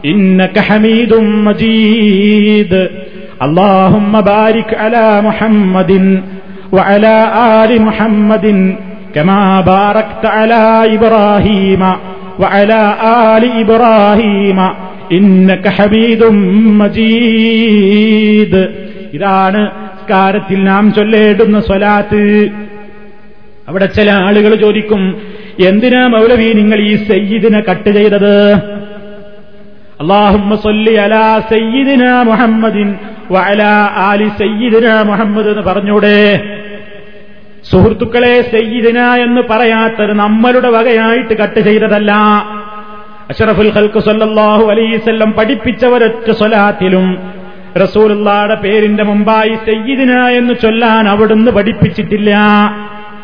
إنك 0.06 0.60
حميد 0.60 1.12
مجيد 1.48 2.74
اللهم 3.42 4.14
بارك 4.24 4.74
على 4.76 5.22
محمد 5.22 5.92
وعلى 6.72 7.16
آل 7.56 7.72
محمد 7.82 8.46
كما 9.16 9.42
باركت 9.64 10.24
على 10.28 10.64
إبراهيم 10.96 11.82
وعلى 12.42 12.82
آل 13.28 13.44
إبراهيم 13.62 14.60
إنك 15.12 15.66
حميد 15.70 16.22
مجيد 16.82 18.54
ഇതാണ് 19.16 19.62
നിസ്കാരത്തിൽ 19.98 20.60
നാം 20.68 20.86
ചൊല്ലേണ്ടുന്ന 20.96 21.58
സ്വലാത്ത് 21.68 22.22
അവിടെ 23.70 23.88
ചില 23.98 24.10
ആളുകൾ 24.26 24.52
ചോദിക്കും 24.64 25.02
എന്തിനാ 25.68 26.02
മൗലവി 26.14 26.48
നിങ്ങൾ 26.60 26.80
ഈ 26.90 26.94
സയ്യിദിനെ 27.08 27.62
കട്ട് 27.70 27.90
ചെയ്തത് 27.98 28.34
അള്ളാഹുമ്മ 30.02 30.56
സൊല്ലി 30.66 30.94
അലാ 31.06 31.24
സയ്യിദിന 31.52 32.04
മുഹമ്മദിൻ 32.30 32.88
വഅല 33.36 33.62
ആലി 34.08 34.28
സയ്യിദിന 34.42 34.88
മുഹമ്മദ് 35.10 35.50
എന്ന് 35.54 35.64
പറഞ്ഞൂടെ 35.70 36.16
സുഹൃത്തുക്കളെ 37.65 38.43
സയ്യിദിന 38.43 38.99
എന്ന് 38.99 39.43
പറയാത്തത് 39.51 40.13
നമ്മളുടെ 40.13 40.69
വകയായിട്ട് 40.69 41.39
കട്ട് 41.39 41.61
ചെയ്തതല്ല. 41.61 42.13
അഷറഫുൽ 43.31 43.71
ഹൽക്ക് 43.71 43.99
സല്ലല്ലാഹു 43.99 44.71
അലൈസല്ലം 44.71 45.33
പഠിപ്പിച്ച 45.33 45.85
ഒരൊറ്റ 45.85 46.31
സ്വലാത്തിലും 46.31 47.33
റസൂലുള്ളാടെ 47.83 48.55
പേരിന്റെ 48.55 49.05
മുമ്പായി 49.05 49.55
സയ്യിദിന 49.55 50.13
എന്ന് 50.13 50.55
ചൊല്ലാൻ 50.63 51.09
അവിടുന്ന് 51.09 51.53
പഠിപ്പിച്ചിട്ടില്ല. 51.53 52.37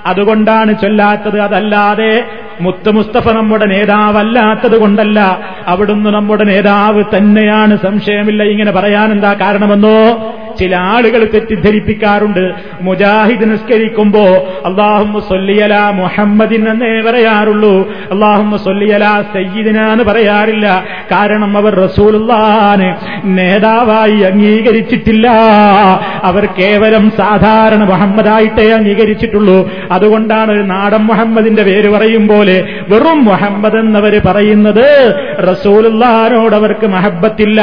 അതുകൊണ്ടാണ് 0.07 0.81
ചൊല്ലാത്തത്. 0.83 1.41
അതല്ലാതെ 1.41 2.25
മുത്ത് 2.61 2.91
മുസ്തഫ 2.91 3.29
നമ്മുടെ 3.29 3.67
നേതാവല്ലാത്തത് 3.67 4.79
കൊണ്ടല്ല. 4.79 5.39
അവിടുന്ന് 5.67 6.11
നമ്മുടെ 6.11 6.45
നേതാവ് 6.45 7.05
തന്നെയാണ് 7.17 7.77
സംശയമില്ല. 7.77 8.43
ഇങ്ങനെ 8.43 8.73
പറയാൻ 8.73 9.13
എന്താ 9.13 9.33
കാരണമെന്നോ? 9.33 10.33
ചില 10.59 10.77
ആളുകൾ 10.77 11.31
തെറ്റിദ്ധരിപ്പിക്കാറുണ്ട്. 11.35 12.53
മുജാഹിദ് 12.81 13.53
നിസ്കരിക്കുമ്പോ 13.53 14.25
അള്ളാഹുമ്മ 14.67 15.19
സൊല്ലിയല 15.19 15.75
മുഹമ്മദിൻ 15.91 16.69
എന്നേ 16.69 17.11
പറയാറുള്ളൂ. 17.11 17.91
അള്ളാഹുമ്മ 18.13 18.57
സൊല്ലിയല 18.57 19.25
സയ്യിദിന 19.35 20.03
പറയാറില്ല. 20.03 20.85
കാരണം 21.13 21.57
അവർ 21.57 21.75
റസൂലുള്ളാനെ 21.75 22.97
നേതാവായി 23.25 24.21
അംഗീകരിച്ചിട്ടില്ല. 24.21 25.29
അവർ 26.23 26.47
കേവലം 26.47 27.11
സാധാരണ 27.11 27.85
മുഹമ്മദായിട്ടേ 27.85 28.73
അംഗീകരിച്ചിട്ടുള്ളൂ. 28.73 29.71
അതുകൊണ്ടാണ് 29.91 30.53
ഒരു 30.53 30.63
നാടൻ 30.63 31.03
മുഹമ്മദിന്റെ 31.03 31.63
പേര് 31.63 31.91
പറയും 31.91 32.29
പോലെ 32.29 32.69
വെറും 32.89 33.25
മുഹമ്മദ് 33.25 33.77
എന്നവര് 33.77 34.21
പറയുന്നത് 34.27 35.15
റസൂലുള്ളാനോട് 35.51 36.57
അവർക്ക് 36.57 36.87
മഹബത്തില്ല. 36.87 37.63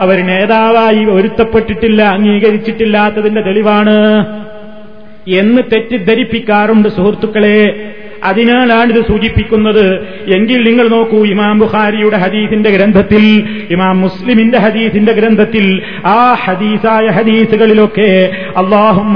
അവർ 0.00 0.26
നേതാവായി 0.26 1.04
ഒരുത്തപ്പെട്ടിട്ടില്ല 1.04 2.02
അംഗീകരിച്ചിട്ടില്ലാത്തതിന്റെ 2.28 3.40
തെളിവാണ് 3.40 3.96
എന്ന് 5.40 5.62
തെറ്റിദ്ധരിപ്പിക്കാറുണ്ട് 5.72 6.88
സുഹൃത്തുക്കളെ. 6.88 7.58
അതിനാലാണ് 8.24 8.92
ഇത് 8.92 9.04
സൂചിപ്പിക്കുന്നത്. 9.04 9.94
എങ്കിൽ 10.36 10.68
നിങ്ങൾ 10.68 10.88
നോക്കൂ 10.88 11.24
ഇമാം 11.24 11.58
ബുഖാരിയുടെ 11.58 12.16
ഹദീസിന്റെ 12.16 12.70
ഗ്രന്ഥത്തിൽ 12.70 13.42
ഇമാം 13.70 14.00
മുസ്ലിമിന്റെ 14.00 14.58
ഹദീസിന്റെ 14.58 15.12
ഗ്രന്ഥത്തിൽ 15.12 15.82
ആ 16.06 16.32
ഹദീസായ 16.32 17.06
ഹദീസുകളിലൊക്കെ 17.06 18.30
അള്ളാഹും 18.56 19.12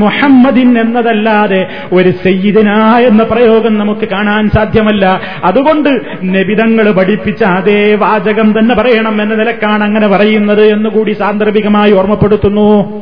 മുഹമ്മദിൻ 0.00 0.78
എന്നതല്ലാതെ 0.78 1.66
ഒരു 1.92 2.10
സയ്യിദന 2.10 2.70
എന്ന 3.08 3.22
പ്രയോഗം 3.22 3.78
നമുക്ക് 3.78 4.08
കാണാൻ 4.08 4.48
സാധ്യമല്ല. 4.48 5.20
അതുകൊണ്ട് 5.44 5.88
നബിതങ്ങൾ 6.24 6.90
പഠിപ്പിച്ച 6.90 7.44
അതേ 7.44 7.94
വാചകം 7.94 8.58
തന്നെ 8.58 8.74
പറയണം 8.74 9.22
എന്ന 9.22 9.34
നിലക്കാണ് 9.34 9.84
അങ്ങനെ 9.84 10.08
പറയുന്നത് 10.08 10.64
എന്നുകൂടി 10.64 11.12
സാന്ദർഭികമായി 11.12 11.92
ഓർമ്മപ്പെടുത്തുന്നു. 11.92 13.00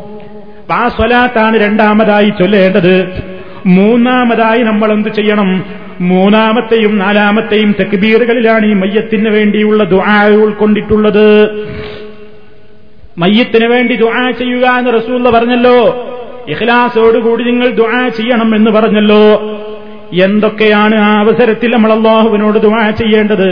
ആ 0.73 0.89
സ്വലാത്താണ് 0.89 1.61
രണ്ടാമതായി 1.61 2.29
ചൊല്ലേണ്ടത്. 2.29 3.23
മൂന്നാമതായി 3.67 4.63
നമ്മൾ 4.63 4.93
എന്ത് 4.93 5.09
ചെയ്യണം? 5.09 5.65
മൂന്നാമത്തെയും 6.01 6.99
നാലാമത്തെയും 6.99 7.75
തെക്ബീറുകളിലാണ് 7.81 8.67
ഈ 8.67 8.73
മയ്യത്തിന് 8.73 9.29
വേണ്ടിയുള്ള 9.29 9.85
ദുആ 9.85 10.29
ഉൾക്കൊണ്ടിട്ടുള്ളത്. 10.29 11.51
മയ്യത്തിന് 13.19 13.67
വേണ്ടി 13.67 13.97
ദുആ 13.97 14.31
ചെയ്യുക 14.31 14.67
എന്ന് 14.67 14.91
റസൂല്ല 14.95 15.31
പറഞ്ഞല്ലോ. 15.31 16.07
ഇഖ്ലാസോടുകൂടി 16.49 17.45
നിങ്ങൾ 17.45 17.71
ദുആ 17.71 18.09
ചെയ്യണം 18.09 18.57
എന്ന് 18.57 18.71
പറഞ്ഞല്ലോ. 18.71 19.43
എന്തൊക്കെയാണ് 20.25 20.95
ആ 20.95 21.21
അവസരത്തിൽ 21.21 21.71
നമ്മൾ 21.75 21.93
അള്ളാഹുവിനോട് 21.93 22.59
ദുആ 22.59 22.91
ചെയ്യേണ്ടത്? 22.91 23.51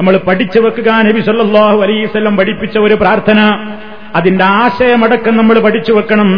നമ്മൾ 0.00 0.16
പഠിച്ചു 0.16 0.60
വെക്കുക 0.60 0.92
നബി 0.92 1.20
സല്ലല്ലാഹു 1.20 1.82
അലൈവല്ലം 1.82 2.36
പഠിപ്പിച്ച 2.36 2.78
ഒരു 2.78 2.94
പ്രാർത്ഥന. 2.94 3.66
അതിന്റെ 4.15 4.45
ആശയമടക്കം 4.63 5.33
നമ്മൾ 5.37 5.55
പഠിച്ചു 5.59 5.93
വെക്കണം 5.93 6.29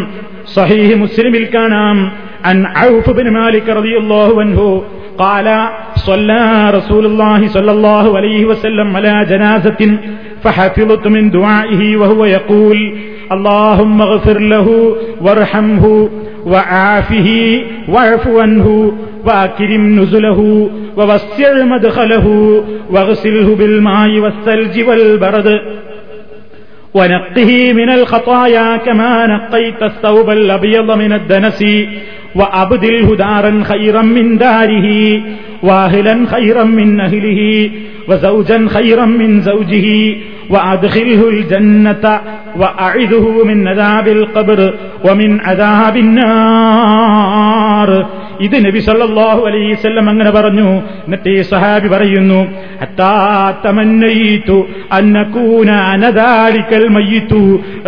സഹീഹ് 0.56 0.96
മുസ്ലിമിൽ 1.04 1.46
കാണാം 1.56 1.98
عن 2.48 2.58
عوف 2.80 3.06
بن 3.10 3.26
مالك 3.30 3.66
رضي 3.68 3.94
الله 4.02 4.30
عنه 4.42 4.60
قال 5.18 5.48
صلى 6.08 6.70
رسول 6.70 7.04
الله 7.06 7.40
صلى 7.46 7.70
الله 7.70 8.16
عليه 8.18 8.44
وسلم 8.44 8.88
على 8.96 9.14
جنازة 9.30 9.80
فحفظت 10.42 11.04
من 11.06 11.30
دعائه 11.30 11.96
وهو 11.96 12.24
يقول 12.24 12.78
اللهم 13.32 13.98
اغفر 14.02 14.38
له 14.54 14.68
وارحمه 15.20 15.84
وعافه 16.46 17.28
واعف 17.88 18.24
عنه 18.42 18.92
واكرم 19.26 19.82
نزله 20.00 20.40
ووسع 20.98 21.52
مدخله 21.64 22.26
واغسله 22.90 23.48
بالماء 23.56 24.10
والثلج 24.18 24.74
والبرد 24.88 25.48
ونقه 26.94 27.72
من 27.72 27.90
الخطايا 27.90 28.76
كما 28.76 29.26
نقيت 29.26 29.82
الثوب 29.82 30.30
الأبيض 30.30 30.90
من 30.90 31.12
الدنس 31.12 31.64
وأبدله 32.34 33.16
دارا 33.16 33.62
خيرا 33.64 34.02
من 34.02 34.38
داره 34.38 35.20
واهلا 35.62 36.26
خيرا 36.26 36.64
من 36.64 37.00
أهله 37.00 37.70
وزوجا 38.08 38.66
خيرا 38.68 39.04
من 39.06 39.40
زوجه 39.40 40.16
وأدخله 40.50 41.28
الجنة 41.28 42.20
وأعذه 42.56 43.44
من 43.44 43.68
عذاب 43.68 44.08
القبر 44.08 44.74
ومن 45.04 45.40
عذاب 45.40 45.96
النار 45.96 47.38
ഇത് 48.43 48.65
നബി 48.65 48.79
സല്ലാഹു 48.79 49.41
അലൈഹി 49.45 49.73
വസല്ലം 49.73 50.09
അങ്ങനെ 50.09 50.31
പറഞ്ഞു. 50.31 50.69
എന്നിട്ട് 51.05 51.29
ഈ 51.29 51.41
സഹാബി 51.41 51.87
പറയുന്നു 51.87 52.39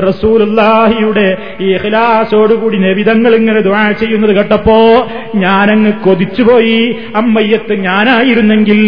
റസൂലുള്ളാഹിയുടെ 0.08 1.38
ഈ 1.62 1.78
ഹിലാസോടുകൂടി 1.78 2.78
നബിതങ്ങൾ 2.78 3.36
ഇങ്ങനെ 3.36 3.62
ദുആ 3.62 3.92
ചെയ്യുന്നത് 3.92 4.36
കേട്ടപ്പോ 4.36 5.08
ഞാനങ്ങ് 5.36 5.94
കൊതിച്ചുപോയി. 5.94 6.96
അമ്മയ്യത്ത് 7.16 7.74
ഞാനായിരുന്നെങ്കിൽ 7.76 8.82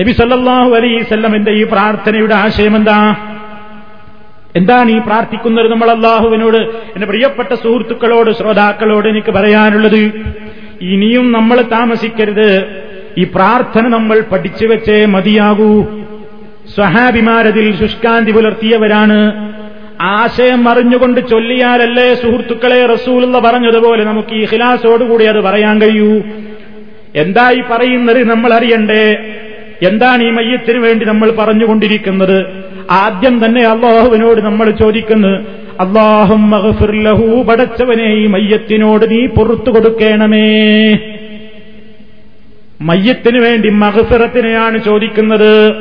നബി 0.00 0.12
സല്ലാഹു 0.12 0.70
അലൈസല്ലമിന്റെ 0.74 1.52
ഈ 1.52 1.64
പ്രാർത്ഥനയുടെ 1.64 2.34
ആശയം 2.34 2.76
എന്താ? 2.76 2.98
എന്താണ് 4.56 4.90
ഈ 4.90 4.98
പ്രാർത്ഥിക്കുന്നത് 4.98 5.70
നമ്മൾ 5.70 5.90
അള്ളാഹുവിനോട്? 5.90 6.56
എന്റെ 6.56 7.06
പ്രിയപ്പെട്ട 7.06 7.54
സുഹൃത്തുക്കളോട് 7.54 8.30
ശ്രോതാക്കളോട് 8.30 9.08
എനിക്ക് 9.08 9.30
പറയാനുള്ളത് 9.30 10.12
ഇനിയും 10.80 11.32
നമ്മൾ 11.32 11.62
താമസിക്കരുത്. 11.62 12.64
ഈ 13.18 13.24
പ്രാർത്ഥന 13.24 13.88
നമ്മൾ 13.88 14.20
പഠിച്ചു 14.20 14.66
വെച്ചേ 14.66 15.04
മതിയാകൂ. 15.04 15.82
സ്വഹാബിമാരതിൽ 16.74 17.76
ശുഷ്കാന്തി 17.76 18.32
പുലർത്തിയവരാണ്. 18.32 19.52
ആശയം 20.00 20.68
അറിഞ്ഞുകൊണ്ട് 20.68 21.28
ചൊല്ലിയാലല്ലേ 21.28 22.14
സുഹൃത്തുക്കളെ 22.14 22.86
റസൂലുള്ള 22.86 23.38
പറഞ്ഞതുപോലെ 23.38 24.04
നമുക്ക് 24.04 24.34
ഈ 24.34 24.44
ഹിലാസോടുകൂടി 24.44 25.24
അത് 25.24 25.40
പറയാൻ 25.40 25.82
കഴിയൂ. 25.82 26.22
എന്തായി 27.16 27.62
പറയുന്നത് 27.70 28.30
നമ്മൾ 28.30 28.52
അറിയണ്ടേ? 28.52 29.16
എന്താണ് 29.82 30.22
ഈ 30.22 30.30
മയ്യത്തിന് 30.30 30.78
വേണ്ടി 30.78 31.06
നമ്മൾ 31.06 31.30
പറഞ്ഞുകൊണ്ടിരിക്കുന്നത്? 31.30 32.71
ആദ്യം 32.90 33.44
തന്നെ 33.44 33.62
അള്ളാഹുവിനോട് 33.62 34.40
നമ്മൾ 34.40 34.70
ചോദിക്കുന്നു 34.70 35.62
അള്ളാഹും 35.80 36.50
പടച്ചവനെ 37.46 38.14
ഈ 38.14 38.26
മയ്യത്തിനോട് 38.26 39.10
നീ 39.10 39.26
പുറത്തു 39.26 39.70
കൊടുക്കണമേ. 39.70 40.98
മയ്യത്തിനു 42.80 43.40
വേണ്ടി 43.40 43.68
മഹഫിറത്തിനെയാണ് 43.68 44.78
ചോദിക്കുന്നത്. 44.78 45.72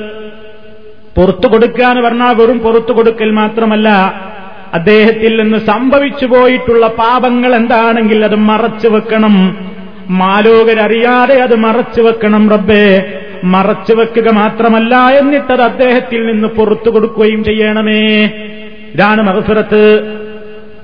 പുറത്തു 1.16 1.48
കൊടുക്കുക 1.48 1.86
എന്ന് 1.86 2.02
പറഞ്ഞാൽ 2.02 2.36
വെറും 2.36 2.60
പുറത്തു 2.60 2.94
കൊടുക്കൽ 2.94 3.32
മാത്രമല്ല 3.32 3.90
അദ്ദേഹത്തിൽ 4.74 5.42
നിന്ന് 5.42 5.58
സംഭവിച്ചു 5.58 6.26
പോയിട്ടുള്ള 6.26 6.88
പാപങ്ങൾ 6.88 7.56
എന്താണെങ്കിൽ 7.56 8.26
അത് 8.26 8.36
മറച്ചു 8.36 8.88
വെക്കണം. 8.88 9.58
മാലോകരറിയാതെ 10.10 11.42
അത് 11.42 11.56
മറച്ചു 11.56 12.02
വെക്കണം 12.02 12.50
റബ്ബേ. 12.50 13.04
മറച്ചു 13.44 13.94
വെക്കുക 13.94 14.32
മാത്രമല്ല 14.32 14.96
എന്നിട്ടത് 14.96 15.62
അദ്ദേഹത്തിൽ 15.62 16.26
നിന്ന് 16.26 16.48
പുറത്തു 16.48 16.90
കൊടുക്കുകയും 16.90 17.44
ചെയ്യണമേ. 17.44 18.26
ഇതാണ് 18.96 19.22
മഹഫിറത്ത്. 19.22 20.02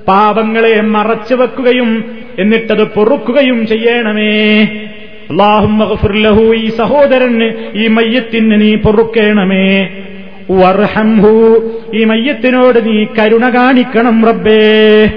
പാപങ്ങളെ 0.08 0.80
മറച്ചു 0.80 1.34
വെക്കുകയും 1.34 2.04
എന്നിട്ടത് 2.38 2.84
പൊറുക്കുകയും 2.84 3.66
ചെയ്യണമേ. 3.66 4.62
അള്ളാഹും 5.30 5.98
ലഹു 6.12 6.42
ഈ 6.42 6.68
സഹോദരന് 6.68 7.50
ഈ 7.74 7.86
മയ്യത്തിന് 7.86 8.60
നീ 8.60 8.74
പൊറുക്കേണമേ. 8.74 9.88
വർഹംഹു 10.50 11.62
ഈ 11.94 12.04
മയ്യത്തിനോട് 12.04 12.88
നീ 12.88 13.04
കരുണ 13.04 13.48
കാണിക്കണം 13.48 14.26
റബ്ബേ. 14.26 15.10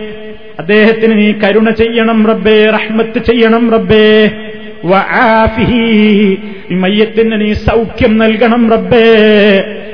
അദ്ദേഹത്തിന് 0.59 1.17
നീ 1.17 1.31
കരുണ 1.31 1.69
ചെയ്യണം 1.69 2.27
റബ്ബേ 2.27 2.65
റഹ്മത്ത് 2.65 3.19
ചെയ്യണം 3.19 3.71
റബ്ബേ. 3.71 4.31
മയ്യത്തിന് 6.71 7.41
നീ 7.41 7.53
സൗഖ്യം 7.53 8.17
നൽകണം 8.17 8.71
റബ്ബേ. 8.71 9.05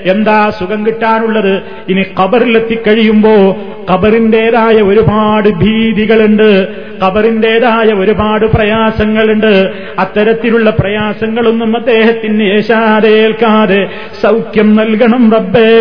എന്താ 0.06 0.50
സുഖം 0.50 0.86
കിട്ടാനുള്ളത്? 0.86 1.62
ഇനി 1.90 2.04
കബറിലെത്തിക്കഴിയുമ്പോ 2.20 3.58
കബറിന്റേതായ 3.94 4.82
ഒരുപാട് 4.82 5.50
ഭീതികളുണ്ട്. 5.50 6.68
കബറിന്റേതായ 7.04 7.94
ഒരുപാട് 7.94 8.46
പ്രയാസങ്ങളുണ്ട്. 8.46 9.72
അത്തരത്തിലുള്ള 10.00 10.70
പ്രയാസങ്ങളൊന്നും 10.70 11.78
അദ്ദേഹത്തിന് 11.78 12.44
ഏശാതെ 12.44 13.10
ഏൽക്കാതെ 13.10 13.90
സൗഖ്യം 14.22 14.76
നൽകണം 14.76 15.32
റബ്ബേ. 15.32 15.72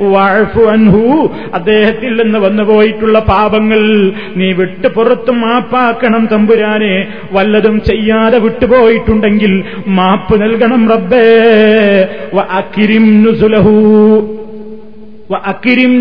വാഴ്ഫുഅൻഹു 0.00 1.34
അദ്ദേഹത്തിൽ 1.54 2.22
നിന്ന് 2.22 2.38
വന്നുപോയിട്ടുള്ള 2.38 3.18
പാപങ്ങൾ 3.18 4.12
നീ 4.36 4.52
വിട്ടു 4.52 4.88
പുറത്തും 4.88 5.40
മാപ്പാക്കണം 5.40 6.28
തമ്പുരാനെ. 6.32 7.08
വല്ലതും 7.32 7.80
ചെയ്യാതെ 8.12 8.38
വിട്ടുപോയിട്ടുണ്ടെങ്കിൽ 8.38 9.64
മാപ്പ് 9.86 10.42
നൽകണം 10.42 10.90
റബ്ബേ. 10.90 11.28
അക്കിരിം 12.50 13.22
നുസുലഹു. 13.22 13.70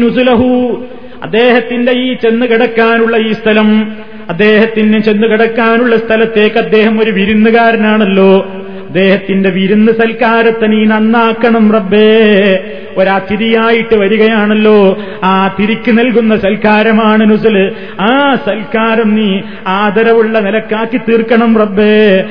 നുസുലഹു. 0.01 0.84
അദ്ദേഹത്തിന്റെ 1.24 1.91
ഈ 1.91 2.14
ചെന്ന് 2.14 2.45
കിടക്കാനുള്ള 2.45 3.18
ഈ 3.18 3.32
സ്ഥലം 3.32 3.95
അദ്ദേഹത്തിന് 4.30 4.99
ചെന്ന് 4.99 5.28
കിടക്കാനുള്ള 5.28 5.97
സ്ഥലത്തേക്ക് 5.97 6.57
അദ്ദേഹം 6.57 7.01
ഒരു 7.03 7.12
വിരുന്നുകാരനാണല്ലോ. 7.12 8.47
അദ്ദേഹത്തിന്റെ 8.91 9.49
വിരുന്ന് 9.49 9.91
സൽക്കാരത്തെ 9.91 10.67
നീ 10.67 10.85
നന്നാക്കണം 10.85 11.71
റബ്ബേ. 11.71 12.59
ഒരതിഥിയായിട്ട് 12.97 13.95
വരികയാണല്ലോ. 13.95 14.97
ആ 15.23 15.55
തിരിക്ക് 15.59 15.99
നൽകുന്ന 15.99 16.37
സൽക്കാരമാണ് 16.37 17.31
നുസൽ 17.31 17.71
ആ 18.01 18.35
സൽക്കാരം 18.35 19.15
നീ 19.15 19.41
ആദരവുള്ള 19.67 20.39
നിലക്കാക്കി 20.39 20.97
തീർക്കണം 20.97 21.57
റബ്ബേ. 21.57 22.23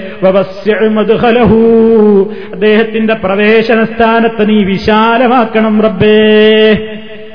അദ്ദേഹത്തിന്റെ 2.52 3.14
പ്രവേശന 3.14 3.84
സ്ഥാനത്ത് 3.84 4.48
നീ 4.48 4.64
വിശാലമാക്കണം 4.64 5.82
റബ്ബേ. 5.82 6.74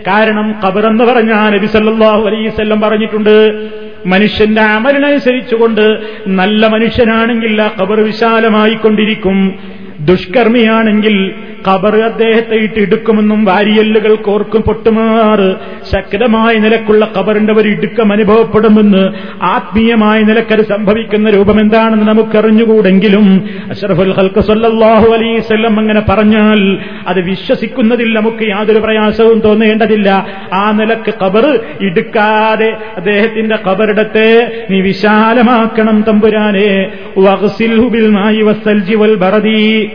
കാരണം 0.07 0.55
ഖബറെന്ന് 0.65 1.03
പറഞ്ഞാൽ 1.03 1.57
നബി 1.57 1.65
സല്ലല്ലാഹു 1.65 2.27
അലൈവല്ലം 2.27 2.81
പറഞ്ഞിട്ടുണ്ട്. 2.81 3.67
മനുഷ്യന്റെ 4.05 4.61
അമലിനനുസരിച്ചുകൊണ്ട് 4.61 5.99
നല്ല 6.27 6.67
മനുഷ്യനാണെങ്കിൽ 6.67 7.61
ആ 7.61 7.75
കബർ 7.81 8.01
വിശാലമായിക്കൊണ്ടിരിക്കും. 8.01 9.59
ദുഷ്കർമ്മിയാണെങ്കിൽ 9.99 11.33
ഖബർ 11.67 11.95
അദ്ദേഹത്തെ 11.95 12.55
ഇട്ട് 12.55 12.79
ഇടുക്കുമെന്നും 12.79 13.45
വാരിയല്ലുകൾ 13.45 14.15
കോർക്കും 14.15 14.61
പൊട്ടുമാറ് 14.61 15.55
ശക്തമായ 15.91 16.55
നിലക്കുള്ള 16.55 17.11
ഖബറിന്റെ 17.17 17.53
ഒരു 17.53 17.69
ഇടുക്കം 17.69 18.11
അനുഭവപ്പെടുമെന്ന് 18.11 19.09
ആത്മീയമായ 19.43 20.23
നിലക്കത് 20.23 20.61
സംഭവിക്കുന്ന 20.61 21.29
രൂപം 21.29 21.59
എന്താണെന്ന് 21.59 22.07
നമുക്കറിഞ്ഞുകൂടെങ്കിലും. 22.07 23.49
അഷറഫുൽ 23.69 24.11
ഹൽക്ക് 24.11 24.39
സല്ലാഹു 24.39 25.13
അലൈസ്വല്ലം 25.13 25.79
അങ്ങനെ 25.79 26.01
പറഞ്ഞാൽ 26.09 26.77
അത് 27.07 27.21
വിശ്വസിക്കുന്നതിൽ 27.21 28.13
നമുക്ക് 28.13 28.43
യാതൊരു 28.43 28.79
പ്രയാസവും 28.79 29.39
തോന്നേണ്ടതില്ല. 29.39 30.27
ആ 30.53 30.71
നിലയ്ക്ക് 30.71 31.13
ഖബർ 31.23 31.59
ഇടുക്കാതെ 31.81 32.77
അദ്ദേഹത്തിന്റെ 32.97 33.59
ഖബറിടത്തെ 33.67 34.51
നീ 34.69 34.81
വിശാലമാക്കണം 34.81 36.05
തമ്പുരാനെ. 36.07 36.91
വഹസിൽ 37.17 38.95
വൽ 38.95 39.15
ബറദീ. 39.15 39.87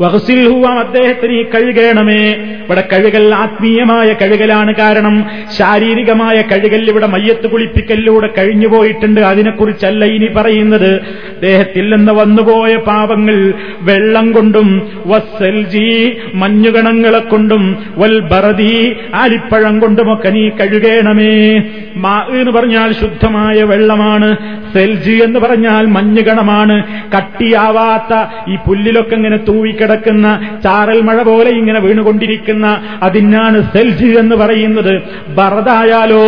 വഹസിൽഹുവാം 0.00 0.78
അദ്ദേഹത്തിന് 0.78 1.32
ഈ 1.32 1.42
കഴുകേണമേ. 1.42 2.32
ഇവിടെ 2.64 2.88
കഴുകൽ 2.92 3.34
ആത്മീയമായ 3.34 4.12
കഴുകലാണ് 4.12 4.74
കാരണം. 4.74 5.30
ശാരീരികമായ 5.58 6.42
കഴുകൽ 6.42 6.90
ഇവിടെ 6.90 7.06
മയ്യത്ത് 7.06 7.50
കുളിപ്പിക്കലിലൂടെ 7.50 8.28
കഴിഞ്ഞുപോയിട്ടുണ്ട് 8.38 9.20
അതിനെക്കുറിച്ചല്ല 9.20 10.04
ഇനി 10.04 10.26
പറയുന്നത്. 10.26 10.94
അദ്ദേഹത്തിൽ 10.94 11.96
നിന്ന് 11.96 12.12
വന്നുപോയ 12.12 12.76
പാപങ്ങൾ 12.76 13.54
വെള്ളം 13.80 14.32
കൊണ്ടും 14.32 14.88
വസ്സൽജി 15.06 16.16
മഞ്ഞുകണങ്ങളെ 16.34 17.18
കൊണ്ടും 17.18 17.76
വൽ 17.98 18.20
ബറതി 18.20 18.96
ആലിപ്പഴം 19.14 19.78
കൊണ്ടുമൊക്കെ 19.78 20.28
നീ 20.28 20.48
കഴുകേണമേ. 20.48 21.62
മാ 21.96 22.26
എന്ന് 22.30 22.50
പറഞ്ഞാൽ 22.50 22.92
ശുദ്ധമായ 22.92 23.62
വെള്ളമാണ്. 23.62 24.36
സെൽജി 24.74 25.22
എന്ന് 25.24 25.38
പറഞ്ഞാൽ 25.38 25.86
മഞ്ഞുകണമാണ്. 25.86 26.82
കട്ടിയാവാത്ത 27.16 28.26
ഈ 28.52 28.56
പുല്ലിലൊക്കെ 28.66 29.14
ഇങ്ങനെ 29.14 29.36
തൂവിക്കിടക്കുന്ന 29.86 30.60
ചാറൽ 30.64 31.00
മഴ 31.00 31.18
പോലെ 31.22 31.50
ഇങ്ങനെ 31.50 31.80
വീണുകൊണ്ടിരിക്കുന്ന 31.80 32.66
അതിനാണ് 33.02 33.58
സെൽജ് 33.74 34.08
എന്ന് 34.18 34.36
പറയുന്നത്. 34.36 34.94
ബറദായാലോ 35.36 36.22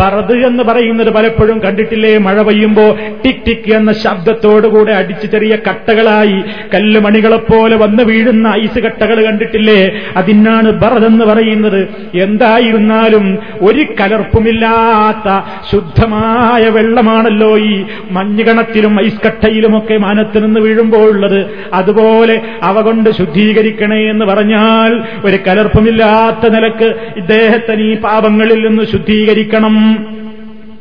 ബറദ് 0.00 0.36
എന്ന് 0.48 0.62
പറയുന്നത് 0.64 1.10
പലപ്പോഴും 1.14 1.58
കണ്ടിട്ടില്ലേ? 1.64 2.12
മഴ 2.18 2.42
പെയ്യുമ്പോ 2.42 2.86
ടിക് 3.24 3.42
ടിക് 3.48 3.70
എന്ന 3.74 3.92
ശബ്ദത്തോടുകൂടെ 4.04 4.92
അടിച്ചു 4.92 5.26
ചെറിയ 5.26 5.54
കട്ടകളായി 5.68 6.38
കല്ലുമണികളെപ്പോലെ 6.74 7.76
വന്ന് 7.76 8.02
വീഴുന്ന 8.02 8.48
ഐസ് 8.62 8.80
കട്ടകൾ 8.86 9.18
കണ്ടിട്ടില്ലേ? 9.26 9.80
അതിനാണ് 10.16 10.70
ബറദെന്ന് 10.82 11.24
പറയുന്നത്. 11.24 11.80
എന്തായിരുന്നാലും 12.22 13.26
ഒരു 13.62 13.84
കലർപ്പുമില്ലാത്ത 14.00 15.28
ശുദ്ധമായ 15.70 16.62
വെള്ളമാണല്ലോ 16.78 17.52
ഈ 17.58 17.74
മഞ്ഞുകണത്തിലും 18.10 18.94
ഐസ്കട്ടയിലുമൊക്കെ 19.04 19.96
മാനത്ത് 20.06 20.38
നിന്ന് 20.44 20.60
വീഴുമ്പോൾ 20.60 21.06
ഉള്ളത് 21.12 21.40
അതുപോലെ 21.74 22.36
അവ 22.62 22.76
ശുദ്ധീകരിക്കണേ 23.10 24.10
എന്ന് 24.10 24.24
പറഞ്ഞാൽ 24.24 25.02
ഒരു 25.24 25.38
കലർപ്പമില്ലാത്ത 25.46 26.48
നിലയ്ക്ക് 26.48 26.94
ഇദ്ദേഹത്തെ 27.16 27.74
ഈ 27.74 27.96
പാപങ്ങളിൽ 27.96 28.68
നിന്ന് 28.68 28.84
ശുദ്ധീകരിക്കണം. 28.84 30.06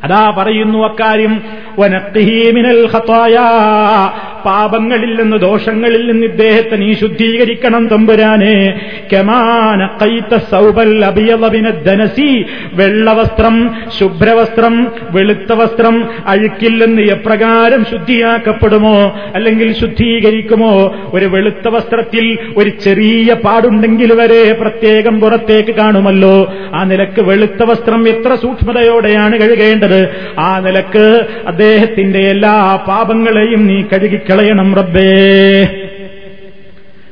അതാ 0.03 0.34
പറയുന്നു 0.38 0.84
അക്കാര്യം 0.84 1.41
പാപങ്ങളിൽ 4.45 5.22
നിന്ന് 5.22 5.38
ദോഷങ്ങളിൽ 5.38 6.11
നിന്ന് 6.11 6.26
ഇദ്ദേഹത്തെ 6.28 6.76
നീ 6.76 6.93
ശുദ്ധീകരിക്കണം 6.93 7.88
തമ്പുരാനെ. 7.88 8.82
കമാന 9.13 10.05
കൈത്ത 10.05 10.38
സൗബൽ 10.51 11.05
അഭിയലവിനധനസി 11.05 12.45
വെള്ളവസ്ത്രം 12.74 13.76
ശുഭ്രവസ്ത്രം 13.99 14.91
വെളുത്ത 15.11 15.53
വസ്ത്രം 15.53 16.09
അഴുക്കില്ലെന്ന് 16.28 17.01
എപ്രകാരം 17.01 17.86
ശുദ്ധിയാക്കപ്പെടുമോ? 17.86 19.19
അല്ലെങ്കിൽ 19.36 19.74
ശുദ്ധീകരിക്കുമോ? 19.74 20.95
ഒരു 21.13 21.26
വെളുത്ത 21.26 21.67
വസ്ത്രത്തിൽ 21.67 22.38
ഒരു 22.57 22.69
ചെറിയ 22.69 23.34
പാടുണ്ടെങ്കിൽ 23.34 24.13
വരെ 24.13 24.53
പ്രത്യേകം 24.53 25.19
പുറത്തേക്ക് 25.19 25.76
കാണുമല്ലോ. 25.76 26.53
ആ 26.74 26.84
നിലയ്ക്ക് 26.84 27.22
വെളുത്ത 27.22 27.63
വസ്ത്രം 27.63 28.07
എത്ര 28.07 28.36
സൂക്ഷ്മതയോടെയാണ് 28.36 29.39
കഴുകേണ്ടത്. 29.39 30.09
ആ 30.39 30.59
നിലയ്ക്ക് 30.59 31.26
അദ്ദേഹത്തിന്റെ 31.62 32.22
എല്ലാ 32.28 32.53
പാപങ്ങളെയും 32.86 33.62
നീ 33.68 33.76
കഴുകിക്കളയണം 33.89 34.70
റബ്ബേ 34.78 35.09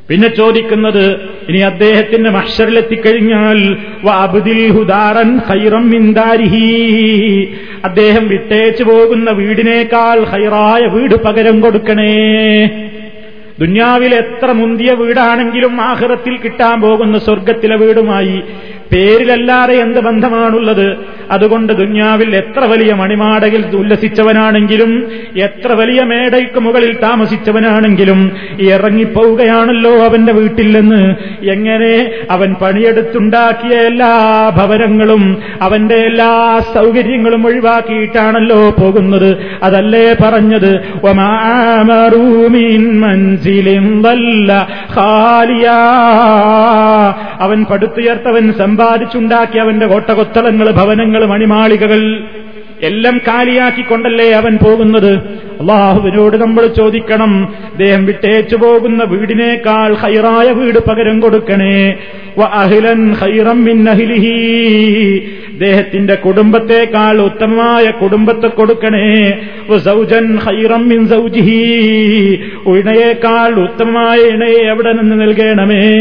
പിന്നെ 0.10 0.30
ചോദിക്കുന്നത് 0.38 1.04
ഇനി 1.50 1.60
അദ്ദേഹത്തിന്റെ 1.68 2.30
മഷറിലെത്തിക്കഴിഞ്ഞാൽ. 2.30 3.60
അദ്ദേഹം 7.84 8.24
വിട്ടേച്ചു 8.28 8.84
പോകുന്ന 8.84 9.30
വീടിനേക്കാൾ 9.39 10.20
ഹൈറായ 10.32 10.82
വീട് 10.95 11.16
പകരം 11.26 11.60
കൊടുക്കണേ 11.62 12.14
ദുന്യാവിൽ 13.60 14.14
എത്ര 14.16 14.50
മുന്തിയ 14.60 14.91
വീടാണെങ്കിലും 15.00 15.76
ആഹ്റത്തിൽ 15.88 16.36
കിട്ടാൻ 16.39 16.76
പോകുന്ന 16.82 17.16
സ്വർഗത്തിലെ 17.26 17.78
വീടുമായി 17.82 18.38
പേരിലല്ലാതെ 18.93 19.73
എന്ത് 19.73 19.99
ബന്ധമാണുള്ളത്? 19.99 20.97
അതുകൊണ്ട് 21.31 21.73
ദുന്യാവിൽ 21.73 22.35
എത്ര 22.35 22.59
വലിയ 22.59 22.93
മണിമാടയിൽ 22.93 23.75
ഉല്ലസിച്ചവനാണെങ്കിലും 23.75 25.11
എത്ര 25.37 25.73
വലിയ 25.73 26.01
മേടയ്ക്ക് 26.03 26.59
മുകളിൽ 26.59 26.97
താമസിച്ചവനാണെങ്കിലും 27.03 28.31
ഇറങ്ങിപ്പോവുകയാണല്ലോ 28.59 29.91
അവന്റെ 29.91 30.33
വീട്ടിൽ 30.33 30.79
നിന്ന് 30.79 31.15
എങ്ങനെ 31.49 32.11
അവൻ 32.31 32.55
പണിയെടുത്തുണ്ടാക്കിയ 32.61 33.77
എല്ലാ 33.77 34.11
ഭവനങ്ങളും 34.55 35.37
അവന്റെ 35.61 35.95
എല്ലാ 35.95 36.61
സൗകര്യങ്ങളും 36.73 37.45
ഒഴിവാക്കിയിട്ടാണല്ലോ 37.45 38.69
പോകുന്നത്. 38.69 39.37
അതല്ലേ 39.63 40.15
പറഞ്ഞത്? 40.23 40.79
അവൻ 47.39 47.65
പടുത്തുയർത്തവൻ 47.65 48.53
സമ്പാദിച്ചുണ്ടാക്കി 48.80 49.57
അവന്റെ 49.57 49.86
കോട്ടകൊത്തളങ്ങൾ 49.86 50.71
ഭവനങ്ങൾ 50.71 51.25
മണിമാളികകൾ 51.25 52.23
എല്ലാം 52.82 53.21
കാലിയാക്കിക്കൊണ്ടല്ലേ 53.27 54.32
അവൻ 54.32 54.57
പോകുന്നത്? 54.57 55.13
അള്ളാഹുവിനോട് 55.61 56.38
നമ്മൾ 56.38 56.67
ചോദിക്കണം 56.67 57.55
അദ്ദേഹം 57.71 58.05
വിട്ടേച്ചു 58.05 58.55
പോകുന്ന 58.55 59.03
വീടിനേക്കാൾ 59.03 59.93
ഹൈറായ 59.93 60.51
വീട് 60.51 60.89
പകരം 60.89 61.19
കൊടുക്കണേ. 61.19 61.93
അഹിലൻ 62.43 63.13
ഹൈറം 63.13 63.63
മിൻ 63.63 63.89
അഹിലിഹി. 63.89 65.30
ദേഹത്തിന്റെ 65.57 66.15
കുടുംബത്തെക്കാൾ 66.15 67.21
ഉത്തമമായ 67.21 67.91
കുടുംബത്തെ 67.91 68.47
കൊടുക്കണേ. 68.47 69.39
സൗജൻ 69.77 70.38
ഹൈറം 70.38 70.89
മിൻ 70.89 71.07
സൗജിഹി. 71.07 71.61
ഇണയേക്കാൾ 72.67 73.59
ഉത്തമമായ 73.59 74.17
ഇണയെ 74.17 74.69
എവിടെ 74.69 74.91
നിന്ന് 74.91 75.21
നൽകണമേ? 75.21 75.99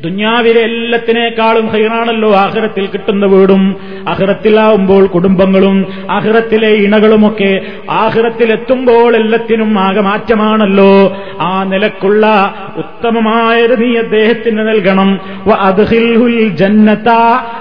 ദുന്യാവിലെ 0.00 0.60
എല്ലാത്തിനേക്കാളും 0.60 1.66
ഹൈറാണല്ലോ 1.66 2.34
ആഹ്റത്തിൽ 2.34 2.86
കിട്ടുന്ന 2.86 3.26
വീടും. 3.26 3.76
ആഹ്റത്തിലാവുമ്പോൾ 4.08 5.06
കുടുംബങ്ങളും 5.06 5.86
ആഹ്റത്തിലെ 6.10 6.68
ഇണകളുമൊക്കെ 6.68 7.60
ആഹ്റത്തിലെത്തുമ്പോൾ 7.90 9.16
എല്ലാത്തിനും 9.16 9.78
ആകെ 9.78 10.00
മാറ്റമാണല്ലോ. 10.00 11.16
ആ 11.40 11.64
നിലക്കുള്ള 11.64 12.26
ഉത്തമമായത് 12.76 13.82
നീ 13.82 13.96
അദ്ദേഹത്തിന് 13.96 14.68
നൽകണം. 14.68 15.20
അദ്ഹിൽഹുൽ 15.46 15.52
അദ്ഖിൽഹുൽ 15.52 16.48
ജന്നത 16.48 17.08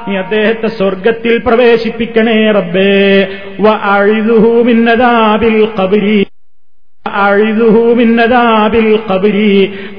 നീ 0.07 0.17
അദ്ദേഹത്തെ 0.17 0.67
സ്വർഗത്തിൽ 0.67 1.37
പ്രവേശിപ്പിക്കണേ 1.37 2.51
റബ്ബേ. 2.51 3.27
വ 3.59 3.69
അദാബിൽ 4.91 5.67
ഖബ്രി. 5.79 6.25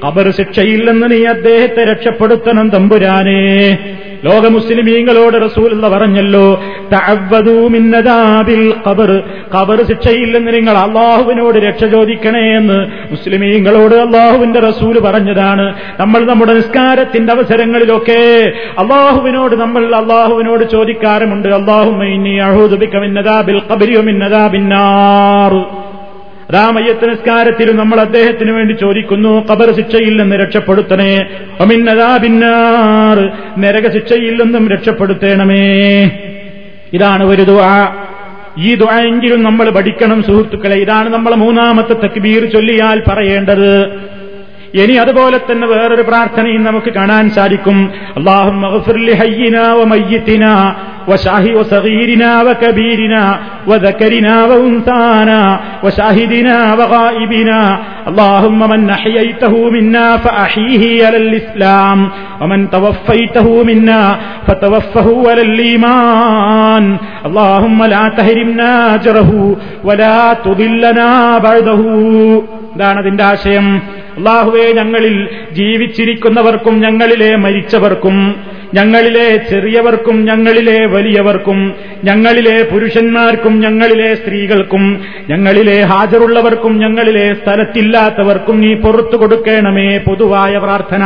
ഖബർ 0.05 0.31
ശിക്ഷയിൽ 0.31 0.91
നിന്ന് 0.91 1.11
നീ 1.11 1.25
അദ്ദേഹത്തെ 1.25 1.83
രക്ഷപ്പെടുത്തണം 1.83 2.69
തമ്പുരാനെ. 2.69 3.77
ലോക 4.25 4.47
മുസ്ലിമീങ്ങളോട് 4.47 5.45
റസൂൽ 5.45 5.89
പറഞ്ഞല്ലോ 5.89 6.63
ഖബർ. 8.89 9.23
ശിക്ഷയിൽ 9.87 10.37
നിന്ന് 10.37 10.53
നിങ്ങൾ 10.53 10.77
അള്ളാഹുവിനോട് 10.77 11.57
രക്ഷ 11.57 11.85
ചോദിക്കണേ 11.85 12.39
എന്ന് 12.39 12.87
മുസ്ലിമീങ്ങളോട് 13.11 13.95
അള്ളാഹുവിന്റെ 13.95 14.59
റസൂൽ 14.59 14.99
പറഞ്ഞതാണ്. 14.99 15.73
നമ്മൾ 15.99 16.25
നമ്മുടെ 16.25 16.53
നിസ്കാരത്തിന്റെ 16.53 17.33
അവസരങ്ങളിലൊക്കെ 17.33 18.53
അള്ളാഹുവിനോട് 18.79 19.55
നമ്മൾ 19.55 19.95
അള്ളാഹുവിനോട് 19.95 20.71
ചോദിക്കാറുമുണ്ട്. 20.71 21.47
ഖബരിയുമിന്നദാബിന്നാർ 23.71 25.90
രാമയ്യത്ത് 26.53 27.09
നിസ്കാരത്തിലും 27.09 27.75
നമ്മൾ 27.75 27.99
അദ്ദേഹത്തിന് 27.99 28.51
വേണ്ടി 28.51 28.73
ചോദിക്കുന്നു 28.73 29.45
കബർ 29.51 29.75
ശിക്ഷയിൽ 29.75 30.21
നിന്ന് 30.21 30.35
രക്ഷപ്പെടുത്തണേ. 30.35 31.29
ഒമിന്നതാ 31.61 32.19
നരക 33.57 33.93
ശിക്ഷയിൽ 33.93 34.43
നിന്നും 34.43 34.69
രക്ഷപ്പെടുത്തേണമേ. 34.69 36.11
ഇതാണ് 36.93 37.23
ഒരു 37.23 37.41
ദുആ. 37.41 37.95
ഈ 38.57 38.75
ദുവായെങ്കിലും 38.75 39.43
നമ്മൾ 39.43 39.69
പഠിക്കണം 39.69 40.23
സുഹൃത്തുക്കളെ. 40.23 40.75
ഇതാണ് 40.75 41.09
നമ്മൾ 41.09 41.35
മൂന്നാമത്തെ 41.35 41.93
തക്ബീർ 41.93 42.45
ചൊല്ലിയാൽ 42.45 43.03
പറയേണ്ടത്. 43.07 43.99
ഇനി 44.74 44.94
അതുപോലെ 44.94 45.38
തന്നെ 45.38 45.66
വേറൊരു 45.66 46.02
പ്രാർത്ഥനയും 46.02 46.62
നമുക്ക് 46.62 46.90
കാണാൻ 46.92 47.24
സാധിക്കും 47.30 47.78
അള്ളാഹും 48.18 48.56
وشاهي 51.08 51.54
وصغيرنا 51.54 52.42
وكبيرنا 52.42 53.38
وذكرنا 53.66 54.44
وانثانا 54.44 55.60
وشاهدنا 55.84 56.74
وغائبنا 56.74 57.78
اللهم 58.08 58.70
من 58.70 58.90
احييته 58.90 59.70
منا 59.70 60.16
فاحيه 60.16 61.06
على 61.06 61.16
الاسلام 61.16 62.08
ومن 62.40 62.70
توفيته 62.70 63.62
منا 63.64 64.16
فتوفه 64.46 65.30
على 65.30 65.42
الايمان 65.42 66.96
اللهم 67.26 67.78
لا 67.84 68.04
تهرمنا 68.08 68.94
اجره 68.94 69.56
ولا 69.84 70.18
تضلنا 70.44 71.10
بعده 71.38 71.82
ഇതാണ് 72.76 72.98
അതിന്റെ 73.02 73.24
ആശയം 73.24 73.66
അള്ളാഹുവെ 74.17 74.73
ഞങ്ങളിൽ 74.73 75.29
ജീവിച്ചിരിക്കുന്നവർക്കും 75.51 76.81
ഞങ്ങളിലെ 76.81 77.35
മരിച്ചവർക്കും 77.35 78.35
ഞങ്ങളിലെ 78.73 79.37
ചെറിയവർക്കും 79.49 80.25
ഞങ്ങളിലെ 80.25 80.85
വലിയവർക്കും 80.85 81.73
ഞങ്ങളിലെ 82.03 82.63
പുരുഷന്മാർക്കും 82.63 83.59
ഞങ്ങളിലെ 83.59 84.15
സ്ത്രീകൾക്കും 84.15 84.83
ഞങ്ങളിലെ 85.29 85.81
ഹാജറുള്ളവർക്കും 85.81 86.79
ഞങ്ങളിലെ 86.79 87.33
സ്ഥലത്തില്ലാത്തവർക്കും 87.33 88.61
നീ 88.61 88.73
പുറത്തു 88.73 89.17
കൊടുക്കണമേ 89.17 89.97
പൊതുവായ 89.97 90.57
പ്രാർത്ഥന. 90.57 91.03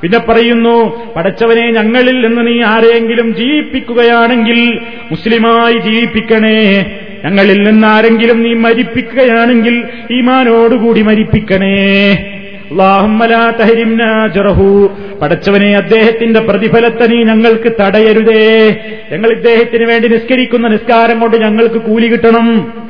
പിന്നെ 0.00 0.18
പറയുന്നു 0.18 0.76
പടച്ചവനെ 1.16 1.70
ഞങ്ങളിൽ 1.70 2.26
നിന്ന് 2.26 2.46
നീ 2.46 2.62
ആരെയെങ്കിലും 2.62 3.34
ജീവിപ്പിക്കുകയാണെങ്കിൽ 3.34 4.60
മുസ്ലിമായി 5.10 5.78
ജീവിപ്പിക്കണേ. 5.78 6.58
ഞങ്ങളിൽ 7.24 7.62
നിന്നാരെങ്കിലും 7.62 8.42
നീ 8.42 8.54
മരിപ്പിക്കുകയാണെങ്കിൽ 8.54 9.82
ഈമാനോടുകൂടി 10.10 11.02
മരിപ്പിക്കണേ. 11.02 11.76
പടച്ചവനെ 15.22 15.76
അദ്ദേഹത്തിന്റെ 15.76 16.40
പ്രതിഫലത്തെ 16.40 17.06
നീ 17.06 17.22
ഞങ്ങൾക്ക് 17.22 17.72
തടയരുതേ. 17.80 18.76
ഞങ്ങൾ 19.12 19.30
ഇദ്ദേഹത്തിന് 19.30 19.84
വേണ്ടി 19.84 20.08
നിസ്കരിക്കുന്ന 20.08 20.68
നിസ്കാരം 20.68 21.20
കൊണ്ട് 21.20 21.36
ഞങ്ങൾക്ക് 21.36 21.74
കൂലി 21.74 22.06
കിട്ടണം. 22.06 22.83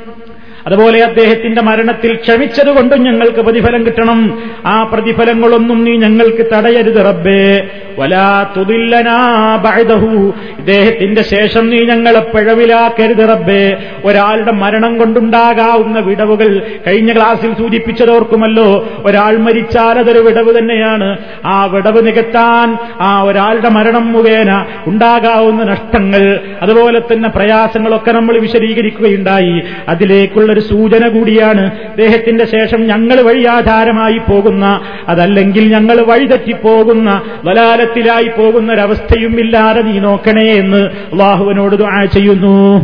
അതുപോലെ 0.66 1.04
അദ്ദേഹത്തിന്റെ 1.04 1.62
മരണത്തിൽ 1.62 2.14
ക്ഷമിച്ചതുകൊണ്ടും 2.14 3.02
ഞങ്ങൾക്ക് 3.02 3.40
പ്രതിഫലം 3.40 3.86
കിട്ടണം. 3.86 4.42
ആ 4.66 4.82
പ്രതിഫലങ്ങളൊന്നും 4.82 5.84
നീ 5.84 5.96
ഞങ്ങൾക്ക് 5.96 6.46
തടയരുത് 6.56 7.06
റബ്ബേ. 7.06 7.68
വലാ 7.98 8.46
തുതില്ലനാഹു 8.56 10.34
ഇദ്ദേഹത്തിന്റെ 10.58 11.22
ശേഷം 11.22 11.70
നീ 11.70 11.78
ഞങ്ങളെ 11.78 12.20
പിഴവിലാക്കരുത് 12.20 13.30
റബ്ബേ. 13.30 13.76
ഒരാളുടെ 14.04 14.52
മരണം 14.52 14.98
കൊണ്ടുണ്ടാകാവുന്ന 14.98 15.98
വിടവുകൾ 15.98 16.62
കഴിഞ്ഞ 16.86 17.12
ക്ലാസ്സിൽ 17.12 17.54
സൂചിപ്പിച്ചതോർക്കുമല്ലോ. 17.54 18.88
ഒരാൾ 19.04 19.36
മരിച്ചാൽ 19.36 19.98
അതൊരു 19.98 20.18
വിടവ് 20.18 20.58
തന്നെയാണ്. 20.58 21.18
ആ 21.44 21.64
വിടവ് 21.64 22.06
നികത്താൻ 22.06 22.76
ആ 23.00 23.22
ഒരാളുടെ 23.22 23.68
മരണം 23.68 24.12
മുഖേന 24.12 24.66
ഉണ്ടാകാവുന്ന 24.86 25.62
നഷ്ടങ്ങൾ 25.62 26.40
അതുപോലെ 26.62 27.00
തന്നെ 27.00 27.28
പ്രയാസങ്ങളൊക്കെ 27.28 28.12
നമ്മൾ 28.12 28.38
വിശദീകരിക്കുകയുണ്ടായി. 28.38 29.62
അതിലേക്കുള്ള 29.88 30.53
ഒരു 30.55 30.61
സൂചന 30.61 31.09
കൂടിയാണ്. 31.09 31.64
അദ്ദേഹത്തിന്റെ 31.64 32.46
ശേഷം 32.46 32.86
ഞങ്ങൾ 32.86 33.20
വഴിയാധാരമായി 33.20 34.18
പോകുന്ന 34.18 34.80
അതല്ലെങ്കിൽ 35.09 35.72
ഞങ്ങൾ 35.72 36.00
വഴിതെറ്റിപ്പോകുന്ന 36.00 37.22
വലാലത്തിലായി 37.44 38.30
പോകുന്ന 38.38 38.72
ഒരവസ്ഥയും 38.72 39.40
ഇല്ലാതെ 39.40 39.82
നീ 39.82 39.98
നോക്കണേ 39.98 40.52
എന്ന് 40.52 40.76
അള്ളാഹുവിനോട് 40.76 41.76
ദുആ 41.76 42.05
ചെയ്യുന്നു. 42.05 42.80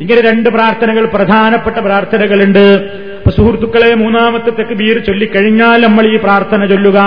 ഇങ്ങനെ 0.00 0.20
രണ്ട് 0.30 0.50
പ്രാർത്ഥനകൾ 0.50 1.04
പ്രധാനപ്പെട്ട 1.06 1.76
പ്രാർത്ഥനകളുണ്ട്. 1.76 2.90
അപ്പൊ 3.16 3.30
സുഹൃത്തുക്കളെ 3.30 3.94
മൂന്നാമത്തെ 3.94 4.50
തെക്കുബീർ 4.50 4.98
ചൊല്ലിക്കഴിഞ്ഞാൽ 4.98 5.86
നമ്മൾ 5.86 6.14
ഈ 6.14 6.16
പ്രാർത്ഥന 6.16 6.66
ചൊല്ലുക. 6.66 6.98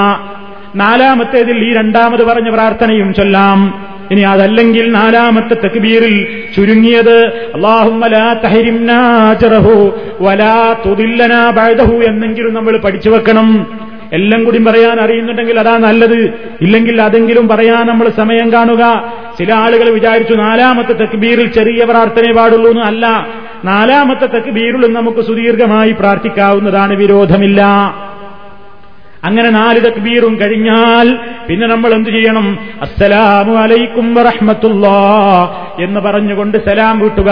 നാലാമത്തേതിൽ 0.76 1.58
ഈ 1.58 1.74
രണ്ടാമത് 1.74 2.24
പറഞ്ഞ 2.28 2.50
പ്രാർത്ഥനയും 2.50 3.14
ചൊല്ലാം. 3.14 3.88
ഇനി 4.12 4.22
അതല്ലെങ്കിൽ 4.22 4.92
നാലാമത്തെ 4.92 5.54
തക്ബീറിൽ 5.54 6.44
ചുരുങ്ങിയത് 6.56 7.26
അള്ളാഹു 7.28 7.90
എന്നെങ്കിലും 11.94 12.54
നമ്മൾ 12.54 12.78
പഠിച്ചു 12.78 13.10
വെക്കണം. 13.10 13.80
എല്ലാം 14.14 14.44
കൂടി 14.44 14.64
പറയാൻ 14.64 15.00
അറിയുന്നുണ്ടെങ്കിൽ 15.00 15.60
അതാ 15.60 15.78
നല്ലത്. 15.78 16.34
ഇല്ലെങ്കിൽ 16.62 17.02
അതെങ്കിലും 17.02 17.48
പറയാൻ 17.48 17.88
നമ്മൾ 17.88 18.10
സമയം 18.10 18.54
കാണുക. 18.54 19.14
ചില 19.40 19.54
ആളുകൾ 19.54 19.90
വിചാരിച്ചു 19.90 20.34
നാലാമത്തെ 20.34 20.94
തക്ബീറിൽ 20.94 21.48
ചെറിയ 21.48 21.86
പ്രാർത്ഥനയെ 21.86 22.34
പാടുള്ളൂ 22.34 22.72
എന്ന് 22.72 22.82
അല്ല. 22.82 23.28
നാലാമത്തെ 23.66 24.26
തക്ബീറിലും 24.26 24.94
നമുക്ക് 24.94 25.22
സുദീർഘമായി 25.22 25.92
പ്രാർത്ഥിക്കാവുന്നതാണ് 25.92 26.96
വിരോധമില്ല. 26.96 27.68
അങ്ങനെ 29.24 29.50
നാല് 29.50 29.80
തക്ബീറും 29.80 30.40
കഴിഞ്ഞാൽ 30.42 31.18
പിന്നെ 31.48 31.68
നമ്മൾ 31.68 31.94
എന്ത് 31.94 32.10
ചെയ്യണം? 32.10 32.60
അസ്സലാമു 32.82 33.54
അലൈക്കും 33.54 34.16
വറഹ്മത്തുള്ളാ 34.16 35.00
എന്ന് 35.80 36.00
പറഞ്ഞുകൊണ്ട് 36.00 36.58
സലാം 36.58 37.00
വീട്ടുക. 37.00 37.30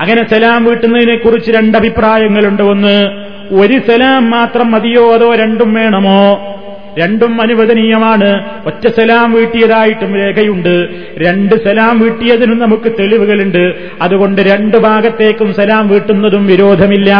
അങ്ങനെ 0.00 0.28
സലാം 0.30 0.64
വീട്ടുന്നതിനെ 0.64 1.16
കുറിച്ച് 1.16 1.52
രണ്ടഭിപ്രായങ്ങളുണ്ട്. 1.52 2.62
ഒന്ന് 2.62 3.06
ഒരു 3.50 3.72
സലാം 3.72 4.30
മാത്രം 4.30 4.70
മതിയോ 4.70 5.14
അതോ 5.14 5.34
രണ്ടും 5.34 5.74
വേണമോ? 5.74 6.52
രണ്ടും 6.98 7.42
അനുവദനീയമാണ്. 7.42 8.44
ഒറ്റ 8.66 8.88
സലാം 8.88 9.32
വീട്ടിയതായിട്ടും 9.32 10.16
രേഖയുണ്ട്. 10.16 10.88
രണ്ട് 11.18 11.54
സലാം 11.54 12.00
വീട്ടിയതിനും 12.00 12.58
നമുക്ക് 12.58 12.92
തെളിവുകളുണ്ട്. 12.92 13.74
അതുകൊണ്ട് 14.02 14.42
രണ്ട് 14.42 14.76
ഭാഗത്തേക്കും 14.76 15.54
സലാം 15.54 15.88
വീട്ടുന്നതും 15.88 16.46
വിരോധമില്ല. 16.46 17.16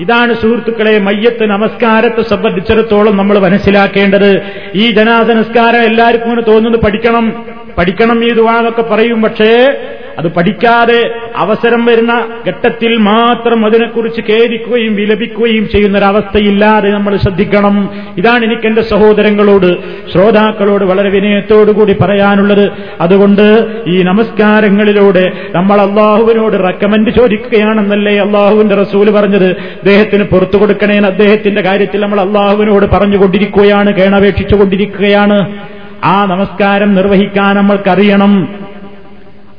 ഇതാണ് 0.00 0.34
സുഹൃത്തുക്കളെ 0.34 0.98
മയ്യത്ത് 0.98 1.44
നമസ്കാരത്തെ 1.46 2.22
സംബന്ധിച്ചിടത്തോളം 2.22 3.16
നമ്മൾ 3.16 3.38
മനസ്സിലാക്കേണ്ടത്. 3.38 4.42
ഈ 4.74 4.90
ജനാസ 4.90 5.26
നമസ്കാരം 5.26 5.82
എല്ലാവർക്കും 5.82 6.24
ഇങ്ങനെ 6.24 6.42
തോന്നുന്നു 6.42 6.78
പഠിക്കണം 6.78 7.46
പഠിക്കണം 7.78 8.24
ഈ 8.24 8.32
ദുവാന്നൊക്കെ 8.32 8.82
പറയും. 8.82 9.22
പക്ഷേ 9.22 9.52
അത് 10.18 10.26
പഠിക്കാതെ 10.28 11.14
അവസരം 11.36 11.84
വരുന്ന 11.84 12.28
ഘട്ടത്തിൽ 12.48 12.96
മാത്രം 12.96 13.66
അതിനെക്കുറിച്ച് 13.66 14.20
ഖേദിക്കുകയും 14.20 14.94
വിലപിക്കുകയും 14.94 15.68
ചെയ്യുന്ന 15.68 15.98
ഒരവസ്ഥയില്ലാതെ 15.98 16.90
നമ്മൾ 16.90 17.16
ശ്രദ്ധിക്കണം. 17.16 17.90
ഇതാണ് 18.18 18.44
എനിക്ക് 18.44 18.66
എന്റെ 18.66 18.82
സഹോദരങ്ങളോട് 18.82 19.78
ശ്രോതാക്കളോട് 20.12 20.84
വളരെ 20.84 21.10
വിനയത്തോടുകൂടി 21.10 21.96
പറയാനുള്ളത്. 22.00 22.70
അതുകൊണ്ട് 23.00 23.66
ഈ 23.86 24.02
നമസ്കാരങ്ങളിലൂടെ 24.02 25.32
നമ്മൾ 25.54 25.80
അള്ളാഹുവിനോട് 25.80 26.66
റെക്കമെൻഡ് 26.66 27.10
ചോദിക്കുകയാണെന്നല്ലേ 27.10 28.18
അള്ളാഹുവിന്റെ 28.18 28.74
റസൂൽ 28.74 29.10
പറഞ്ഞത്? 29.10 29.50
അദ്ദേഹത്തിന് 29.50 30.24
പുറത്തു 30.24 30.58
കൊടുക്കണേന്ന് 30.58 31.08
അദ്ദേഹത്തിന്റെ 31.08 31.62
കാര്യത്തിൽ 31.62 32.00
നമ്മൾ 32.00 32.20
അള്ളാഹുവിനോട് 32.20 32.86
പറഞ്ഞുകൊണ്ടിരിക്കുകയാണ് 32.86 33.92
കേണപേക്ഷിച്ചുകൊണ്ടിരിക്കുകയാണ്. 33.92 35.56
ആ 36.04 36.24
നമസ്കാരം 36.24 36.94
നിർവഹിക്കാൻ 36.94 37.56
നമ്മൾക്കറിയണം. 37.56 38.65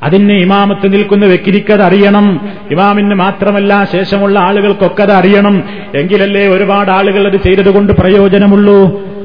അതിന് 0.06 0.34
ഇമാമത്ത് 0.44 0.86
നിൽക്കുന്ന 0.92 1.24
വ്യക്തിക്കത് 1.26 1.82
അറിയണം 1.86 2.26
ഇമാമിന് 2.74 3.16
മാത്രമല്ല 3.22 3.72
ശേഷമുള്ള 3.94 4.36
ആളുകൾക്കൊക്കെ 4.48 5.02
അത് 5.06 5.12
അറിയണം 5.20 5.56
എങ്കിലല്ലേ 6.00 6.44
ഒരുപാട് 6.54 6.90
ആളുകൾ 6.98 7.22
അത് 7.30 7.38
ചെയ്തതുകൊണ്ട് 7.46 7.92
പ്രയോജനമുള്ളൂ. 8.00 8.78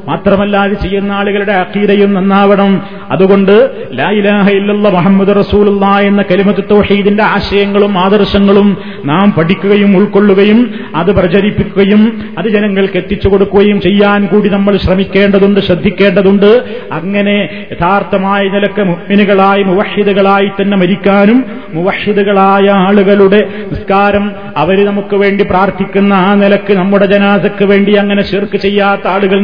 മാത്രമല്ല 0.07 0.57
അത് 0.57 0.71
ചെയ്യുന്ന 0.71 1.11
ആളുകളുടെ 1.11 1.51
അക്കീരയും 1.51 2.13
നന്നാവണം. 2.13 2.81
അതുകൊണ്ട് 3.11 3.71
ലായിലാഹ 3.91 4.51
മുഹമ്മദ് 4.93 5.35
റസൂലുള്ള 5.39 5.85
എന്ന 5.85 6.21
കലിമത്ത് 6.21 6.63
തൗഹീദിന്റെ 6.71 7.23
ആശയങ്ങളും 7.23 7.97
ആദർശങ്ങളും 7.97 8.77
നാം 9.05 9.31
പഠിക്കുകയും 9.31 9.97
ഉൾക്കൊള്ളുകയും 9.97 10.73
അത് 10.95 11.15
പ്രചരിപ്പിക്കുകയും 11.15 12.33
അത് 12.37 12.49
ജനങ്ങൾക്ക് 12.49 12.97
എത്തിച്ചു 12.97 13.27
കൊടുക്കുകയും 13.29 13.81
ചെയ്യാൻ 13.81 14.25
കൂടി 14.25 14.49
നമ്മൾ 14.49 14.77
ശ്രമിക്കേണ്ടതുണ്ട് 14.77 15.59
ശ്രദ്ധിക്കേണ്ടതുണ്ട്. 15.59 16.51
അങ്ങനെ 16.91 17.65
യഥാർത്ഥമായ 17.71 18.43
നിലയ്ക്ക് 18.43 18.83
മുഹ്മിനുകളായി 18.83 19.63
മുവഹിദുകളായി 19.63 20.51
തന്നെ 20.61 20.77
മരിക്കാനും 20.77 21.45
മുവഹിദുകളായ 21.73 22.69
ആളുകളുടെ 22.69 23.47
നിസ്കാരം 23.71 24.31
അവർ 24.57 24.85
നമുക്ക് 24.85 25.15
വേണ്ടി 25.15 25.43
പ്രാർത്ഥിക്കുന്ന 25.43 26.13
ആ 26.13 26.33
നിലയ്ക്ക് 26.33 26.73
നമ്മുടെ 26.73 27.05
ജനാസക്ക് 27.05 27.65
വേണ്ടി 27.65 27.93
അങ്ങനെ 27.93 28.23
ശിർക്ക് 28.23 28.57
ചെയ്യാത്ത 28.57 29.07
ആളുകൾ 29.07 29.39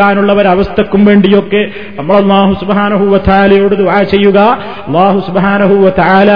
നിസ്കരിക്കാനുള്ള 0.00 0.32
ഒരവസ്ഥക്കും 0.40 1.02
വേണ്ടിയൊക്കെ 1.08 1.62
നമ്മൾ 1.98 2.14
അള്ളാഹു 2.22 2.52
സുബാനഹുവത്താലയോട് 2.60 3.74
ദുആ 3.82 3.98
ചെയ്യുക. 4.12 4.38
അള്ളാഹു 4.88 5.18
സുബാനഹുവ 5.26 5.88
താല 6.00 6.30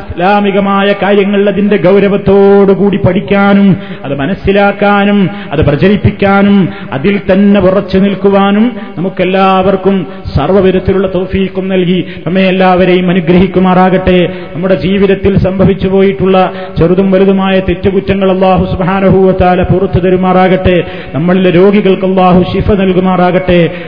ഇസ്ലാമികമായ 0.00 0.88
കാര്യങ്ങൾ 1.02 1.40
അതിന്റെ 1.52 1.76
ഗൗരവത്തോടുകൂടി 1.86 2.98
പഠിക്കാനും 3.06 3.68
അത് 4.04 4.14
മനസ്സിലാക്കാനും 4.22 5.18
അത് 5.52 5.60
പ്രചരിപ്പിക്കാനും 5.68 6.56
അതിൽ 6.96 7.14
തന്നെ 7.30 7.60
ഉറച്ചു 7.68 7.98
നിൽക്കുവാനും 8.04 8.64
നമുക്കെല്ലാവർക്കും 8.98 9.96
സർവവിധത്തിലുള്ള 10.36 11.08
തോഫീക്കും 11.16 11.66
നൽകി 11.74 12.00
നമ്മെ 12.26 12.44
എല്ലാവരെയും 12.52 13.06
അനുഗ്രഹിക്കുമാറാകട്ടെ. 13.14 14.18
നമ്മുടെ 14.54 14.76
ജീവിതത്തിൽ 14.86 15.32
സംഭവിച്ചു 15.46 15.88
പോയിട്ടുള്ള 15.94 16.36
ചെറുതും 16.78 17.08
വലുതുമായ 17.14 17.54
തെറ്റുകുറ്റങ്ങൾ 17.68 18.28
അള്ളാഹു 18.36 18.64
സുബാനഹുവ 18.72 19.28
താല 19.42 19.60
പുറത്തു 19.72 20.00
തരുമാറാകട്ടെ. 20.06 20.76
നമ്മളിലെ 21.16 21.50
രോഗികൾക്ക് 21.60 22.06
അള്ളാഹു 22.10 22.40
ശിഫ 22.52 22.68
നൽകുമാറാകട്ടെ. 22.82 23.07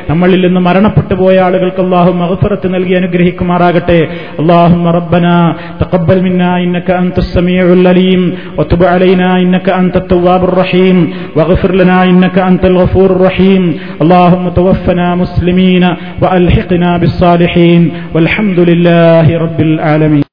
നമ്മളിൽ 0.10 0.40
നിന്ന് 0.46 0.62
മരണപ്പെട്ടു 0.68 1.16
പോയ 1.22 1.36
ആളുകൾക്ക് 1.48 1.82
അള്ളാഹു 1.86 2.12
മഹഫറത്ത് 2.22 2.68
നൽകി 2.76 2.96
അനുഗ്രഹിക്കുമാറാകട്ടെ 3.02 4.00
അള്ളാഹു 4.42 4.76
ربنا 4.98 5.36
تقبل 5.82 6.18
منا 6.22 6.52
إنك 6.60 6.88
أنت 6.94 7.18
السميع 7.18 7.66
العليم 7.74 8.22
وتب 8.58 8.82
علينا 8.86 9.28
إنك 9.44 9.68
أنت 9.72 9.96
التواب 9.98 10.42
الرحيم 10.44 10.98
واغفر 11.38 11.72
لنا 11.74 11.98
إنك 12.04 12.38
أنت 12.42 12.64
الغفور 12.66 13.10
الرحيم 13.12 13.64
اللهم 14.04 14.46
توفنا 14.52 15.08
مسلمين 15.16 15.84
وألحقنا 16.22 16.90
بالصالحين 16.98 17.82
والحمد 18.14 18.60
لله 18.70 19.28
رب 19.38 19.60
العالمين 19.62 20.26